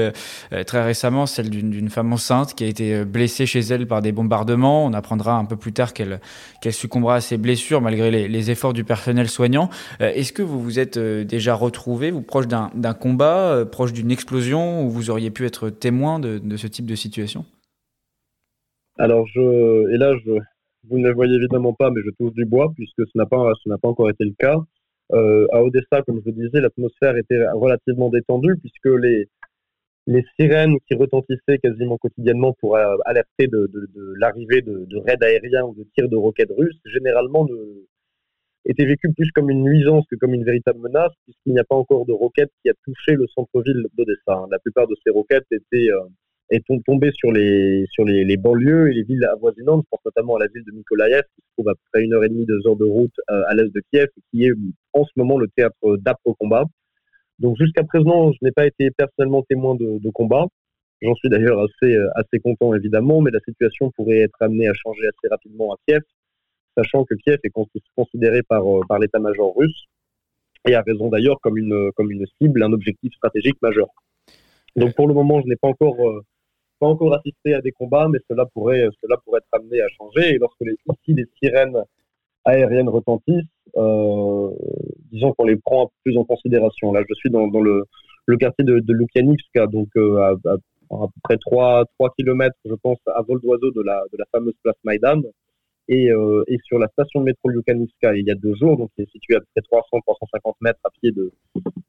Très 0.66 0.84
récemment, 0.84 1.26
celle 1.26 1.50
d'une 1.50 1.90
femme 1.90 2.12
enceinte 2.12 2.54
qui 2.54 2.64
a 2.64 2.68
été 2.68 3.06
blessée 3.06 3.46
chez 3.46 3.60
elle 3.60 3.88
par 3.88 4.02
des 4.02 4.12
bombardements. 4.12 4.86
On 4.86 4.94
apprendra 4.94 5.38
un 5.38 5.46
peu 5.46 5.56
plus 5.56 5.72
tard 5.72 5.94
qu'elle 5.94 6.20
qu'elle 6.62 6.74
succombera 6.74 7.16
à 7.16 7.22
ses 7.22 7.38
blessures 7.38 7.82
malgré 7.82 8.12
les, 8.28 8.52
efforts 8.52 8.74
du 8.74 8.84
personnel 8.84 9.30
soignant. 9.30 9.70
Est-ce 10.00 10.34
que 10.34 10.42
vous 10.42 10.62
vous 10.62 10.80
êtes 10.80 10.98
déjà 10.98 11.54
retrouvé, 11.54 12.12
vous, 12.12 12.22
proche 12.22 12.48
d'un 12.48 12.94
combat, 12.94 13.66
proche 13.70 13.94
d'une 13.94 14.12
explosion, 14.12 14.86
où 14.86 14.90
vous 14.90 15.10
auriez 15.10 15.32
pu 15.32 15.46
être 15.46 15.70
témoin 15.70 16.20
de, 16.20 16.40
de 16.40 16.58
ce 16.58 16.68
type 16.68 16.86
de 16.86 16.96
situation? 16.96 17.46
Alors, 18.98 19.26
je, 19.28 19.94
et 19.94 19.98
là, 19.98 20.14
je, 20.26 20.32
vous 20.90 20.98
ne 20.98 21.08
le 21.08 21.14
voyez 21.14 21.36
évidemment 21.36 21.74
pas, 21.74 21.90
mais 21.92 22.02
je 22.06 22.12
touche 22.12 22.34
du 22.34 22.46
bois 22.46 22.72
puisque 22.76 23.06
ce 23.06 23.18
n'a 23.18 23.26
pas, 23.26 23.52
pas 23.66 23.88
encore 23.88 24.10
été 24.10 24.26
le 24.26 24.36
cas. 24.38 24.58
Euh, 25.14 25.48
à 25.52 25.64
Odessa, 25.64 26.02
comme 26.06 26.22
je 26.26 26.32
le 26.32 26.48
disais, 26.48 26.62
l'atmosphère 26.62 27.16
était 27.18 27.48
relativement 27.52 28.10
détendue 28.10 28.58
puisque 28.58 29.00
les, 29.02 29.30
les 30.08 30.24
sirènes 30.40 30.78
qui 30.88 30.96
retentissaient 30.96 31.60
quasiment 31.62 31.98
quotidiennement 31.98 32.54
pour 32.60 32.78
euh, 32.78 32.96
alerter 33.06 33.48
de, 33.48 33.70
l'arrivée 34.20 34.62
de, 34.62 34.98
raids 34.98 35.18
aériens 35.22 35.64
ou 35.64 35.76
de 35.76 35.86
tirs 35.96 36.10
de 36.10 36.16
roquettes 36.16 36.52
russes, 36.58 36.80
généralement 36.86 37.46
étaient 38.66 38.86
vécues 38.86 39.14
plus 39.14 39.32
comme 39.32 39.50
une 39.50 39.64
nuisance 39.64 40.06
que 40.10 40.16
comme 40.16 40.34
une 40.34 40.44
véritable 40.44 40.80
menace, 40.80 41.12
puisqu'il 41.24 41.54
n'y 41.54 41.60
a 41.60 41.64
pas 41.64 41.76
encore 41.76 42.06
de 42.06 42.14
roquettes 42.14 42.52
qui 42.62 42.70
a 42.70 42.74
touché 42.84 43.14
le 43.14 43.28
centre-ville 43.28 43.86
d'Odessa. 43.98 44.46
La 44.50 44.60
plupart 44.60 44.88
de 44.88 44.96
ces 45.06 45.12
roquettes 45.12 45.48
étaient 45.52 45.90
euh, 45.90 46.00
est 46.50 46.64
tombé 46.86 47.12
sur 47.14 47.32
les 47.32 47.86
sur 47.92 48.06
les, 48.06 48.38
banlieues 48.38 48.90
et 48.90 48.94
les 48.94 49.04
villes 49.04 49.26
avoisinantes. 49.26 49.84
Je 49.86 49.90
pense 49.90 50.06
notamment 50.06 50.36
à 50.36 50.40
la 50.40 50.48
ville 50.48 50.64
de 50.66 50.72
Mykolaïev, 50.72 51.24
qui 51.36 51.42
se 51.42 51.48
trouve 51.54 51.70
à 51.70 51.74
près 51.92 52.04
une 52.04 52.14
heure 52.14 52.24
et 52.24 52.30
demie, 52.30 52.46
deux 52.46 52.66
heures 52.68 52.76
de 52.76 52.86
route 52.86 53.14
euh, 53.30 53.44
à 53.48 53.56
l'est 53.56 53.74
de 53.74 53.82
Kiev, 53.92 54.08
et 54.18 54.22
qui 54.32 54.46
est 54.46 54.54
en 54.94 55.04
ce 55.04 55.12
moment 55.16 55.38
le 55.38 55.48
théâtre 55.56 55.98
d'après-combat. 55.98 56.66
Donc 57.40 57.58
jusqu'à 57.58 57.84
présent, 57.84 58.32
je 58.32 58.38
n'ai 58.42 58.52
pas 58.52 58.66
été 58.66 58.90
personnellement 58.92 59.44
témoin 59.44 59.76
de, 59.76 60.00
de 60.00 60.10
combat. 60.10 60.48
J'en 61.02 61.14
suis 61.16 61.30
d'ailleurs 61.30 61.60
assez 61.60 61.94
euh, 61.94 62.10
assez 62.16 62.40
content 62.40 62.74
évidemment, 62.74 63.22
mais 63.22 63.32
la 63.32 63.42
situation 63.42 63.92
pourrait 63.92 64.20
être 64.20 64.42
amenée 64.42 64.68
à 64.68 64.74
changer 64.74 65.06
assez 65.06 65.28
rapidement 65.30 65.74
à 65.74 65.78
Kiev, 65.88 66.02
sachant 66.78 67.04
que 67.04 67.14
Kiev 67.16 67.40
est 67.44 67.52
considéré 67.96 68.42
par 68.44 68.66
euh, 68.66 68.82
par 68.88 69.00
l'état-major 69.00 69.56
russe 69.56 69.86
et 70.68 70.76
a 70.76 70.82
raison 70.82 71.10
d'ailleurs 71.10 71.40
comme 71.42 71.58
une 71.58 71.92
comme 71.96 72.12
une 72.12 72.26
cible, 72.42 72.64
un 72.64 72.72
objectif 72.72 73.14
stratégique 73.14 73.62
majeur. 73.62 73.88
Donc 74.76 74.96
pour 74.96 75.08
le 75.08 75.14
moment, 75.14 75.42
je 75.42 75.48
n'ai 75.48 75.56
pas 75.56 75.68
encore 75.68 76.24
pas 76.80 76.88
encore 76.88 77.14
assisté 77.16 77.54
à 77.54 77.62
des 77.62 77.72
combats, 77.72 78.08
mais 78.08 78.20
cela 78.30 78.46
pourrait, 78.46 78.88
cela 79.02 79.18
pourrait 79.18 79.40
être 79.40 79.60
amené 79.60 79.82
à 79.82 79.88
changer. 79.90 80.36
Et 80.36 80.38
lorsque 80.38 80.62
les, 80.62 80.74
ici 80.74 81.14
les 81.14 81.26
sirènes 81.42 81.84
aériennes 82.46 82.90
retentissent, 82.90 83.44
euh, 83.76 84.50
disons 85.12 85.34
qu'on 85.34 85.46
les 85.46 85.58
prend 85.58 85.92
plus 86.04 86.18
en 86.18 86.24
considération. 86.24 86.92
Là, 86.92 87.02
je 87.08 87.14
suis 87.16 87.30
dans, 87.30 87.48
le, 87.48 87.86
quartier 88.38 88.66
de, 88.66 88.80
de 88.80 88.94
Lukianivska, 88.94 89.68
donc 89.68 89.90
euh, 89.98 90.18
à, 90.20 90.30
à, 90.50 90.54
à, 90.54 91.08
peu 91.08 91.20
près 91.24 91.38
3, 91.38 91.86
3 92.00 92.14
km, 92.18 92.56
je 92.66 92.76
pense, 92.76 93.00
à 93.08 93.22
vol 93.22 93.42
d'oiseau 93.42 93.72
de 93.72 93.82
la, 93.82 94.04
de 94.12 94.18
la 94.18 94.26
fameuse 94.32 94.56
place 94.64 94.76
Maïdan. 94.84 95.22
Et, 95.90 96.12
euh, 96.12 96.44
et, 96.48 96.58
sur 96.66 96.80
la 96.80 96.88
station 96.90 97.22
de 97.22 97.26
métro 97.26 97.48
Lukanivska 97.50 98.16
il 98.16 98.26
y 98.26 98.32
a 98.32 98.36
deux 98.36 98.54
jours, 98.56 98.78
donc 98.78 98.92
qui 98.96 99.04
est 99.04 99.12
situé 99.12 99.36
à 99.36 99.40
peu 99.40 99.46
près 99.56 99.62
300-350 99.62 100.56
mètres 100.60 100.80
à 100.84 100.90
pied 101.02 101.12
de, 101.12 101.32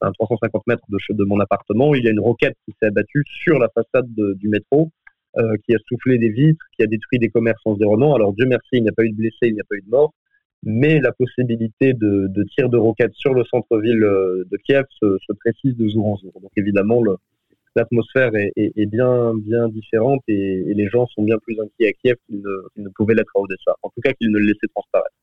enfin, 0.01 0.13
350 0.13 0.67
mètres 0.69 0.85
de, 0.89 0.99
de 1.15 1.25
mon 1.25 1.41
appartement, 1.41 1.95
il 1.95 2.05
y 2.05 2.09
a 2.09 2.13
une 2.13 2.21
roquette 2.21 2.57
qui 2.65 2.75
s'est 2.81 2.87
abattue 2.87 3.25
sur 3.27 3.59
la 3.59 3.69
façade 3.71 4.07
de, 4.15 4.35
du 4.35 4.49
métro, 4.49 4.91
euh, 5.37 5.57
qui 5.65 5.75
a 5.75 5.79
soufflé 5.89 6.19
des 6.19 6.31
vitres, 6.31 6.65
qui 6.77 6.85
a 6.85 6.87
détruit 6.87 7.19
des 7.19 7.29
commerces 7.29 7.61
environnants. 7.65 8.15
Alors 8.15 8.33
Dieu 8.33 8.47
merci, 8.47 8.69
il 8.73 8.83
n'y 8.83 8.89
a 8.89 8.93
pas 8.93 9.05
eu 9.05 9.11
de 9.11 9.17
blessés, 9.17 9.49
il 9.49 9.55
n'y 9.55 9.61
a 9.61 9.65
pas 9.69 9.77
eu 9.77 9.83
de 9.83 9.91
morts, 9.91 10.15
mais 10.63 11.01
la 11.01 11.13
possibilité 11.13 11.93
de, 11.93 12.29
de 12.29 12.45
tir 12.45 12.69
de 12.69 12.77
roquettes 12.77 13.15
sur 13.15 13.35
le 13.35 13.45
centre-ville 13.45 14.05
euh, 14.05 14.45
de 14.51 14.57
Kiev 14.59 14.85
se, 15.01 15.19
se, 15.27 15.33
précise 15.33 15.77
de 15.77 15.89
jour 15.89 16.07
en 16.07 16.17
jour. 16.17 16.33
Donc 16.41 16.51
évidemment, 16.57 17.03
le, 17.03 17.17
l'atmosphère 17.79 18.31
est, 18.35 18.87
bien, 18.87 19.33
bien 19.35 19.69
différente 19.69 20.23
et, 20.29 20.75
les 20.75 20.89
gens 20.89 21.07
sont 21.07 21.23
bien 21.23 21.39
plus 21.39 21.57
inquiets 21.61 21.89
à 21.89 21.93
Kiev 21.93 22.17
qu'ils 22.27 22.41
ne, 22.41 22.83
ne, 22.83 22.89
pouvaient 22.97 23.15
l'être 23.15 23.33
à 23.37 23.41
Odessa. 23.41 23.77
En 23.83 23.89
tout 23.91 24.01
cas, 24.03 24.13
qu'ils 24.13 24.31
ne 24.31 24.39
le 24.39 24.47
laissaient 24.47 24.69
transparaître. 24.75 25.15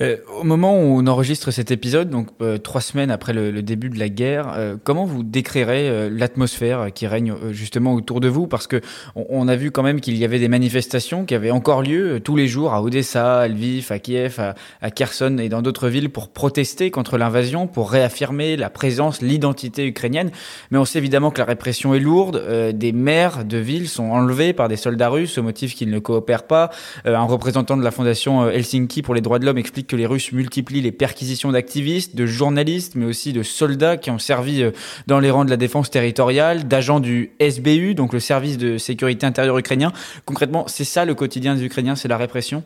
Euh, 0.00 0.16
au 0.40 0.44
moment 0.44 0.74
où 0.74 0.98
on 1.00 1.06
enregistre 1.06 1.50
cet 1.50 1.70
épisode, 1.70 2.08
donc 2.08 2.28
euh, 2.40 2.58
trois 2.58 2.80
semaines 2.80 3.10
après 3.10 3.32
le, 3.32 3.50
le, 3.50 3.62
début 3.62 3.90
de 3.90 3.98
la 3.98 4.08
guerre, 4.08 4.54
euh, 4.56 4.76
comment 4.82 5.04
vous 5.04 5.22
décrirez 5.22 5.88
euh, 5.88 6.10
l'atmosphère 6.10 6.88
qui 6.94 7.06
règne 7.06 7.32
euh, 7.32 7.52
justement 7.52 7.94
autour 7.94 8.20
de 8.20 8.28
vous? 8.28 8.46
Parce 8.46 8.66
que 8.66 8.80
on, 9.16 9.26
on, 9.28 9.48
a 9.48 9.56
vu 9.56 9.70
quand 9.70 9.82
même 9.82 10.00
qu'il 10.00 10.16
y 10.16 10.24
avait 10.24 10.38
des 10.38 10.48
manifestations 10.48 11.24
qui 11.24 11.34
avaient 11.34 11.50
encore 11.50 11.82
lieu 11.82 12.20
tous 12.20 12.36
les 12.36 12.48
jours 12.48 12.72
à 12.72 12.82
Odessa, 12.82 13.40
à 13.40 13.48
Lviv, 13.48 13.92
à 13.92 13.98
Kiev, 13.98 14.40
à, 14.40 14.54
à 14.80 14.90
Kherson 14.90 15.36
et 15.38 15.48
dans 15.48 15.62
d'autres 15.62 15.88
villes 15.88 16.10
pour 16.10 16.28
protester 16.28 16.90
contre 16.90 17.18
l'invasion, 17.18 17.66
pour 17.66 17.90
réaffirmer 17.90 18.56
la 18.56 18.70
présence, 18.70 19.20
l'identité 19.20 19.86
ukrainienne. 19.86 20.30
Mais 20.70 20.78
on 20.78 20.84
sait 20.84 20.98
évidemment 20.98 21.30
que 21.30 21.38
la 21.38 21.44
répression 21.44 21.94
est 21.94 22.00
lourde. 22.00 22.72
des 22.74 22.92
maires 22.92 23.44
de 23.44 23.58
villes 23.58 23.88
sont 23.88 24.10
enlevés 24.10 24.52
par 24.52 24.68
des 24.68 24.76
soldats 24.76 25.08
russes 25.08 25.36
au 25.38 25.42
motif 25.42 25.74
qu'ils 25.74 25.90
ne 25.90 25.98
coopèrent 25.98 26.46
pas. 26.46 26.70
un 27.04 27.22
représentant 27.24 27.76
de 27.76 27.82
la 27.82 27.90
fondation 27.90 28.48
Helsinki 28.48 29.02
pour 29.02 29.14
les 29.14 29.20
droits 29.20 29.38
de 29.38 29.46
l'homme 29.46 29.58
explique 29.58 29.81
que 29.86 29.96
les 29.96 30.06
Russes 30.06 30.32
multiplient 30.32 30.80
les 30.80 30.92
perquisitions 30.92 31.52
d'activistes, 31.52 32.16
de 32.16 32.26
journalistes, 32.26 32.94
mais 32.94 33.04
aussi 33.04 33.32
de 33.32 33.42
soldats 33.42 33.96
qui 33.96 34.10
ont 34.10 34.18
servi 34.18 34.62
euh, 34.62 34.70
dans 35.06 35.20
les 35.20 35.30
rangs 35.30 35.44
de 35.44 35.50
la 35.50 35.56
défense 35.56 35.90
territoriale, 35.90 36.68
d'agents 36.68 37.00
du 37.00 37.30
SBU, 37.40 37.94
donc 37.94 38.12
le 38.12 38.20
service 38.20 38.58
de 38.58 38.78
sécurité 38.78 39.26
intérieure 39.26 39.58
ukrainien. 39.58 39.92
Concrètement, 40.24 40.66
c'est 40.68 40.84
ça 40.84 41.04
le 41.04 41.14
quotidien 41.14 41.54
des 41.54 41.64
Ukrainiens, 41.64 41.96
c'est 41.96 42.08
la 42.08 42.16
répression? 42.16 42.64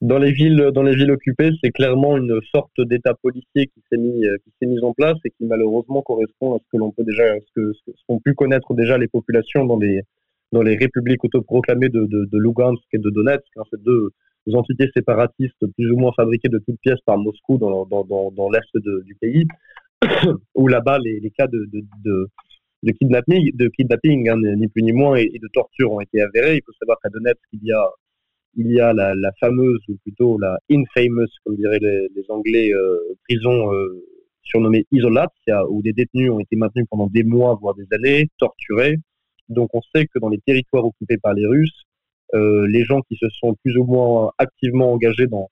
Dans 0.00 0.18
les 0.18 0.32
villes, 0.32 0.70
dans 0.72 0.82
les 0.82 0.94
villes 0.94 1.10
occupées, 1.10 1.50
c'est 1.62 1.72
clairement 1.72 2.16
une 2.16 2.40
sorte 2.50 2.80
d'état 2.80 3.12
policier 3.12 3.66
qui 3.66 3.82
s'est 3.90 3.98
mis, 3.98 4.24
euh, 4.24 4.36
mis 4.62 4.82
en 4.82 4.94
place 4.94 5.18
et 5.26 5.30
qui 5.30 5.44
malheureusement 5.44 6.00
correspond 6.00 6.54
à 6.54 6.58
ce 6.58 6.64
que 6.72 6.78
l'on 6.78 6.90
peut 6.90 7.04
ce 7.06 7.52
que, 7.54 7.72
ce 7.74 7.90
qu'ont 8.08 8.18
pu 8.18 8.34
connaître 8.34 8.72
déjà 8.72 8.96
les 8.96 9.08
populations 9.08 9.66
dans 9.66 9.78
les, 9.78 10.00
dans 10.52 10.62
les 10.62 10.76
républiques 10.76 11.22
autoproclamées 11.24 11.90
de, 11.90 12.06
de, 12.06 12.24
de 12.24 12.38
Lugansk 12.38 12.82
et 12.92 12.98
de 12.98 13.10
Donetsk, 13.10 13.44
hein, 13.56 13.62
ces 13.70 13.78
deux 13.78 14.10
entités 14.52 14.88
séparatistes 14.94 15.66
plus 15.76 15.90
ou 15.90 15.96
moins 15.96 16.12
fabriquées 16.16 16.48
de 16.48 16.58
toutes 16.58 16.80
pièces 16.80 17.00
par 17.04 17.18
Moscou 17.18 17.58
dans, 17.58 17.86
dans, 17.86 18.04
dans, 18.04 18.50
l'est 18.50 18.82
du 19.04 19.14
pays, 19.20 19.46
où 20.54 20.66
là-bas 20.66 20.98
les, 20.98 21.30
cas 21.36 21.46
de, 21.46 21.68
de, 21.72 22.28
de, 22.82 22.92
kidnapping, 22.92 23.56
de 23.56 23.68
kidnapping 23.68 24.28
hein, 24.28 24.36
ni 24.56 24.68
plus 24.68 24.82
ni 24.82 24.92
moins, 24.92 25.16
et, 25.16 25.28
de 25.28 25.48
torture 25.52 25.92
ont 25.92 26.00
été 26.00 26.22
avérés. 26.22 26.56
Il 26.56 26.62
faut 26.64 26.72
savoir 26.80 26.98
qu'à 27.02 27.10
Donetsk, 27.10 27.40
il 27.52 27.64
y 27.64 27.72
a 27.72 27.86
il 28.56 28.72
y 28.72 28.80
a 28.80 28.92
la, 28.92 29.32
fameuse, 29.38 29.80
ou 29.88 29.96
plutôt 30.02 30.38
la 30.38 30.58
infamous, 30.70 31.28
comme 31.44 31.56
diraient 31.56 31.78
les, 31.78 32.24
Anglais, 32.30 32.72
euh, 32.74 32.98
prison 33.28 33.72
euh, 33.72 34.04
surnommée 34.42 34.86
Isolat, 34.90 35.28
où 35.68 35.82
des 35.82 35.92
détenus 35.92 36.30
ont 36.30 36.40
été 36.40 36.56
maintenus 36.56 36.86
pendant 36.90 37.06
des 37.06 37.22
mois, 37.22 37.56
voire 37.60 37.74
des 37.74 37.86
années, 37.92 38.28
torturés. 38.38 38.96
Donc 39.48 39.70
on 39.74 39.80
sait 39.94 40.06
que 40.06 40.18
dans 40.18 40.28
les 40.28 40.38
territoires 40.38 40.84
occupés 40.84 41.18
par 41.18 41.34
les 41.34 41.46
Russes, 41.46 41.84
les 42.34 42.84
gens 42.84 43.00
qui 43.02 43.16
se 43.16 43.28
sont 43.30 43.54
plus 43.62 43.76
ou 43.76 43.84
moins 43.84 44.30
activement 44.38 44.92
engagés 44.92 45.26
dans, 45.26 45.48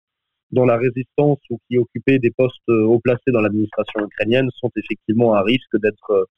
dans 0.51 0.65
la 0.65 0.77
résistance 0.77 1.39
ou 1.51 1.59
qui 1.69 1.79
occupaient 1.79 2.19
des 2.19 2.31
postes 2.31 2.57
euh, 2.69 2.85
haut 2.85 3.01
placés 3.01 3.31
dans 3.33 3.41
l'administration 3.41 4.01
ukrainienne 4.05 4.49
sont 4.55 4.71
effectivement 4.77 5.35
à 5.35 5.43
risque 5.43 5.77
d'être 5.81 6.29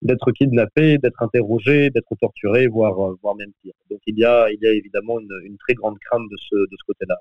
d'être 0.00 0.30
kidnappé, 0.30 0.96
d'être 0.98 1.20
interrogé, 1.22 1.90
d'être 1.90 2.14
torturé, 2.20 2.68
voire, 2.68 2.96
euh, 3.04 3.16
voire 3.20 3.34
même 3.34 3.50
pire. 3.62 3.72
Donc 3.90 3.98
il 4.06 4.16
y 4.16 4.24
a, 4.24 4.48
il 4.52 4.58
y 4.62 4.66
a 4.66 4.72
évidemment 4.72 5.18
une, 5.18 5.32
une 5.44 5.56
très 5.58 5.74
grande 5.74 5.98
crainte 5.98 6.22
de 6.30 6.36
ce, 6.36 6.54
de 6.54 6.76
ce 6.78 6.84
côté-là. 6.86 7.16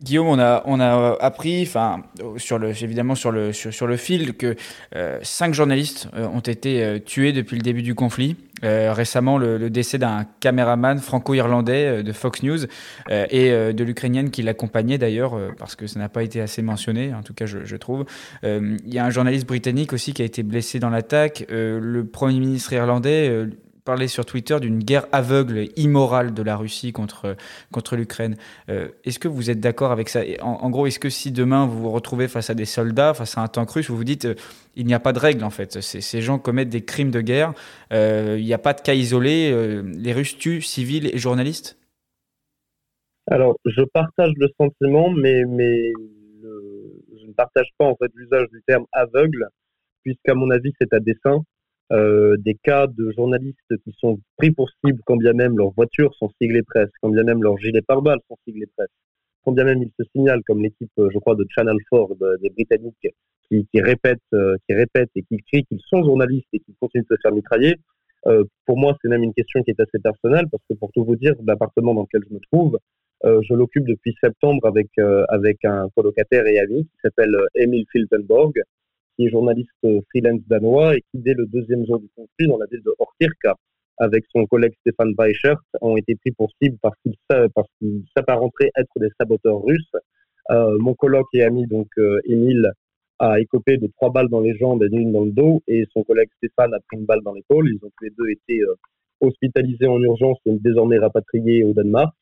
Guillaume, 0.00 0.28
on 0.28 0.38
a, 0.38 0.62
on 0.66 0.78
a 0.78 1.16
appris, 1.20 1.62
enfin, 1.62 2.04
sur 2.36 2.58
le, 2.58 2.68
évidemment 2.68 3.16
sur 3.16 3.32
le, 3.32 3.52
sur, 3.52 3.74
sur 3.74 3.88
le 3.88 3.96
fil, 3.96 4.34
que 4.34 4.54
euh, 4.94 5.18
cinq 5.22 5.54
journalistes 5.54 6.08
euh, 6.14 6.28
ont 6.28 6.38
été 6.40 6.84
euh, 6.84 6.98
tués 7.00 7.32
depuis 7.32 7.56
le 7.56 7.62
début 7.62 7.82
du 7.82 7.96
conflit. 7.96 8.36
Euh, 8.62 8.92
récemment, 8.92 9.38
le, 9.38 9.58
le 9.58 9.70
décès 9.70 9.98
d'un 9.98 10.24
caméraman 10.38 10.98
franco-irlandais 10.98 12.02
de 12.02 12.12
Fox 12.12 12.42
News 12.42 12.58
et 13.08 13.50
de 13.50 13.84
l'Ukrainienne 13.84 14.30
qui 14.30 14.42
l'accompagnait 14.42 14.98
d'ailleurs, 14.98 15.38
parce 15.58 15.76
que 15.76 15.86
ça 15.86 16.00
n'a 16.00 16.08
pas 16.08 16.24
été 16.24 16.40
assez 16.40 16.60
mentionné, 16.60 17.14
en 17.14 17.22
tout 17.22 17.34
cas 17.34 17.46
je, 17.46 17.64
je 17.64 17.76
trouve. 17.76 18.04
Il 18.42 18.78
y 18.84 18.98
a 18.98 19.04
un 19.04 19.10
journaliste 19.10 19.46
britannique 19.46 19.92
aussi 19.92 20.12
qui 20.12 20.22
a 20.22 20.24
été 20.24 20.42
blessé 20.42 20.80
dans 20.80 20.90
l'attaque. 20.90 21.46
le 21.48 22.02
Premier 22.04 22.40
ministre 22.40 22.72
irlandais 22.72 23.46
parler 23.88 24.06
sur 24.06 24.26
Twitter 24.26 24.60
d'une 24.60 24.80
guerre 24.80 25.06
aveugle, 25.12 25.68
immorale 25.76 26.34
de 26.34 26.42
la 26.42 26.56
Russie 26.58 26.92
contre, 26.92 27.36
contre 27.72 27.96
l'Ukraine. 27.96 28.36
Euh, 28.68 28.88
est-ce 29.04 29.18
que 29.18 29.28
vous 29.28 29.48
êtes 29.48 29.60
d'accord 29.60 29.92
avec 29.92 30.10
ça? 30.10 30.20
En, 30.42 30.68
gros, 30.68 30.86
est-ce 30.86 30.98
que 30.98 31.08
si 31.08 31.32
demain 31.32 31.64
vous 31.64 31.80
vous 31.80 31.90
retrouvez 31.90 32.28
face 32.28 32.50
à 32.50 32.54
des 32.54 32.66
soldats, 32.66 33.14
face 33.14 33.38
à 33.38 33.40
un 33.40 33.48
tank 33.48 33.70
russe, 33.70 33.88
vous 33.88 33.96
vous 33.96 34.04
dites 34.04 34.26
euh, 34.26 34.34
il 34.76 34.84
n'y 34.84 34.92
a 34.92 35.00
pas 35.00 35.14
de 35.14 35.18
règle 35.18 35.42
en 35.42 35.48
fait, 35.48 35.80
ces 35.80 36.20
gens 36.20 36.38
commettent 36.38 36.68
des 36.68 36.84
crimes 36.84 37.10
de 37.10 37.22
guerre, 37.22 37.54
euh, 37.90 38.36
il 38.38 38.44
n'y 38.44 38.52
a 38.52 38.58
pas 38.58 38.74
de 38.74 38.82
cas 38.82 38.92
isolés, 38.92 39.50
euh, 39.50 39.82
les 39.96 40.12
Russes 40.12 40.36
tuent 40.36 40.60
civils 40.60 41.06
et 41.06 41.16
journalistes? 41.16 41.78
Alors, 43.26 43.56
je 43.64 43.82
partage 43.82 44.32
le 44.36 44.48
sentiment, 44.60 45.10
mais, 45.10 45.44
mais 45.46 45.92
je 46.42 47.26
ne 47.26 47.32
partage 47.32 47.70
pas 47.78 47.86
en 47.86 47.96
fait 47.96 48.10
l'usage 48.14 48.48
du 48.52 48.60
terme 48.66 48.84
aveugle, 48.92 49.48
puisqu'à 50.02 50.34
mon 50.34 50.50
avis 50.50 50.72
c'est 50.78 50.92
à 50.92 51.00
dessein. 51.00 51.42
Euh, 51.90 52.36
des 52.36 52.54
cas 52.54 52.86
de 52.86 53.10
journalistes 53.12 53.74
qui 53.82 53.94
sont 53.98 54.20
pris 54.36 54.50
pour 54.50 54.68
cible 54.84 55.00
quand 55.06 55.16
bien 55.16 55.32
même 55.32 55.56
leurs 55.56 55.70
voitures 55.70 56.14
sont 56.16 56.30
siglées 56.38 56.62
presse, 56.62 56.90
quand 57.00 57.08
bien 57.08 57.22
même 57.22 57.42
leurs 57.42 57.56
gilets 57.56 57.80
pare-balles 57.80 58.20
sont 58.28 58.36
siglés 58.46 58.68
presse, 58.76 58.90
quand 59.42 59.52
bien 59.52 59.64
même 59.64 59.82
ils 59.82 59.92
se 59.98 60.06
signalent 60.14 60.42
comme 60.46 60.62
l'équipe, 60.62 60.90
euh, 60.98 61.08
je 61.10 61.18
crois, 61.18 61.34
de 61.34 61.46
Channel 61.48 61.76
4 61.90 62.14
de, 62.16 62.38
des 62.42 62.50
Britanniques 62.50 63.14
qui, 63.48 63.66
qui 63.72 63.80
répètent, 63.80 64.18
euh, 64.34 64.56
qui 64.66 64.74
répètent 64.74 65.10
et 65.16 65.22
qui 65.22 65.38
crient 65.38 65.64
qu'ils 65.64 65.80
sont 65.88 66.04
journalistes 66.04 66.48
et 66.52 66.60
qui 66.60 66.74
continuent 66.78 67.06
de 67.08 67.16
se 67.16 67.20
faire 67.22 67.32
mitrailler. 67.32 67.76
Euh, 68.26 68.44
pour 68.66 68.76
moi, 68.76 68.94
c'est 69.00 69.08
même 69.08 69.22
une 69.22 69.32
question 69.32 69.62
qui 69.62 69.70
est 69.70 69.80
assez 69.80 69.98
personnelle 69.98 70.44
parce 70.50 70.62
que 70.68 70.74
pour 70.74 70.92
tout 70.92 71.04
vous 71.04 71.16
dire, 71.16 71.34
l'appartement 71.46 71.94
dans 71.94 72.02
lequel 72.02 72.22
je 72.28 72.34
me 72.34 72.40
trouve, 72.52 72.78
euh, 73.24 73.40
je 73.48 73.54
l'occupe 73.54 73.86
depuis 73.86 74.14
septembre 74.22 74.66
avec 74.66 74.88
avec 75.28 75.64
un 75.64 75.88
colocataire 75.96 76.46
et 76.46 76.58
ami 76.58 76.84
qui 76.84 76.98
s'appelle 77.02 77.34
Emil 77.54 77.86
Filtenborg, 77.90 78.52
qui 79.18 79.26
est 79.26 79.30
journaliste 79.30 79.68
euh, 79.84 80.00
freelance 80.10 80.40
danois 80.46 80.96
et 80.96 81.02
qui, 81.10 81.18
dès 81.18 81.34
le 81.34 81.46
deuxième 81.46 81.84
jour 81.84 81.98
du 81.98 82.08
conflit, 82.14 82.46
dans 82.46 82.58
la 82.58 82.66
ville 82.70 82.82
de 82.82 82.92
Ortirka, 82.98 83.56
avec 83.98 84.24
son 84.32 84.46
collègue 84.46 84.74
Stéphane 84.80 85.12
Weichert, 85.18 85.58
ont 85.80 85.96
été 85.96 86.14
pris 86.14 86.30
pour 86.30 86.50
cible 86.62 86.78
parce 86.80 86.96
qu'ils 87.02 87.16
qu 87.28 88.04
s'apparenteraient 88.16 88.70
être 88.76 88.92
des 88.96 89.08
saboteurs 89.18 89.60
russes. 89.62 89.92
Euh, 90.50 90.78
mon 90.78 90.94
colloque 90.94 91.26
et 91.34 91.42
ami, 91.42 91.66
donc 91.66 91.88
euh, 91.98 92.20
Émile, 92.24 92.70
a 93.18 93.40
écopé 93.40 93.76
de 93.76 93.88
trois 93.96 94.10
balles 94.10 94.28
dans 94.28 94.40
les 94.40 94.56
jambes 94.56 94.84
et 94.84 94.88
une 94.92 95.12
dans 95.12 95.24
le 95.24 95.32
dos, 95.32 95.62
et 95.66 95.84
son 95.92 96.04
collègue 96.04 96.28
Stéphane 96.36 96.72
a 96.72 96.78
pris 96.78 96.98
une 96.98 97.06
balle 97.06 97.22
dans 97.24 97.34
l'épaule. 97.34 97.68
Ils 97.68 97.84
ont 97.84 97.90
tous 97.98 98.04
les 98.04 98.12
deux 98.16 98.30
été 98.30 98.60
euh, 98.60 98.74
hospitalisés 99.20 99.88
en 99.88 100.00
urgence 100.00 100.38
et 100.46 100.52
désormais 100.60 100.98
rapatriés 100.98 101.64
au 101.64 101.72
Danemark, 101.72 102.14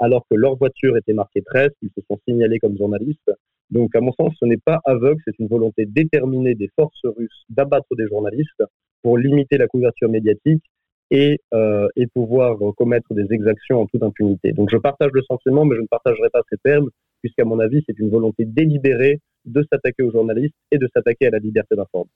alors 0.00 0.24
que 0.28 0.34
leur 0.34 0.56
voiture 0.56 0.96
était 0.96 1.12
marquée 1.12 1.42
13, 1.42 1.68
ils 1.82 1.90
se 1.94 2.00
sont 2.08 2.18
signalés 2.26 2.58
comme 2.58 2.76
journalistes. 2.76 3.30
Donc, 3.72 3.96
à 3.96 4.00
mon 4.00 4.12
sens, 4.12 4.34
ce 4.38 4.44
n'est 4.44 4.58
pas 4.58 4.80
aveugle, 4.84 5.18
c'est 5.24 5.38
une 5.38 5.48
volonté 5.48 5.86
déterminée 5.86 6.54
des 6.54 6.68
forces 6.78 7.00
russes 7.04 7.44
d'abattre 7.48 7.96
des 7.96 8.06
journalistes 8.06 8.62
pour 9.02 9.16
limiter 9.16 9.56
la 9.56 9.66
couverture 9.66 10.10
médiatique 10.10 10.62
et, 11.10 11.40
euh, 11.54 11.88
et 11.96 12.06
pouvoir 12.06 12.58
commettre 12.76 13.14
des 13.14 13.32
exactions 13.32 13.80
en 13.80 13.86
toute 13.86 14.02
impunité. 14.02 14.52
Donc, 14.52 14.68
je 14.70 14.76
partage 14.76 15.10
le 15.14 15.22
sentiment, 15.22 15.64
mais 15.64 15.76
je 15.76 15.80
ne 15.80 15.86
partagerai 15.86 16.28
pas 16.30 16.42
ces 16.50 16.58
termes, 16.62 16.90
puisqu'à 17.22 17.46
mon 17.46 17.58
avis, 17.60 17.82
c'est 17.86 17.98
une 17.98 18.10
volonté 18.10 18.44
délibérée 18.44 19.20
de 19.46 19.64
s'attaquer 19.72 20.02
aux 20.02 20.12
journalistes 20.12 20.54
et 20.70 20.76
de 20.76 20.86
s'attaquer 20.94 21.28
à 21.28 21.30
la 21.30 21.38
liberté 21.38 21.74
d'informer. 21.74 22.10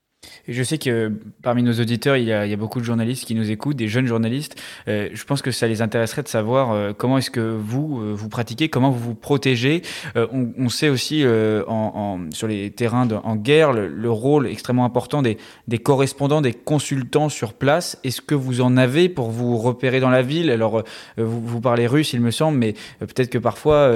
Et 0.48 0.52
je 0.52 0.62
sais 0.62 0.78
que 0.78 1.12
parmi 1.42 1.62
nos 1.62 1.74
auditeurs, 1.74 2.16
il 2.16 2.24
y, 2.24 2.32
a, 2.32 2.46
il 2.46 2.50
y 2.50 2.54
a 2.54 2.56
beaucoup 2.56 2.80
de 2.80 2.84
journalistes 2.84 3.24
qui 3.24 3.34
nous 3.34 3.50
écoutent, 3.50 3.76
des 3.76 3.88
jeunes 3.88 4.06
journalistes. 4.06 4.56
Euh, 4.88 5.08
je 5.12 5.24
pense 5.24 5.42
que 5.42 5.50
ça 5.50 5.66
les 5.66 5.82
intéresserait 5.82 6.22
de 6.22 6.28
savoir 6.28 6.72
euh, 6.72 6.92
comment 6.96 7.18
est-ce 7.18 7.30
que 7.30 7.40
vous 7.40 8.00
euh, 8.00 8.14
vous 8.14 8.28
pratiquez, 8.28 8.68
comment 8.68 8.90
vous 8.90 8.98
vous 8.98 9.14
protégez. 9.14 9.82
Euh, 10.16 10.26
on, 10.32 10.52
on, 10.58 10.68
sait 10.68 10.88
aussi 10.88 11.22
euh, 11.24 11.64
en, 11.66 12.18
en, 12.26 12.30
sur 12.32 12.46
les 12.46 12.70
terrains 12.70 13.06
de, 13.06 13.16
en 13.16 13.36
guerre 13.36 13.72
le, 13.72 13.88
le, 13.88 14.10
rôle 14.10 14.46
extrêmement 14.46 14.84
important 14.84 15.22
des, 15.22 15.38
des, 15.68 15.78
correspondants, 15.78 16.40
des 16.40 16.52
consultants 16.52 17.28
sur 17.28 17.52
place. 17.52 17.98
Est-ce 18.04 18.20
que 18.20 18.34
vous 18.34 18.60
en 18.60 18.76
avez 18.76 19.08
pour 19.08 19.30
vous 19.30 19.56
repérer 19.58 20.00
dans 20.00 20.10
la 20.10 20.22
ville? 20.22 20.50
Alors, 20.50 20.78
euh, 20.78 20.82
vous, 21.18 21.40
vous, 21.40 21.60
parlez 21.60 21.86
russe, 21.86 22.12
il 22.12 22.20
me 22.20 22.30
semble, 22.30 22.58
mais 22.58 22.74
peut-être 23.00 23.30
que 23.30 23.38
parfois 23.38 23.92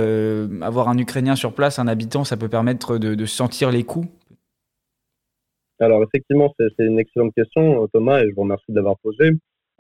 avoir 0.63 0.89
un 0.89 0.99
Ukrainien 0.99 1.37
sur 1.37 1.53
place, 1.53 1.79
un 1.79 1.89
habitant, 1.89 2.25
ça 2.25 2.37
peut 2.37 2.49
permettre 2.49 2.99
de, 2.99 3.15
de 3.15 3.27
sentir 3.27 3.71
les 3.71 3.85
coups 3.85 4.09
alors 5.81 6.03
effectivement, 6.03 6.55
c'est 6.59 6.85
une 6.85 6.99
excellente 6.99 7.35
question, 7.35 7.87
Thomas, 7.89 8.23
et 8.23 8.29
je 8.29 8.35
vous 8.35 8.43
remercie 8.43 8.71
de 8.71 8.77
l'avoir 8.77 8.99
posée. 8.99 9.31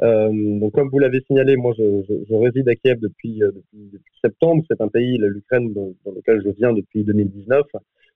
Euh, 0.02 0.30
donc 0.32 0.72
comme 0.72 0.88
vous 0.88 0.98
l'avez 0.98 1.20
signalé, 1.26 1.56
moi 1.56 1.74
je, 1.76 2.34
réside 2.34 2.68
à 2.68 2.74
Kiev 2.74 2.98
depuis, 3.00 3.42
euh, 3.42 3.52
depuis, 3.74 4.02
septembre. 4.24 4.64
C'est 4.70 4.80
un 4.80 4.88
pays, 4.88 5.18
l'Ukraine, 5.18 5.72
dans, 5.74 5.92
lequel 6.14 6.42
je 6.44 6.50
viens 6.50 6.72
depuis 6.72 7.04
2019. 7.04 7.66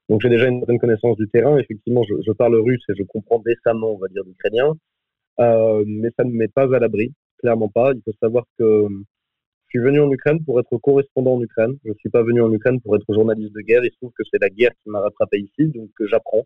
Donc 0.09 0.21
j'ai 0.23 0.29
déjà 0.31 0.49
une 0.49 0.61
bonne 0.65 0.79
connaissance 0.79 1.17
du 1.17 1.29
terrain. 1.29 1.59
Effectivement, 1.59 2.03
je, 2.03 2.33
parle 2.33 2.57
russe 2.57 2.83
et 2.89 2.95
je 2.97 3.03
comprends 3.05 3.43
décemment, 3.45 3.93
on 3.95 3.99
va 3.99 4.09
dire, 4.09 4.23
l'ukrainien. 4.27 4.73
Euh, 5.41 5.85
mais 5.87 6.11
ça 6.17 6.25
ne 6.25 6.31
me 6.31 6.37
met 6.37 6.49
pas 6.49 6.75
à 6.75 6.79
l'abri, 6.79 7.13
clairement 7.39 7.69
pas. 7.69 7.93
Il 7.95 8.01
faut 8.05 8.17
savoir 8.21 8.45
que 8.59 8.87
je 8.89 9.69
suis 9.69 9.81
venu 9.81 10.01
en 10.01 10.11
Ukraine 10.11 10.43
pour 10.45 10.61
être 10.61 10.77
correspondant 10.79 11.35
en 11.35 11.43
Ukraine. 11.43 11.77
Je 11.85 11.91
ne 11.91 11.95
suis 11.97 12.11
pas 12.11 12.23
venu 12.23 12.41
en 12.41 12.53
Ukraine 12.53 12.81
pour 12.81 12.97
être 12.97 13.13
journaliste 13.13 13.55
de 13.55 13.61
guerre. 13.61 13.85
Il 13.85 13.91
se 13.91 13.97
trouve 13.97 14.13
que 14.17 14.23
c'est 14.31 14.41
la 14.41 14.49
guerre 14.49 14.73
qui 14.83 14.91
m'a 14.91 15.01
rattrapé 15.01 15.39
ici, 15.39 15.69
donc 15.69 15.91
j'apprends. 16.01 16.45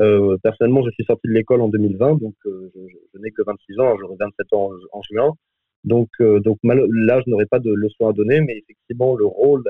Euh, 0.00 0.36
personnellement, 0.42 0.82
je 0.84 0.90
suis 0.90 1.04
sorti 1.04 1.28
de 1.28 1.32
l'école 1.32 1.62
en 1.62 1.68
2020, 1.68 2.16
donc 2.20 2.34
euh, 2.46 2.70
je, 2.74 2.80
je 3.14 3.18
n'ai 3.20 3.30
que 3.30 3.42
26 3.46 3.78
ans, 3.80 3.96
j'aurai 3.98 4.16
27 4.18 4.52
ans 4.52 4.70
en, 4.92 4.98
en 4.98 5.02
juin. 5.02 5.32
Donc, 5.84 6.08
euh, 6.20 6.40
donc 6.40 6.58
là, 6.62 7.20
je 7.24 7.30
n'aurai 7.30 7.46
pas 7.46 7.60
de 7.60 7.72
leçon 7.72 8.08
à 8.08 8.12
donner, 8.12 8.40
mais 8.40 8.58
effectivement, 8.58 9.16
le 9.16 9.26
rôle 9.26 9.62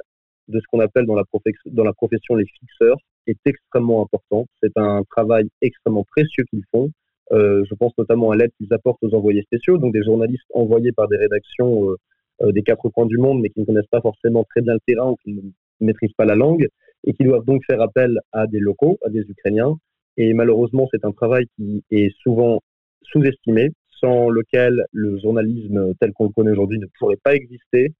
de 0.49 0.61
ce 0.61 0.65
qu'on 0.71 0.81
appelle 0.81 1.07
dans 1.07 1.15
la, 1.15 1.25
dans 1.67 1.85
la 1.85 1.93
profession 1.93 2.37
les 2.37 2.47
fixeurs 2.47 2.99
est 3.27 3.39
extrêmement 3.45 4.03
important. 4.03 4.47
C'est 4.63 4.77
un 4.77 5.03
travail 5.11 5.49
extrêmement 5.61 6.05
précieux 6.05 6.45
qu'ils 6.51 6.65
font. 6.73 6.91
Euh, 7.33 7.65
je 7.69 7.75
pense 7.75 7.93
notamment 7.99 8.31
à 8.31 8.37
l'aide 8.37 8.53
qu'ils 8.57 8.73
apportent 8.73 9.03
aux 9.03 9.15
envoyés 9.15 9.43
spéciaux, 9.43 9.79
donc 9.79 9.93
des 9.93 10.05
journalistes 10.05 10.47
envoyés 10.55 10.93
par 10.93 11.09
des 11.09 11.17
rédactions 11.17 11.91
euh, 11.91 11.97
euh, 12.43 12.53
des 12.53 12.63
quatre 12.63 12.89
coins 12.91 13.07
du 13.07 13.19
monde, 13.19 13.41
mais 13.41 13.49
qui 13.51 13.61
ne 13.61 13.65
connaissent 13.65 13.91
pas 13.91 14.01
forcément 14.01 14.45
très 14.45 14.61
bien 14.61 14.75
le 14.75 14.81
terrain 14.87 15.11
ou 15.11 15.17
qui 15.17 15.33
ne 15.33 15.41
maîtrisent 15.81 16.13
pas 16.17 16.25
la 16.25 16.37
langue, 16.37 16.69
et 17.05 17.13
qui 17.15 17.25
doivent 17.25 17.45
donc 17.45 17.63
faire 17.67 17.81
appel 17.81 18.21
à 18.33 18.47
des 18.47 18.61
locaux, 18.61 18.99
à 19.05 19.11
des 19.11 19.23
Ukrainiens, 19.23 19.75
et 20.17 20.33
malheureusement, 20.33 20.89
c'est 20.93 21.05
un 21.05 21.13
travail 21.13 21.47
qui 21.57 21.83
est 21.91 22.11
souvent 22.23 22.61
sous-estimé, 23.03 23.71
sans 24.01 24.29
lequel 24.31 24.85
le 24.93 25.19
journalisme 25.19 25.95
tel 26.01 26.13
qu'on 26.13 26.25
le 26.25 26.31
connaît 26.31 26.51
aujourd'hui 26.51 26.79
ne 26.79 26.87
pourrait 26.99 27.19
pas 27.23 27.35
exister. 27.35 27.93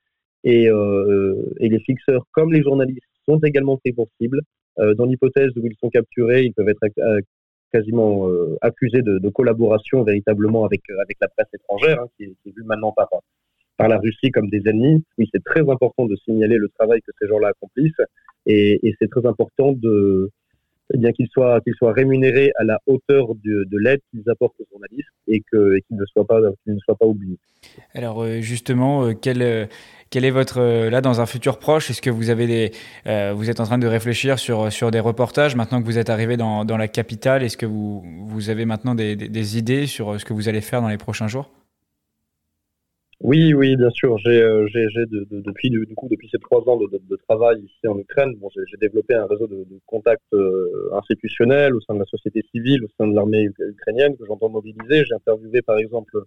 Et, 0.45 0.69
euh, 0.69 1.35
les 1.59 1.81
fixeurs, 1.81 2.25
comme 2.33 2.53
les 2.53 2.63
journalistes, 2.63 3.01
sont 3.29 3.39
également 3.41 3.77
pris 3.77 3.93
pour. 3.93 4.09
Euh, 4.79 4.95
dans 4.95 5.07
l'hypothèse 5.07 5.51
où 5.57 5.67
ils 5.67 5.77
sont 5.81 5.89
capturés, 5.89 6.45
ils 6.45 6.53
peuvent 6.53 6.69
être 6.69 6.85
euh, 6.99 7.21
quasiment 7.73 8.29
accusés 8.61 9.03
de, 9.03 9.29
collaboration 9.31 10.03
véritablement 10.03 10.65
avec, 10.65 10.83
avec 10.91 11.17
la 11.21 11.29
presse 11.29 11.49
étrangère, 11.53 12.01
hein, 12.03 12.07
qui, 12.17 12.25
est, 12.25 12.51
vue 12.57 12.63
maintenant 12.65 12.93
par, 12.93 13.09
par 13.77 13.89
la 13.89 13.99
Russie 13.99 14.31
comme 14.31 14.49
des 14.49 14.63
ennemis. 14.67 15.03
Oui, 15.19 15.29
c'est 15.35 15.43
très 15.45 15.69
important 15.69 16.07
de 16.07 16.17
signaler 16.17 16.57
le 16.57 16.69
travail 16.79 17.01
que 17.03 17.13
ces 17.21 17.27
gens-là 17.27 17.49
accomplissent 17.49 18.01
et 18.47 18.95
c'est 19.01 19.11
très 19.11 19.27
important 19.27 19.73
de 19.73 20.31
eh 20.95 20.99
bien 20.99 21.13
qu'ils 21.13 21.29
soient 21.29 21.61
qu'ils 21.61 21.75
soient 21.75 21.93
rémunérés 21.93 22.53
à 22.57 22.65
la 22.65 22.79
hauteur 22.87 23.35
de, 23.45 23.65
de 23.65 23.79
l'aide 23.79 24.01
qu'ils 24.11 24.29
apportent 24.31 24.61
aux 24.61 24.67
journalistes 24.71 25.09
et 25.29 25.43
que 25.51 25.79
qu'ils 25.87 25.97
ne 25.97 26.05
soient 26.07 26.27
pas 26.27 26.41
qu'ils 26.65 26.75
ne 26.75 26.79
soient 26.81 26.97
pas 26.97 27.07
oubliés. 27.07 27.39
Alors 27.95 28.23
euh, 28.23 28.41
justement, 28.41 29.05
euh, 29.05 29.13
quel 29.15 29.43
euh, 29.43 29.67
quel 30.11 30.25
est 30.25 30.31
votre 30.31 30.89
là 30.89 31.01
dans 31.01 31.21
un 31.21 31.27
futur 31.27 31.59
proche? 31.59 31.91
Est-ce 31.91 32.01
que 32.01 32.11
vous 32.11 32.31
avez 32.31 32.47
des 32.47 32.71
vous 33.35 33.51
êtes 33.51 33.59
en 33.61 33.65
train 33.65 33.79
de 33.79 33.89
réfléchir 33.89 34.39
sur 34.39 34.73
sur 34.73 34.91
des 34.91 35.01
reportages 35.01 35.57
maintenant 35.57 35.81
que 35.81 35.87
vous 35.87 35.99
êtes 35.99 36.11
arrivé 36.11 36.37
dans, 36.37 36.65
dans 36.65 36.77
la 36.77 36.87
capitale? 36.87 37.43
Est-ce 37.43 37.57
que 37.57 37.67
vous 37.67 38.05
vous 38.27 38.49
avez 38.49 38.67
maintenant 38.67 38.95
des, 38.95 39.17
des, 39.17 39.29
des 39.29 39.59
idées 39.59 39.87
sur 39.87 40.21
ce 40.21 40.25
que 40.25 40.33
vous 40.33 40.49
allez 40.49 40.61
faire 40.61 40.81
dans 40.81 40.89
les 40.89 40.97
prochains 40.97 41.27
jours? 41.27 41.51
Oui, 43.21 43.55
oui, 43.55 43.77
bien 43.77 43.91
sûr. 43.91 44.19
J'ai, 44.19 44.43
euh, 44.43 44.67
j'ai, 44.69 44.89
j'ai 44.91 45.07
de, 45.07 45.27
de, 45.31 45.41
depuis 45.41 45.71
du, 45.71 45.87
coup 45.95 46.07
depuis 46.11 46.29
ces 46.31 46.39
trois 46.39 46.61
ans 46.69 46.77
de, 46.77 46.87
de, 46.93 47.17
travail 47.29 47.61
ici 47.61 47.89
en 47.89 47.99
Ukraine, 47.99 48.35
bon, 48.37 48.51
j'ai, 48.55 48.61
j'ai 48.71 48.77
développé 48.77 49.15
un 49.15 49.27
réseau 49.27 49.47
de, 49.47 49.67
contacts 49.87 50.23
euh, 50.35 50.91
institutionnels 50.93 51.75
au 51.75 51.81
sein 51.81 51.95
de 51.95 52.01
la 52.01 52.05
société 52.05 52.43
civile, 52.55 52.85
au 52.85 52.89
sein 52.99 53.09
de 53.09 53.15
l'armée 53.15 53.49
ukrainienne 53.59 54.17
que 54.19 54.27
j'entends 54.27 54.51
mobiliser. 54.51 55.05
J'ai 55.07 55.15
interviewé 55.15 55.63
par 55.63 55.79
exemple 55.79 56.19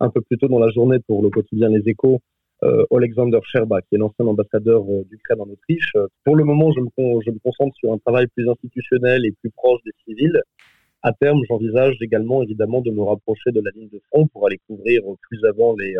un 0.00 0.10
peu 0.10 0.20
plus 0.22 0.36
tôt 0.36 0.48
dans 0.48 0.58
la 0.58 0.70
journée 0.70 0.98
pour 1.06 1.22
le 1.22 1.30
quotidien 1.30 1.68
Les 1.68 1.88
Échos 1.88 2.20
euh, 2.64 2.84
Alexander 2.90 3.38
Sherba, 3.44 3.82
qui 3.82 3.94
est 3.94 3.98
l'ancien 3.98 4.26
ambassadeur 4.26 4.82
euh, 4.82 5.04
d'Ukraine 5.04 5.40
en 5.40 5.48
Autriche. 5.48 5.92
Pour 6.24 6.34
le 6.34 6.44
moment, 6.44 6.72
je 6.72 6.80
me, 6.80 6.88
je 7.24 7.30
me 7.30 7.38
concentre 7.38 7.76
sur 7.76 7.92
un 7.92 7.98
travail 7.98 8.26
plus 8.34 8.48
institutionnel 8.48 9.24
et 9.24 9.32
plus 9.40 9.50
proche 9.50 9.80
des 9.84 9.92
civils. 10.04 10.40
À 11.02 11.12
terme, 11.12 11.42
j'envisage 11.48 11.96
également 12.00 12.42
évidemment 12.42 12.80
de 12.80 12.90
me 12.90 13.02
rapprocher 13.02 13.52
de 13.52 13.60
la 13.60 13.70
ligne 13.72 13.90
de 13.90 14.00
front 14.10 14.26
pour 14.28 14.46
aller 14.46 14.58
couvrir 14.66 15.02
plus 15.28 15.44
avant 15.44 15.76
les 15.76 15.94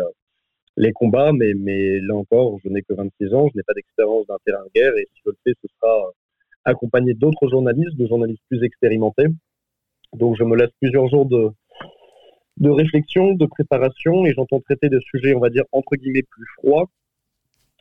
les 0.77 0.91
combats, 0.91 1.31
mais, 1.31 1.53
mais 1.53 1.99
là 1.99 2.15
encore, 2.15 2.59
je 2.63 2.69
n'ai 2.69 2.81
que 2.81 2.93
26 2.93 3.33
ans, 3.33 3.47
je 3.51 3.57
n'ai 3.57 3.63
pas 3.63 3.73
d'expérience 3.73 4.27
d'un 4.27 4.37
terrain 4.45 4.63
de 4.63 4.71
guerre, 4.73 4.95
et 4.97 5.07
si 5.13 5.21
je 5.25 5.29
le 5.29 5.37
fais, 5.43 5.53
ce 5.61 5.67
sera 5.75 6.11
accompagné 6.65 7.13
d'autres 7.13 7.47
journalistes, 7.49 7.95
de 7.95 8.07
journalistes 8.07 8.43
plus 8.49 8.63
expérimentés. 8.63 9.27
Donc 10.13 10.35
je 10.37 10.43
me 10.43 10.55
laisse 10.55 10.71
plusieurs 10.81 11.07
jours 11.07 11.25
de, 11.25 11.49
de 12.57 12.69
réflexion, 12.69 13.33
de 13.33 13.45
préparation, 13.45 14.25
et 14.25 14.33
j'entends 14.33 14.59
traiter 14.59 14.89
de 14.89 14.99
sujets, 14.99 15.33
on 15.35 15.39
va 15.39 15.49
dire, 15.49 15.63
entre 15.71 15.95
guillemets, 15.95 16.23
plus 16.23 16.47
froids, 16.57 16.89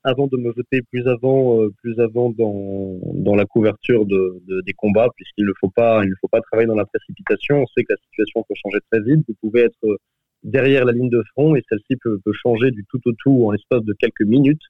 avant 0.05 0.27
de 0.27 0.37
me 0.37 0.53
jeter 0.53 0.83
plus 0.83 1.09
avant, 1.09 1.63
euh, 1.63 1.71
plus 1.83 1.99
avant 1.99 2.29
dans, 2.31 2.99
dans 3.15 3.35
la 3.35 3.47
couverture 3.47 4.05
de, 4.05 4.43
de 4.47 4.61
des 4.61 4.75
combats, 4.75 5.09
puisqu'il 5.17 5.47
ne 5.47 5.53
faut 5.59 5.71
pas, 5.71 6.05
il 6.05 6.11
ne 6.11 6.15
faut 6.21 6.29
pas 6.29 6.43
travailler 6.43 6.67
dans 6.69 6.75
la 6.75 6.85
précipitation. 6.85 7.63
On 7.63 7.67
sait 7.69 7.85
que 7.85 7.95
la 7.95 7.97
situation 7.97 8.45
peut 8.47 8.55
changer 8.63 8.81
très 8.91 9.01
vite. 9.01 9.25
Vous 9.27 9.35
pouvez 9.41 9.63
être 9.63 9.99
derrière 10.45 10.85
la 10.85 10.93
ligne 10.93 11.09
de 11.09 11.23
front 11.33 11.57
et 11.57 11.63
celle-ci 11.69 11.97
peut, 11.97 12.21
changer 12.33 12.71
du 12.71 12.85
tout 12.89 13.01
au 13.07 13.13
tout 13.19 13.47
en 13.47 13.51
l'espace 13.51 13.83
de 13.83 13.95
quelques 13.95 14.23
minutes. 14.23 14.63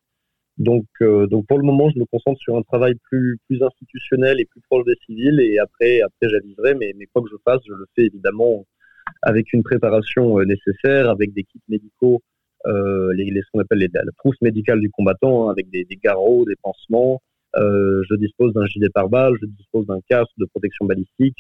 Donc, 0.56 0.86
euh, 1.02 1.26
donc 1.26 1.46
pour 1.48 1.58
le 1.58 1.64
moment, 1.64 1.90
je 1.90 1.98
me 1.98 2.04
concentre 2.04 2.40
sur 2.40 2.56
un 2.56 2.62
travail 2.62 2.94
plus, 3.10 3.38
plus 3.48 3.60
institutionnel 3.60 4.40
et 4.40 4.44
plus 4.44 4.60
proche 4.70 4.84
des 4.84 4.94
civils 5.04 5.40
et 5.40 5.58
après, 5.58 6.00
après 6.00 6.28
j'aviserai, 6.28 6.74
mais, 6.74 6.94
quoi 7.12 7.22
que 7.22 7.28
je 7.28 7.36
fasse, 7.44 7.60
je 7.66 7.72
le 7.72 7.86
fais 7.96 8.06
évidemment 8.06 8.64
avec 9.22 9.52
une 9.52 9.64
préparation 9.64 10.38
euh, 10.38 10.44
nécessaire, 10.44 11.10
avec 11.10 11.34
des 11.34 11.42
kits 11.42 11.60
médicaux, 11.68 12.22
euh, 12.66 13.12
les, 13.14 13.26
ce 13.26 13.50
qu'on 13.52 13.60
appelle 13.60 13.78
les, 13.78 13.90
la 13.92 14.02
trousse 14.16 14.40
médicale 14.40 14.80
du 14.80 14.90
combattant, 14.90 15.48
hein, 15.48 15.50
avec 15.50 15.68
des, 15.70 15.84
des 15.84 15.96
garrots, 15.96 16.44
des 16.46 16.56
pansements. 16.62 17.20
Je 17.56 18.14
dispose 18.16 18.52
d'un 18.52 18.66
gilet 18.66 18.88
pare-balles, 18.92 19.36
je 19.40 19.46
dispose 19.46 19.86
d'un 19.86 20.00
casque 20.08 20.32
de 20.38 20.46
protection 20.46 20.86
balistique, 20.86 21.36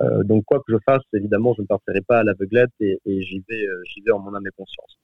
euh, 0.00 0.22
donc 0.24 0.44
quoi 0.44 0.58
que 0.58 0.72
je 0.72 0.78
fasse, 0.84 1.02
évidemment, 1.14 1.54
je 1.56 1.62
ne 1.62 1.66
partirai 1.66 2.00
pas 2.00 2.20
à 2.20 2.22
l'aveuglette 2.22 2.70
et, 2.80 2.98
et 3.04 3.22
j'y 3.22 3.42
vais, 3.48 3.66
euh, 3.66 3.82
j'y 3.86 4.00
vais 4.00 4.12
en 4.12 4.18
mon 4.18 4.34
âme 4.34 4.46
et 4.46 4.50
conscience. 4.56 4.98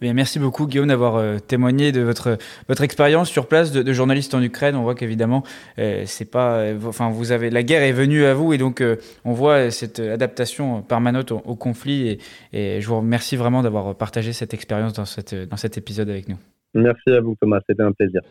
Bien, 0.00 0.14
merci 0.14 0.40
beaucoup 0.40 0.66
Guillaume 0.66 0.88
d'avoir 0.88 1.16
euh, 1.16 1.38
témoigné 1.38 1.92
de 1.92 2.00
votre 2.00 2.36
votre 2.66 2.82
expérience 2.82 3.30
sur 3.30 3.46
place 3.46 3.70
de, 3.70 3.82
de, 3.82 3.92
journaliste 3.92 4.34
en 4.34 4.42
Ukraine. 4.42 4.74
On 4.74 4.82
voit 4.82 4.96
qu'évidemment, 4.96 5.44
c'est 5.76 6.28
pas, 6.28 6.72
enfin 6.86 7.10
vous 7.10 7.30
avez 7.30 7.50
la 7.50 7.62
guerre 7.62 7.82
est 7.82 7.92
venue 7.92 8.24
à 8.24 8.34
vous 8.34 8.52
et 8.52 8.58
donc 8.58 8.82
on 9.24 9.32
voit 9.32 9.70
cette 9.70 10.00
adaptation 10.00 10.82
permanente 10.82 11.30
au, 11.30 11.38
au 11.44 11.54
conflit 11.54 12.08
et, 12.08 12.18
et, 12.52 12.80
je 12.80 12.88
vous 12.88 12.96
remercie 12.96 13.36
vraiment 13.36 13.62
d'avoir 13.62 13.94
partagé 13.94 14.32
cette 14.32 14.54
expérience 14.54 14.92
dans 14.92 15.04
cette 15.04 15.34
dans 15.34 15.56
cet 15.56 15.78
épisode 15.78 16.08
avec 16.10 16.28
nous. 16.28 16.36
Merci 16.74 17.10
à 17.10 17.20
vous 17.20 17.36
Thomas, 17.40 17.60
c'était 17.68 17.82
un 17.82 17.92
plaisir. 17.92 18.22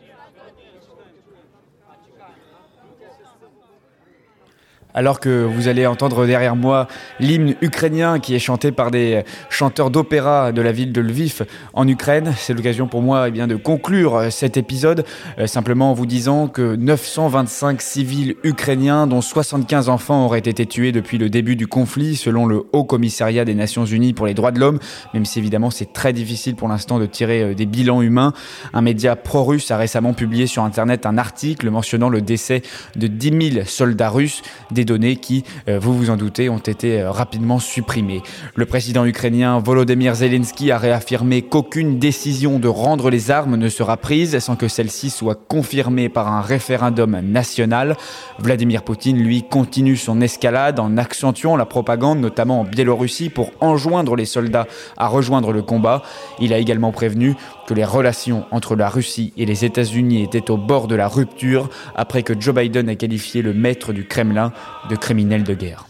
Alors 4.94 5.20
que 5.20 5.44
vous 5.44 5.68
allez 5.68 5.86
entendre 5.86 6.26
derrière 6.26 6.56
moi 6.56 6.88
l'hymne 7.20 7.54
ukrainien 7.60 8.20
qui 8.20 8.34
est 8.34 8.38
chanté 8.38 8.72
par 8.72 8.90
des 8.90 9.22
chanteurs 9.50 9.90
d'opéra 9.90 10.52
de 10.52 10.62
la 10.62 10.72
ville 10.72 10.92
de 10.92 11.00
Lviv 11.00 11.44
en 11.72 11.86
Ukraine. 11.88 12.34
C'est 12.36 12.54
l'occasion 12.54 12.86
pour 12.86 13.02
moi 13.02 13.28
eh 13.28 13.30
bien, 13.30 13.46
de 13.46 13.56
conclure 13.56 14.30
cet 14.30 14.56
épisode 14.56 15.04
euh, 15.38 15.46
simplement 15.46 15.90
en 15.90 15.94
vous 15.94 16.06
disant 16.06 16.48
que 16.48 16.76
925 16.76 17.80
civils 17.80 18.36
ukrainiens 18.44 19.06
dont 19.06 19.20
75 19.20 19.88
enfants 19.88 20.26
auraient 20.26 20.38
été 20.38 20.66
tués 20.66 20.92
depuis 20.92 21.18
le 21.18 21.30
début 21.30 21.56
du 21.56 21.66
conflit 21.66 22.16
selon 22.16 22.46
le 22.46 22.64
Haut 22.72 22.84
Commissariat 22.84 23.44
des 23.44 23.54
Nations 23.54 23.84
Unies 23.84 24.12
pour 24.12 24.26
les 24.26 24.34
droits 24.34 24.52
de 24.52 24.60
l'homme, 24.60 24.78
même 25.14 25.24
si 25.24 25.38
évidemment 25.38 25.70
c'est 25.70 25.92
très 25.92 26.12
difficile 26.12 26.54
pour 26.54 26.68
l'instant 26.68 26.98
de 26.98 27.06
tirer 27.06 27.42
euh, 27.42 27.54
des 27.54 27.66
bilans 27.66 28.02
humains. 28.02 28.32
Un 28.72 28.82
média 28.82 29.16
pro-russe 29.16 29.70
a 29.70 29.76
récemment 29.76 30.12
publié 30.12 30.46
sur 30.46 30.64
Internet 30.64 31.06
un 31.06 31.18
article 31.18 31.70
mentionnant 31.70 32.08
le 32.08 32.20
décès 32.20 32.62
de 32.96 33.06
10 33.06 33.52
000 33.54 33.66
soldats 33.66 34.10
russes, 34.10 34.42
données 34.84 35.16
qui, 35.16 35.44
euh, 35.68 35.78
vous 35.78 35.96
vous 35.96 36.10
en 36.10 36.16
doutez, 36.16 36.48
ont 36.48 36.58
été 36.58 37.00
euh, 37.00 37.10
rapidement 37.10 37.58
supprimées. 37.58 38.22
Le 38.54 38.66
président 38.66 39.04
ukrainien 39.04 39.58
Volodymyr 39.58 40.14
Zelensky 40.14 40.70
a 40.70 40.78
réaffirmé 40.78 41.42
qu'aucune 41.42 41.98
décision 41.98 42.58
de 42.58 42.68
rendre 42.68 43.10
les 43.10 43.30
armes 43.30 43.56
ne 43.56 43.68
sera 43.68 43.96
prise 43.96 44.38
sans 44.38 44.56
que 44.56 44.68
celle-ci 44.68 45.10
soit 45.10 45.34
confirmée 45.34 46.08
par 46.08 46.28
un 46.28 46.40
référendum 46.40 47.20
national. 47.20 47.96
Vladimir 48.38 48.82
Poutine, 48.82 49.22
lui, 49.22 49.42
continue 49.42 49.96
son 49.96 50.20
escalade 50.20 50.80
en 50.80 50.96
accentuant 50.96 51.56
la 51.56 51.66
propagande, 51.66 52.20
notamment 52.20 52.60
en 52.60 52.64
Biélorussie, 52.64 53.30
pour 53.30 53.50
enjoindre 53.60 54.16
les 54.16 54.24
soldats 54.24 54.66
à 54.96 55.08
rejoindre 55.08 55.52
le 55.52 55.62
combat. 55.62 56.02
Il 56.40 56.52
a 56.52 56.58
également 56.58 56.92
prévenu 56.92 57.34
que 57.66 57.74
les 57.74 57.84
relations 57.84 58.46
entre 58.50 58.76
la 58.76 58.88
Russie 58.88 59.32
et 59.36 59.46
les 59.46 59.64
États-Unis 59.64 60.22
étaient 60.22 60.50
au 60.50 60.56
bord 60.56 60.88
de 60.88 60.94
la 60.94 61.08
rupture 61.08 61.68
après 61.94 62.22
que 62.22 62.38
Joe 62.38 62.54
Biden 62.54 62.88
a 62.88 62.94
qualifié 62.94 63.42
le 63.42 63.54
maître 63.54 63.92
du 63.92 64.06
Kremlin 64.06 64.52
de 64.90 64.96
criminel 64.96 65.44
de 65.44 65.54
guerre. 65.54 65.86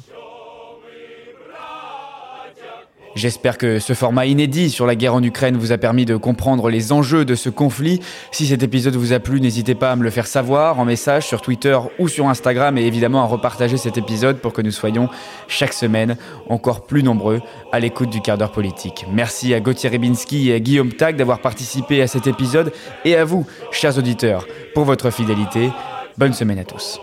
J'espère 3.14 3.58
que 3.58 3.78
ce 3.78 3.92
format 3.92 4.24
inédit 4.26 4.70
sur 4.70 4.86
la 4.86 4.94
guerre 4.94 5.14
en 5.14 5.22
Ukraine 5.22 5.56
vous 5.56 5.72
a 5.72 5.78
permis 5.78 6.06
de 6.06 6.16
comprendre 6.16 6.70
les 6.70 6.92
enjeux 6.92 7.24
de 7.24 7.34
ce 7.34 7.50
conflit. 7.50 8.00
Si 8.30 8.46
cet 8.46 8.62
épisode 8.62 8.96
vous 8.96 9.12
a 9.12 9.20
plu, 9.20 9.40
n'hésitez 9.40 9.74
pas 9.74 9.92
à 9.92 9.96
me 9.96 10.02
le 10.02 10.10
faire 10.10 10.26
savoir 10.26 10.80
en 10.80 10.86
message 10.86 11.26
sur 11.26 11.42
Twitter 11.42 11.78
ou 11.98 12.08
sur 12.08 12.28
Instagram 12.28 12.78
et 12.78 12.86
évidemment 12.86 13.22
à 13.22 13.26
repartager 13.26 13.76
cet 13.76 13.98
épisode 13.98 14.38
pour 14.38 14.54
que 14.54 14.62
nous 14.62 14.70
soyons 14.70 15.10
chaque 15.46 15.74
semaine 15.74 16.16
encore 16.48 16.86
plus 16.86 17.02
nombreux 17.02 17.40
à 17.70 17.80
l'écoute 17.80 18.10
du 18.10 18.22
quart 18.22 18.38
d'heure 18.38 18.52
politique. 18.52 19.04
Merci 19.12 19.52
à 19.52 19.60
Gauthier 19.60 19.90
Ribinski 19.90 20.48
et 20.48 20.54
à 20.54 20.60
Guillaume 20.60 20.92
Tag 20.92 21.16
d'avoir 21.16 21.40
participé 21.40 22.00
à 22.00 22.06
cet 22.06 22.26
épisode 22.26 22.72
et 23.04 23.16
à 23.16 23.24
vous, 23.24 23.46
chers 23.72 23.98
auditeurs, 23.98 24.46
pour 24.74 24.84
votre 24.84 25.10
fidélité. 25.10 25.70
Bonne 26.16 26.32
semaine 26.32 26.58
à 26.58 26.64
tous. 26.64 26.98